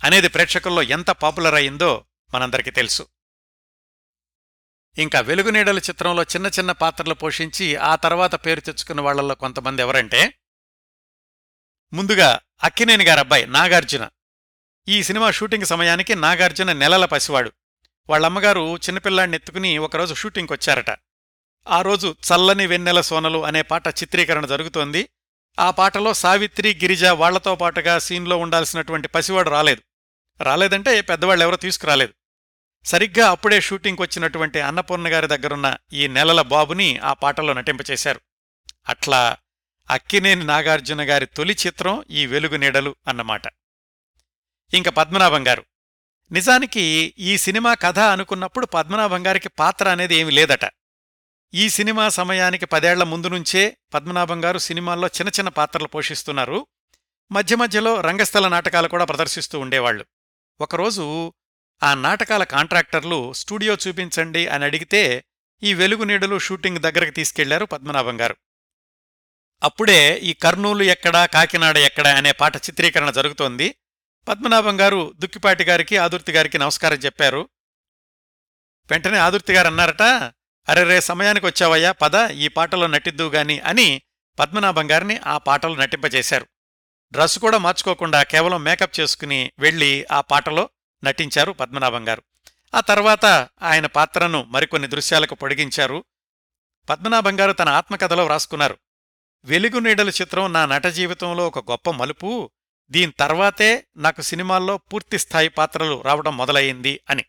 అనేది 0.04 0.28
ప్రేక్షకుల్లో 0.28 0.82
ఎంత 0.82 1.10
పాపులర్ 1.10 1.54
అయిందో 1.54 2.06
మనందరికీ 2.34 2.72
తెలుసు. 2.72 3.08
ఇంకా 4.98 5.20
వెలుగునీడల 5.20 5.78
చిత్రంలో 5.78 6.24
చిన్న 6.24 6.48
చిన్న 6.48 6.72
పాత్రలు 6.72 7.14
పోషించి 7.14 7.76
ఆ 7.76 7.96
తర్వాత 7.96 8.36
పేరు 8.36 8.60
తెచ్చుకున్న 8.60 9.02
వాళ్ళలో 9.02 9.36
కొంతమంది 9.36 9.82
ఎవరంటే 9.82 10.34
ముందుగా 11.94 12.40
అక్కినేని 12.64 13.06
గారబ్బాయి 13.06 13.46
నాగార్జున. 13.46 14.10
ఈ 14.88 15.04
సినిమా 15.04 15.32
షూటింగ్ 15.32 15.66
సమయానికి 15.66 16.16
నాగార్జున 16.16 16.74
నెలల 16.74 17.06
పసివాడు. 17.06 17.52
వాళ్ళమ్మగారు 18.10 18.76
చిన్నపిల్లాడిని 18.76 19.36
ఎత్తుకుని 19.38 19.78
ఒకరోజు 19.78 20.14
షూటింగ్కి 20.14 20.54
వచ్చారట. 20.54 20.98
ఆ 21.68 21.82
రోజు 21.82 22.16
చల్లని 22.22 22.68
వెన్నెల 22.68 23.02
సోనలు 23.02 23.46
అనే 23.46 23.62
పాట 23.62 23.88
చిత్రీకరణ 23.88 24.46
జరుగుతోంది. 24.46 25.10
ఆ 25.60 25.72
పాటలో 25.72 26.14
సావిత్రి 26.14 26.76
గిరిజ 26.76 27.06
వాళ్ళతో 27.06 27.56
పాటుగా 27.56 28.00
సీన్లో 28.00 28.38
ఉండాల్సినటువంటి 28.38 29.08
పసివాడు 29.08 29.50
రాలేదు. 29.50 29.82
రాలేదంటే 30.44 31.02
పెద్దవాళ్ళెవరో 31.02 31.56
తీసుకురాలేదు. 31.56 32.14
సరిగ్గా 32.86 33.30
అప్పుడే 33.30 33.62
షూటింగ్కి 33.62 34.02
వచ్చినటువంటి 34.02 34.62
అన్నపూర్ణ 34.62 35.08
గారి 35.08 35.28
దగ్గరున్న 35.28 35.78
ఈ 35.94 36.08
నెలల 36.08 36.42
బాబుని 36.42 36.98
ఆ 36.98 37.14
పాటలో 37.14 37.54
నటింపచేశారు 37.54 38.22
అట్లా 38.90 39.38
అక్కినేని 39.90 40.44
నాగార్జున 40.44 41.10
గారి 41.10 41.26
తొలి 41.26 41.58
చిత్రం 41.68 42.06
ఈ 42.12 42.26
వెలుగు 42.26 42.56
నీడలు 42.56 42.96
అన్నమాట. 43.08 43.42
ఇంక 44.74 44.90
పద్మనాభం 44.90 45.48
గారు. 45.48 45.66
నిజానికి 46.32 47.14
ఈ 47.18 47.38
సినిమా 47.38 47.74
కథ 47.74 48.00
అనుకున్నప్పుడు 48.00 48.66
పద్మనాభం 48.66 49.28
గారికి 49.28 49.50
పాత్ర 49.50 49.90
అనేది 49.90 50.16
ఏమీ 50.16 50.32
లేదట. 50.32 50.70
ఈ 51.54 51.70
సినిమా 51.70 52.10
సమయానికి 52.10 52.66
పదేళ్ళ 52.66 53.04
ముందు 53.04 53.28
నుంచే 53.28 53.78
పద్మనాభం 53.94 54.44
గారు 54.44 54.58
సినిమాల్లో 54.58 55.08
చిన్న 55.08 55.30
చిన్న 55.30 55.50
పాత్రలు 55.50 55.88
పోషిస్తున్నారు. 55.88 56.68
మధ్య 57.32 57.56
మధ్యలో 57.56 58.02
రంగస్థల 58.02 58.48
నాటకాలు 58.48 58.88
కూడా 58.88 59.06
ప్రదర్శిస్తూ 59.06 59.60
ఉండేవాళ్ళు 59.60 60.06
ఒకరోజు 60.62 61.34
ఆ 61.84 61.94
నాటకాల 61.94 62.44
కాంట్రాక్టర్లు 62.44 63.34
స్టూడియో 63.34 63.78
చూపించండి 63.88 64.48
అని 64.48 64.66
అడిగితే 64.66 65.26
ఈ 65.64 65.74
వెలుగు 65.74 66.04
నీడలు 66.04 66.40
షూటింగ్ 66.40 66.78
దగ్గరకు 66.78 67.12
తీసుకెళ్ళారు 67.12 67.66
పద్మనాభం 67.66 68.22
గారు. 68.22 68.36
అప్పుడే 69.64 70.18
ఈ 70.18 70.34
కర్నూలు 70.34 70.84
ఎక్కడా 70.84 71.26
కాకినాడ 71.26 71.78
ఎక్కడా 71.78 72.16
అనే 72.16 72.32
పాట 72.32 72.56
చిత్రీకరణ 72.58 73.12
జరుగుతోంది. 73.12 73.76
పద్మనాభం 74.28 74.80
గారు 74.80 75.14
దుక్కిపాటి 75.16 75.64
గారికి 75.64 75.98
ఆదుర్తి 75.98 76.32
గారికి 76.32 76.58
నమస్కారం 76.58 76.98
చెప్పారు. 76.98 77.50
వెంటనే 78.92 79.18
ఆదుర్తి 79.18 79.54
గారు 79.54 79.68
అన్నారట 79.68 80.02
అరే 80.70 80.84
రే 80.84 81.02
సమయానికి 81.02 81.46
వచ్చావయ్యా 81.46 81.92
పద 81.92 82.32
ఈ 82.32 82.48
పాటలో 82.48 82.88
నటిద్దు 82.88 83.30
గాని 83.30 83.60
అని 83.60 84.02
పద్మనాభం 84.40 84.92
గారిని 84.92 85.18
ఆ 85.18 85.38
పాటలో 85.38 85.76
నటింపజేశారు. 85.76 86.48
డ్రెస్ 87.12 87.40
కూడా 87.40 87.58
మార్చుకోకుండా 87.58 88.24
కేవలం 88.24 88.64
మేకప్ 88.64 89.00
చేసుకుని 89.00 89.52
వెళ్ళి 89.60 90.06
ఆ 90.12 90.22
పాటలో 90.22 90.70
నటించారు 91.04 91.52
పద్మనాభం 91.52 92.08
గారు. 92.08 92.24
ఆ 92.76 92.80
తర్వాత 92.80 93.26
ఆయన 93.62 93.86
పాత్రను 93.86 94.44
మరికొన్ని 94.44 94.88
దృశ్యాలకు 94.88 95.36
పొడిగించారు. 95.36 96.04
పద్మనాభం 96.90 97.40
గారు 97.40 97.52
తన 97.52 97.70
ఆత్మకథలో 97.70 98.26
వ్రాసుకున్నారు 98.26 98.78
వెలుగు 99.44 99.80
నీడల 99.80 100.10
చిత్రం 100.10 100.54
నా 100.54 100.66
నట 100.66 100.88
జీవితంలో 100.88 101.48
ఒక 101.48 101.72
గొప్ప 101.72 101.90
మలుపు 101.90 102.52
దీని 102.92 103.12
తర్వాతే 103.12 103.88
నాకు 103.98 104.22
సినిమాల్లో 104.22 104.78
పూర్తిస్థాయి 104.78 105.50
పాత్రలు 105.50 106.02
రావడం 106.02 106.38
మొదలయ్యింది 106.38 107.00
అని. 107.10 107.26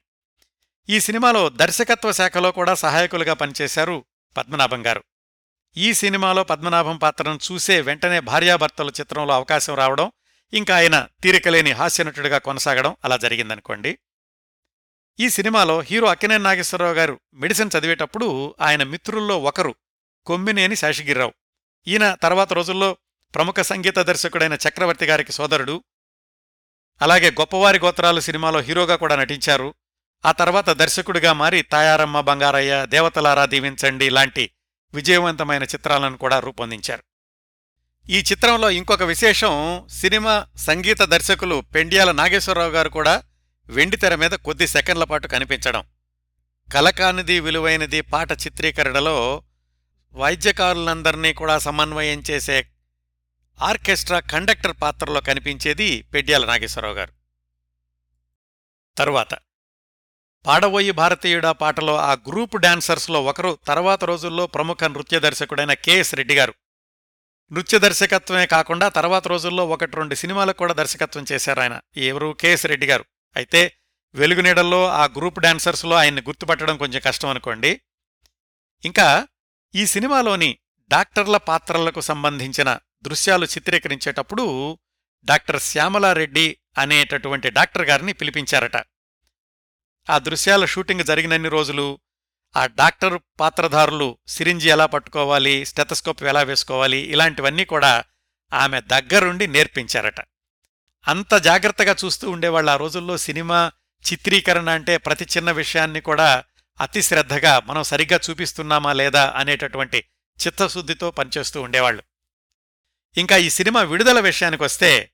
ఈ 0.88 1.00
సినిమాలో 1.00 1.48
దర్శకత్వ 1.48 2.12
శాఖలో 2.12 2.52
కూడా 2.52 2.74
సహాయకులుగా 2.74 3.34
పనిచేశారు 3.34 4.04
పద్మనాభం 4.36 4.86
గారు. 4.86 5.04
ఈ 5.76 5.92
సినిమాలో 5.92 6.44
పద్మనాభం 6.44 6.98
పాత్రను 6.98 7.38
చూసే 7.52 7.80
వెంటనే 7.80 8.20
భార్యాభర్తల 8.20 8.88
చిత్రంలో 8.88 9.34
అవకాశం 9.34 9.74
రావడం 9.74 10.12
ఇంకా 10.52 10.76
ఆయన 10.76 11.08
తీరికలేని 11.22 11.72
హాస్యనటుడిగా 11.72 12.38
కొనసాగడం 12.38 12.96
అలా 13.04 13.16
జరిగిందనుకోండి. 13.16 13.98
ఈ 15.20 15.30
సినిమాలో 15.30 15.80
హీరో 15.80 16.06
అక్కినేని 16.06 16.44
నాగేశ్వరరావు 16.44 16.94
గారు 16.94 17.20
మెడిసిన్ 17.34 17.70
చదివేటప్పుడు 17.78 18.54
ఆయన 18.60 18.82
మిత్రుల్లో 18.82 19.42
ఒకరు 19.42 19.74
కొమ్మినేని 20.26 20.76
శాషగిరిరావు. 20.76 21.32
ఈయన 21.86 22.14
తర్వాత 22.14 22.52
రోజుల్లో 22.52 22.96
ప్రముఖ 23.34 23.60
సంగీత 23.60 23.98
దర్శకుడైన 23.98 24.54
చక్రవర్తి 24.54 25.06
గారికి 25.06 25.32
సోదరుడు 25.32 25.84
అలాగే 27.02 27.30
గొప్పవారి 27.30 27.78
గోత్రాలు 27.78 28.20
సినిమాలో 28.20 28.60
హీరోగా 28.60 28.96
కూడా 28.96 29.16
నటించారు. 29.16 29.74
ఆ 30.26 30.32
తర్వాత 30.32 30.70
దర్శకుడిగా 30.70 31.32
మారి 31.32 31.62
తాయారమ్మ 31.62 32.20
బంగారయ్య 32.20 32.86
దేవతలారా 32.88 33.46
దీవించండి 33.46 34.10
లాంటి 34.10 34.50
విజయవంతమైన 34.94 35.62
చిత్రాలను 35.62 36.16
కూడా 36.16 36.40
రూపొందించారు. 36.40 37.02
ఈ 38.10 38.18
చిత్రంలో 38.18 38.70
ఇంకొక 38.70 39.02
విశేషం 39.02 39.86
సినిమా 39.88 40.46
సంగీత 40.56 41.02
దర్శకులు 41.02 41.62
పెండ్యాల 41.74 42.12
నాగేశ్వరరావు 42.12 42.70
గారు 42.70 42.88
కూడా 42.88 43.22
వెండితెర 43.68 44.14
మీద 44.14 44.30
కొద్ది 44.30 44.66
సెకండ్ల 44.66 45.04
పాటు 45.04 45.28
కనిపించడం. 45.28 45.84
కలకానిది 46.74 47.40
విలువైనది 47.40 48.00
పాట 48.00 48.32
చిత్రీకరణలో 48.32 49.42
వైద్యకారులందరినీ 50.14 51.32
కూడా 51.32 51.58
సమన్వయం 51.58 52.22
చేసే 52.30 52.68
ఆర్కెస్ట్రా 53.62 54.20
కండక్టర్ 54.20 54.76
పాత్రలో 54.82 55.20
కనిపించేది 55.20 56.02
పెడ్యాల 56.02 56.44
నాగేశ్వరరావు 56.46 56.94
గారు. 56.94 57.12
తరువాత 58.98 59.34
పాడబోయి 60.46 60.90
భారతీయుడా 60.90 61.52
పాటలో 61.52 61.96
ఆ 61.96 62.12
గ్రూప్ 62.12 62.56
డాన్సర్స్లో 62.56 63.24
ఒకరు 63.24 63.58
తర్వాత 63.66 64.04
రోజుల్లో 64.04 64.46
ప్రముఖ 64.46 64.84
నృత్య 64.84 65.20
దర్శకుడైన 65.20 65.72
కెఎస్ 65.72 66.14
రెడ్డి 66.14 66.34
గారు 66.34 66.54
నృత్య 67.52 67.78
దర్శకత్వమే 67.78 68.46
కాకుండా 68.46 68.88
తర్వాత 68.88 69.28
రోజుల్లో 69.28 69.66
ఒకటి 69.66 69.96
రెండు 69.96 70.14
సినిమాలకు 70.14 70.58
కూడా 70.58 70.74
దర్శకత్వం 70.74 71.24
చేశారు 71.32 71.60
ఆయన 71.60 71.80
ఎవరు? 71.96 72.36
కెఎస్ 72.40 72.66
రెడ్డి 72.66 72.86
గారు 72.86 73.04
అయితే 73.36 73.76
వెలుగునీడల్లో 74.14 74.88
ఆ 74.88 75.04
గ్రూప్ 75.04 75.38
డాన్సర్స్లో 75.38 75.96
ఆయన్ని 75.96 76.22
గుర్తుపట్టడం 76.22 76.76
కొంచెం 76.76 77.02
కష్టం 77.04 77.28
అనుకోండి. 77.28 77.80
ఇంకా 78.84 79.28
ఈ 79.74 79.86
సినిమాలోని 79.86 80.58
డాక్టర్ల 80.88 81.36
పాత్రలకు 81.36 82.00
సంబంధించిన 82.00 82.78
దృశ్యాలు 83.02 83.44
చిత్రీకరించేటప్పుడు 83.46 84.78
డాక్టర్ 85.24 85.60
శ్యామలారెడ్డి 85.60 86.56
అనేటటువంటి 86.78 87.50
డాక్టర్ 87.50 87.82
గారిని 87.82 88.12
పిలిపించారట. 88.12 88.76
ఆ 90.10 90.18
దృశ్యాల 90.18 90.64
షూటింగ్ 90.64 91.04
జరిగినన్ని 91.04 91.48
రోజులు 91.48 91.98
ఆ 92.56 92.66
డాక్టర్ 92.66 93.18
పాత్రధారులు 93.40 94.18
సిరింజి 94.26 94.68
ఎలా 94.68 94.86
పట్టుకోవాలి 94.86 95.64
స్టెతస్కోప్ 95.64 96.22
ఎలా 96.22 96.42
వేసుకోవాలి 96.42 96.96
ఇలాంటివన్నీ 96.96 97.64
కూడా 97.64 98.04
ఆమె 98.52 98.80
దగ్గరుండి 98.80 99.46
నేర్పించారట. 99.46 100.20
అంత 101.08 101.34
జాగ్రత్తగా 101.34 101.96
చూస్తూ 102.04 102.30
ఉండేవాళ్ళు 102.30 102.70
ఆ 102.70 102.76
రోజుల్లో 102.76 103.16
సినిమా 103.16 103.72
చిత్రీకరణ 104.12 104.70
అంటే 104.70 104.96
ప్రతి 104.96 105.24
చిన్న 105.24 105.50
విషయాన్ని 105.50 106.00
కూడా 106.00 106.44
అతి 106.80 107.02
శ్రద్ధగా 107.02 107.60
మనం 107.60 107.82
సరిగ్గా 107.82 108.20
చూపిస్తున్నామా 108.30 108.92
లేదా 108.92 109.32
అనేటటువంటి 109.36 110.04
చిత్తశుద్ధితో 110.46 111.10
పనిచేస్తూ 111.10 111.62
ఉండేవాళ్ళు. 111.62 112.02
ఇంకా 113.16 113.36
ఈ 113.36 113.50
సినిమా 113.50 113.82
విడుదల 113.82 114.20
విషయానికొస్తే 114.20 115.10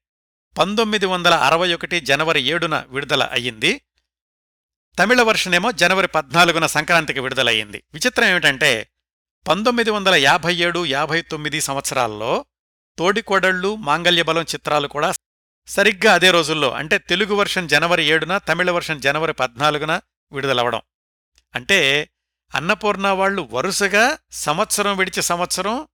పంతొమ్మిది 0.58 1.06
వందల 1.06 1.34
అరవై 1.34 1.74
ఒకటి 1.74 2.00
జనవరి 2.00 2.42
ఏడున 2.42 2.84
విడుదల 2.88 3.22
అయ్యింది. 3.22 3.80
తమిళ 4.98 5.22
వర్షన్ 5.22 5.54
ఏమో 5.54 5.72
జనవరి 5.72 6.08
పద్నాలుగున 6.08 6.66
సంక్రాంతికి 6.66 7.20
విడుదలయ్యింది. 7.20 7.82
విచిత్రం 7.94 8.26
ఏమిటంటే 8.28 8.88
పంతొమ్మిది 9.48 9.90
వందల 9.90 10.14
యాభై 10.14 10.56
ఏడు 10.56 10.86
యాభై 10.86 11.22
తొమ్మిది 11.22 11.60
సంవత్సరాల్లో 11.60 12.44
తోడికోడళ్ళు 12.98 13.76
మాంగల్యబలం 13.76 14.42
చిత్రాలు 14.42 14.88
కూడా 14.88 15.12
సరిగ్గా 15.66 16.14
అదే 16.14 16.30
రోజుల్లో 16.30 16.72
అంటే 16.72 16.98
తెలుగు 16.98 17.34
వర్షన్ 17.34 17.68
జనవరి 17.68 18.04
ఏడున 18.04 18.38
తమిళ 18.38 18.70
వర్షన్ 18.70 19.02
జనవరి 19.02 19.32
పద్నాలుగున 19.32 20.00
విడుదలవడం. 20.32 20.80
అంటే 21.54 22.08
అన్నపూర్ణ 22.54 23.08
వాళ్ళు 23.08 23.48
వరుసగా 23.52 24.18
సంవత్సరం 24.32 24.96
విడిచి 24.96 25.22
సంవత్సరం 25.22 25.88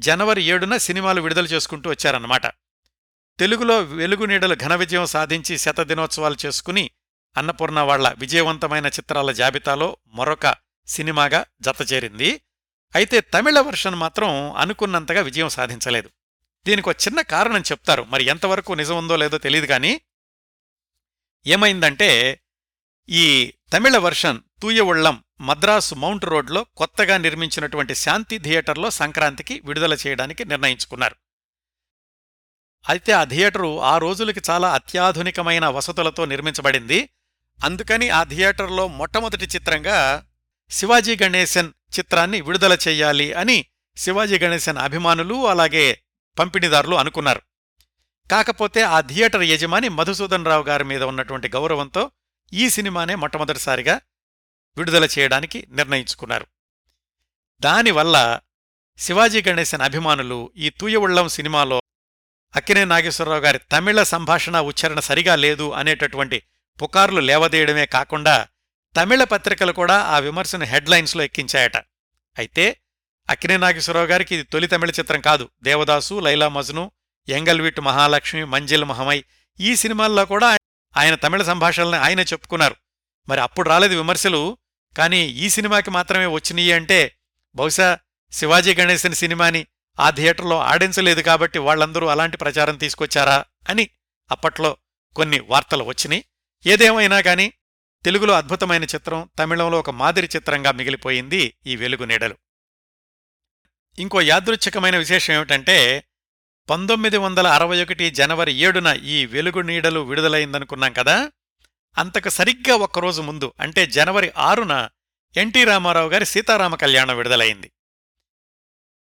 జనవరి 0.00 0.42
ఏడున 0.42 0.76
సినిమాలు 0.76 1.20
విడుదల 1.20 1.44
చేసుకుంటూ 1.44 1.90
వచ్చారన్నమాట. 1.90 2.46
తెలుగులో 3.38 3.82
వెలుగు 3.82 4.24
నీడలు 4.24 4.54
ఘన 4.54 4.74
విజయం 4.74 5.06
సాధించి 5.06 5.58
శతదినోత్సవాలు 5.58 6.36
చేసుకుని 6.46 6.90
అన్నపూర్ణ 7.36 7.80
వాళ్ళ 7.80 8.14
విజయవంతమైన 8.18 8.86
చిత్రాల 8.86 9.32
జాబితాలో 9.32 9.96
మరొక 10.06 10.56
సినిమాగా 10.86 11.44
జతచేరింది. 11.60 12.40
అయితే 12.94 13.20
తమిళ 13.20 13.60
వర్షన్ 13.60 13.94
మాత్రం 13.94 14.56
అనుకున్నంతగా 14.56 15.20
విజయం 15.20 15.48
సాధించలేదు. 15.48 16.10
దీనికి 16.66 16.88
ఒక 16.88 16.96
చిన్న 17.06 17.20
కారణం 17.20 17.60
చెప్తారు. 17.60 18.02
మరి 18.02 18.24
ఎంతవరకు 18.24 18.72
నిజముందో 18.72 19.16
లేదో 19.16 19.38
తెలియదు 19.38 19.66
కానీ 19.66 20.00
ఏమైందంటే 21.46 22.40
ఈ 23.10 23.52
తమిళ 23.72 23.96
వర్షన్ 23.96 24.40
తూయవుళ్ళం 24.62 25.24
మద్రాసు 25.40 25.94
మౌంట్ 25.94 26.24
రోడ్లో 26.24 26.66
కొత్తగా 26.76 27.16
నిర్మించినటువంటి 27.16 27.94
శాంతి 27.94 28.38
థియేటర్లో 28.38 28.90
సంక్రాంతికి 28.90 29.60
విడుదల 29.64 29.96
చేయడానికి 30.06 30.44
నిర్ణయించుకున్నారు. 30.44 31.16
అయితే 32.88 33.12
ఆ 33.12 33.24
థియేటరు 33.24 33.80
ఆ 33.80 33.98
రోజులకి 33.98 34.40
చాలా 34.50 34.74
అత్యాధునికమైన 34.74 35.66
వసతులతో 35.66 36.24
నిర్మించబడింది. 36.24 37.08
అందుకని 37.64 38.10
ఆ 38.10 38.24
థియేటర్లో 38.24 38.88
మొట్టమొదటి 38.88 39.46
చిత్రంగా 39.46 40.26
శివాజీ 40.70 41.16
గణేశన్ 41.22 41.72
చిత్రాన్ని 41.98 42.40
విడుదల 42.40 42.78
చెయ్యాలి 42.88 43.32
అని 43.32 43.66
శివాజీ 43.96 44.38
గణేశన్ 44.38 44.78
అభిమానులు 44.78 45.46
అలాగే 45.46 46.02
పంపిణీదారులు 46.38 46.96
అనుకున్నారు. 46.96 47.42
కాకపోతే 48.30 48.82
ఆ 48.82 49.00
థియేటర్ 49.00 49.42
యజమాని 49.42 49.88
మధుసూదన్ 49.88 50.46
రావు 50.46 50.62
గారి 50.62 50.84
మీద 50.84 51.02
ఉన్నటువంటి 51.02 51.48
గౌరవంతో 51.48 52.10
ఈ 52.52 52.70
సినిమానే 52.70 53.14
మొట్టమొదటిసారిగా 53.14 54.00
విడుదల 54.76 55.08
చేయడానికి 55.18 55.66
నిర్ణయించుకున్నారు. 55.70 56.46
దానివల్ల 57.60 58.40
శివాజీ 58.98 59.42
గణేశన్ 59.42 59.80
అభిమానులు 59.80 60.52
ఈ 60.56 60.70
తూయవుళ్ళం 60.70 61.28
సినిమాలో 61.28 61.82
అక్కినే 62.56 62.84
నాగేశ్వరరావు 62.84 63.40
గారి 63.40 63.58
తమిళ 63.58 64.02
సంభాషణ 64.02 64.60
ఉచ్చారణ 64.60 65.00
సరిగా 65.00 65.36
లేదు 65.36 65.72
అనేటటువంటి 65.72 66.42
పుకార్లు 66.82 67.20
లేవదేయడమే 67.20 67.86
కాకుండా 67.86 68.48
తమిళ 68.96 69.24
పత్రికలు 69.24 69.72
కూడా 69.72 70.02
ఆ 70.02 70.18
విమర్శను 70.18 70.64
హెడ్లైన్స్లో 70.64 71.22
ఎక్కించాయట. 71.22 71.76
అయితే 72.38 72.80
అక్కినే 73.30 73.56
నాగేశ్వరరావు 73.56 74.06
గారికి 74.06 74.34
ఇది 74.34 74.44
తొలి 74.44 74.66
తమిళ 74.66 74.90
చిత్రం 74.90 75.20
కాదు. 75.20 75.50
దేవదాసు 75.62 76.20
లైలా 76.20 76.48
మజ్ను 76.48 76.90
ఎంగల్విట్ 77.28 77.80
మహాలక్ష్మి 77.80 78.44
మంజిల్ 78.44 78.84
మహమై 78.84 79.24
ఈ 79.60 79.76
సినిమాల్లో 79.76 80.24
కూడా 80.24 80.56
ఆయన 80.96 81.14
తమిళ 81.14 81.42
సంభాషణల్ని 81.42 81.98
ఆయనే 81.98 82.22
చెప్పుకున్నారు. 82.22 82.76
మరి 83.28 83.40
అప్పుడు 83.40 83.68
రాలేదు 83.68 83.94
విమర్శలు 83.94 84.58
కానీ 84.98 85.18
ఈ 85.18 85.48
సినిమాకి 85.48 85.90
మాత్రమే 85.90 86.26
వచ్చినాయి 86.26 86.72
అంటే 86.72 87.16
బహుశా 87.54 87.98
శివాజీ 88.32 88.74
గణేశన్ 88.74 89.14
సినిమాని 89.14 89.66
ఆ 90.00 90.10
థియేటర్లో 90.10 90.58
ఆడించలేదు 90.58 91.20
కాబట్టి 91.20 91.58
వాళ్ళందరూ 91.58 92.06
అలాంటి 92.06 92.36
ప్రచారం 92.36 92.76
తీసుకొచ్చారా 92.76 93.44
అని 93.68 93.90
అప్పట్లో 94.30 94.76
కొన్ని 95.16 95.40
వార్తలు 95.40 95.84
వచ్చినాయి. 95.84 96.24
ఏదేమైనా 96.66 97.20
కాని 97.20 97.52
తెలుగులో 98.04 98.34
అద్భుతమైన 98.34 98.84
చిత్రం 98.84 99.30
తమిళంలో 99.38 99.78
ఒక 99.78 99.90
మాదిరి 99.90 100.28
చిత్రంగా 100.36 100.72
మిగిలిపోయింది 100.72 101.54
ఈ 101.66 101.76
వెలుగు 101.76 102.04
నీడలు. 102.04 102.36
ఇంకో 103.98 104.20
యాదృచ్ఛికమైన 104.20 104.98
విశేషం 104.98 105.34
ఏమిటంటే 105.34 106.04
పంతొమ్మిది 106.70 107.16
వందల 107.16 107.46
అరవై 107.46 107.82
ఒకటి 107.82 108.10
జనవరి 108.10 108.52
ఏడున 108.52 108.86
ఈ 109.04 109.26
వెలుగు 109.26 109.60
నీడలు 109.60 110.00
విడుదలైందనుకున్నాం 110.00 110.92
కదా? 110.92 111.32
అంతకు 111.98 112.28
సరిగ్గా 112.28 112.76
ఒక్కరోజు 112.76 113.22
ముందు 113.22 113.52
అంటే 113.60 113.86
జనవరి 113.86 114.32
ఆరున 114.38 114.88
ఎన్టీ 115.36 115.64
రామారావు 115.64 116.08
గారి 116.10 116.26
సీతారామ 116.26 116.74
కళ్యాణం 116.74 117.16
విడుదలైంది. 117.16 117.72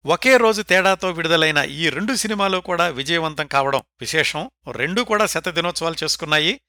ఒకే 0.06 0.38
రోజు 0.38 0.62
తేడాతో 0.62 1.12
విడుదలైన 1.12 1.58
ఈ 1.58 1.90
రెండు 1.90 2.16
సినిమాలు 2.16 2.58
కూడా 2.58 2.88
విజయవంతం 2.88 3.48
కావడం 3.48 3.82
విశేషం. 4.00 4.52
రెండూ 4.72 5.04
కూడా 5.04 5.26
శత 5.26 5.50
దినోత్సవాలు 5.50 5.96
చేసుకున్నాయి. 6.04 6.62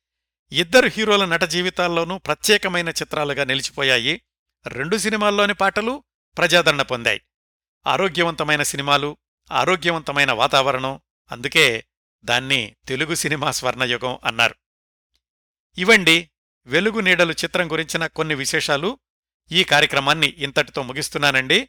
ఇద్దరు 0.53 0.87
హీరోల 0.87 1.25
నట 1.25 1.45
జీవితాల్లోనూ 1.45 2.19
ప్రత్యేకమైన 2.19 2.89
చిత్రాలుగా 2.89 3.45
నిలిచిపోయాయి. 3.45 4.23
రెండు 4.67 4.97
సినిమాల్లోని 4.97 5.55
పాటలు 5.55 6.05
ప్రజాదరణ 6.39 6.83
పొందాయి. 6.83 7.21
ఆరోగ్యవంతమైన 7.87 8.63
సినిమాలు 8.63 9.17
ఆరోగ్యవంతమైన 9.53 10.33
వాతావరణం 10.33 11.01
అందుకే 11.33 11.85
దాన్ని 12.25 12.77
తెలుగు 12.89 13.15
సినిమా 13.15 13.51
స్వర్ణయుగం 13.51 14.19
అన్నారు. 14.25 14.55
ఇవండి 15.79 16.31
వెలుగు 16.67 17.01
నీడలు 17.01 17.33
చిత్రం 17.33 17.73
గురించిన 17.73 18.07
కొన్ని 18.07 18.35
విశేషాలు. 18.35 18.99
ఈ 19.53 19.65
కార్యక్రమాన్ని 19.65 20.27
ఇంతటితో 20.27 20.83
ముగిస్తున్నానండి. 20.83 21.69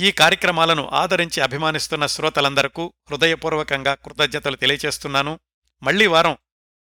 ఈ 0.00 0.12
కార్యక్రమాలను 0.12 0.88
ఆదరించి 0.92 1.40
అభిమానిస్తున్న 1.40 2.06
శ్రోతలందరకు 2.06 2.94
హృదయపూర్వకంగా 3.10 3.94
కృతజ్ఞతలు 3.94 4.56
తెలియచేస్తున్నాను. 4.56 5.40
మళ్ళీ 5.82 6.06
వారం 6.06 6.36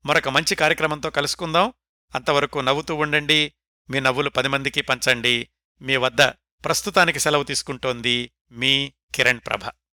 మరొక 0.06 0.30
మంచి 0.30 0.56
కార్యక్రమంతో 0.56 1.10
కలుసుకుందాం. 1.10 1.74
అంతవరకు 2.16 2.60
నవ్వుతూ 2.60 2.96
ఉండండి. 2.96 3.54
మీ 3.90 4.00
నవ్వులు 4.00 4.30
పది 4.30 4.48
మందికి 4.48 4.82
పంచండి. 4.82 5.50
మీ 5.82 5.96
వద్ద 5.96 6.22
ప్రస్తుతానికి 6.66 7.20
సెలవు 7.20 7.44
తీసుకుంటోంది 7.44 8.32
మీ 8.52 8.94
కిరణ్ 9.16 9.40
ప్రభ. 9.46 9.72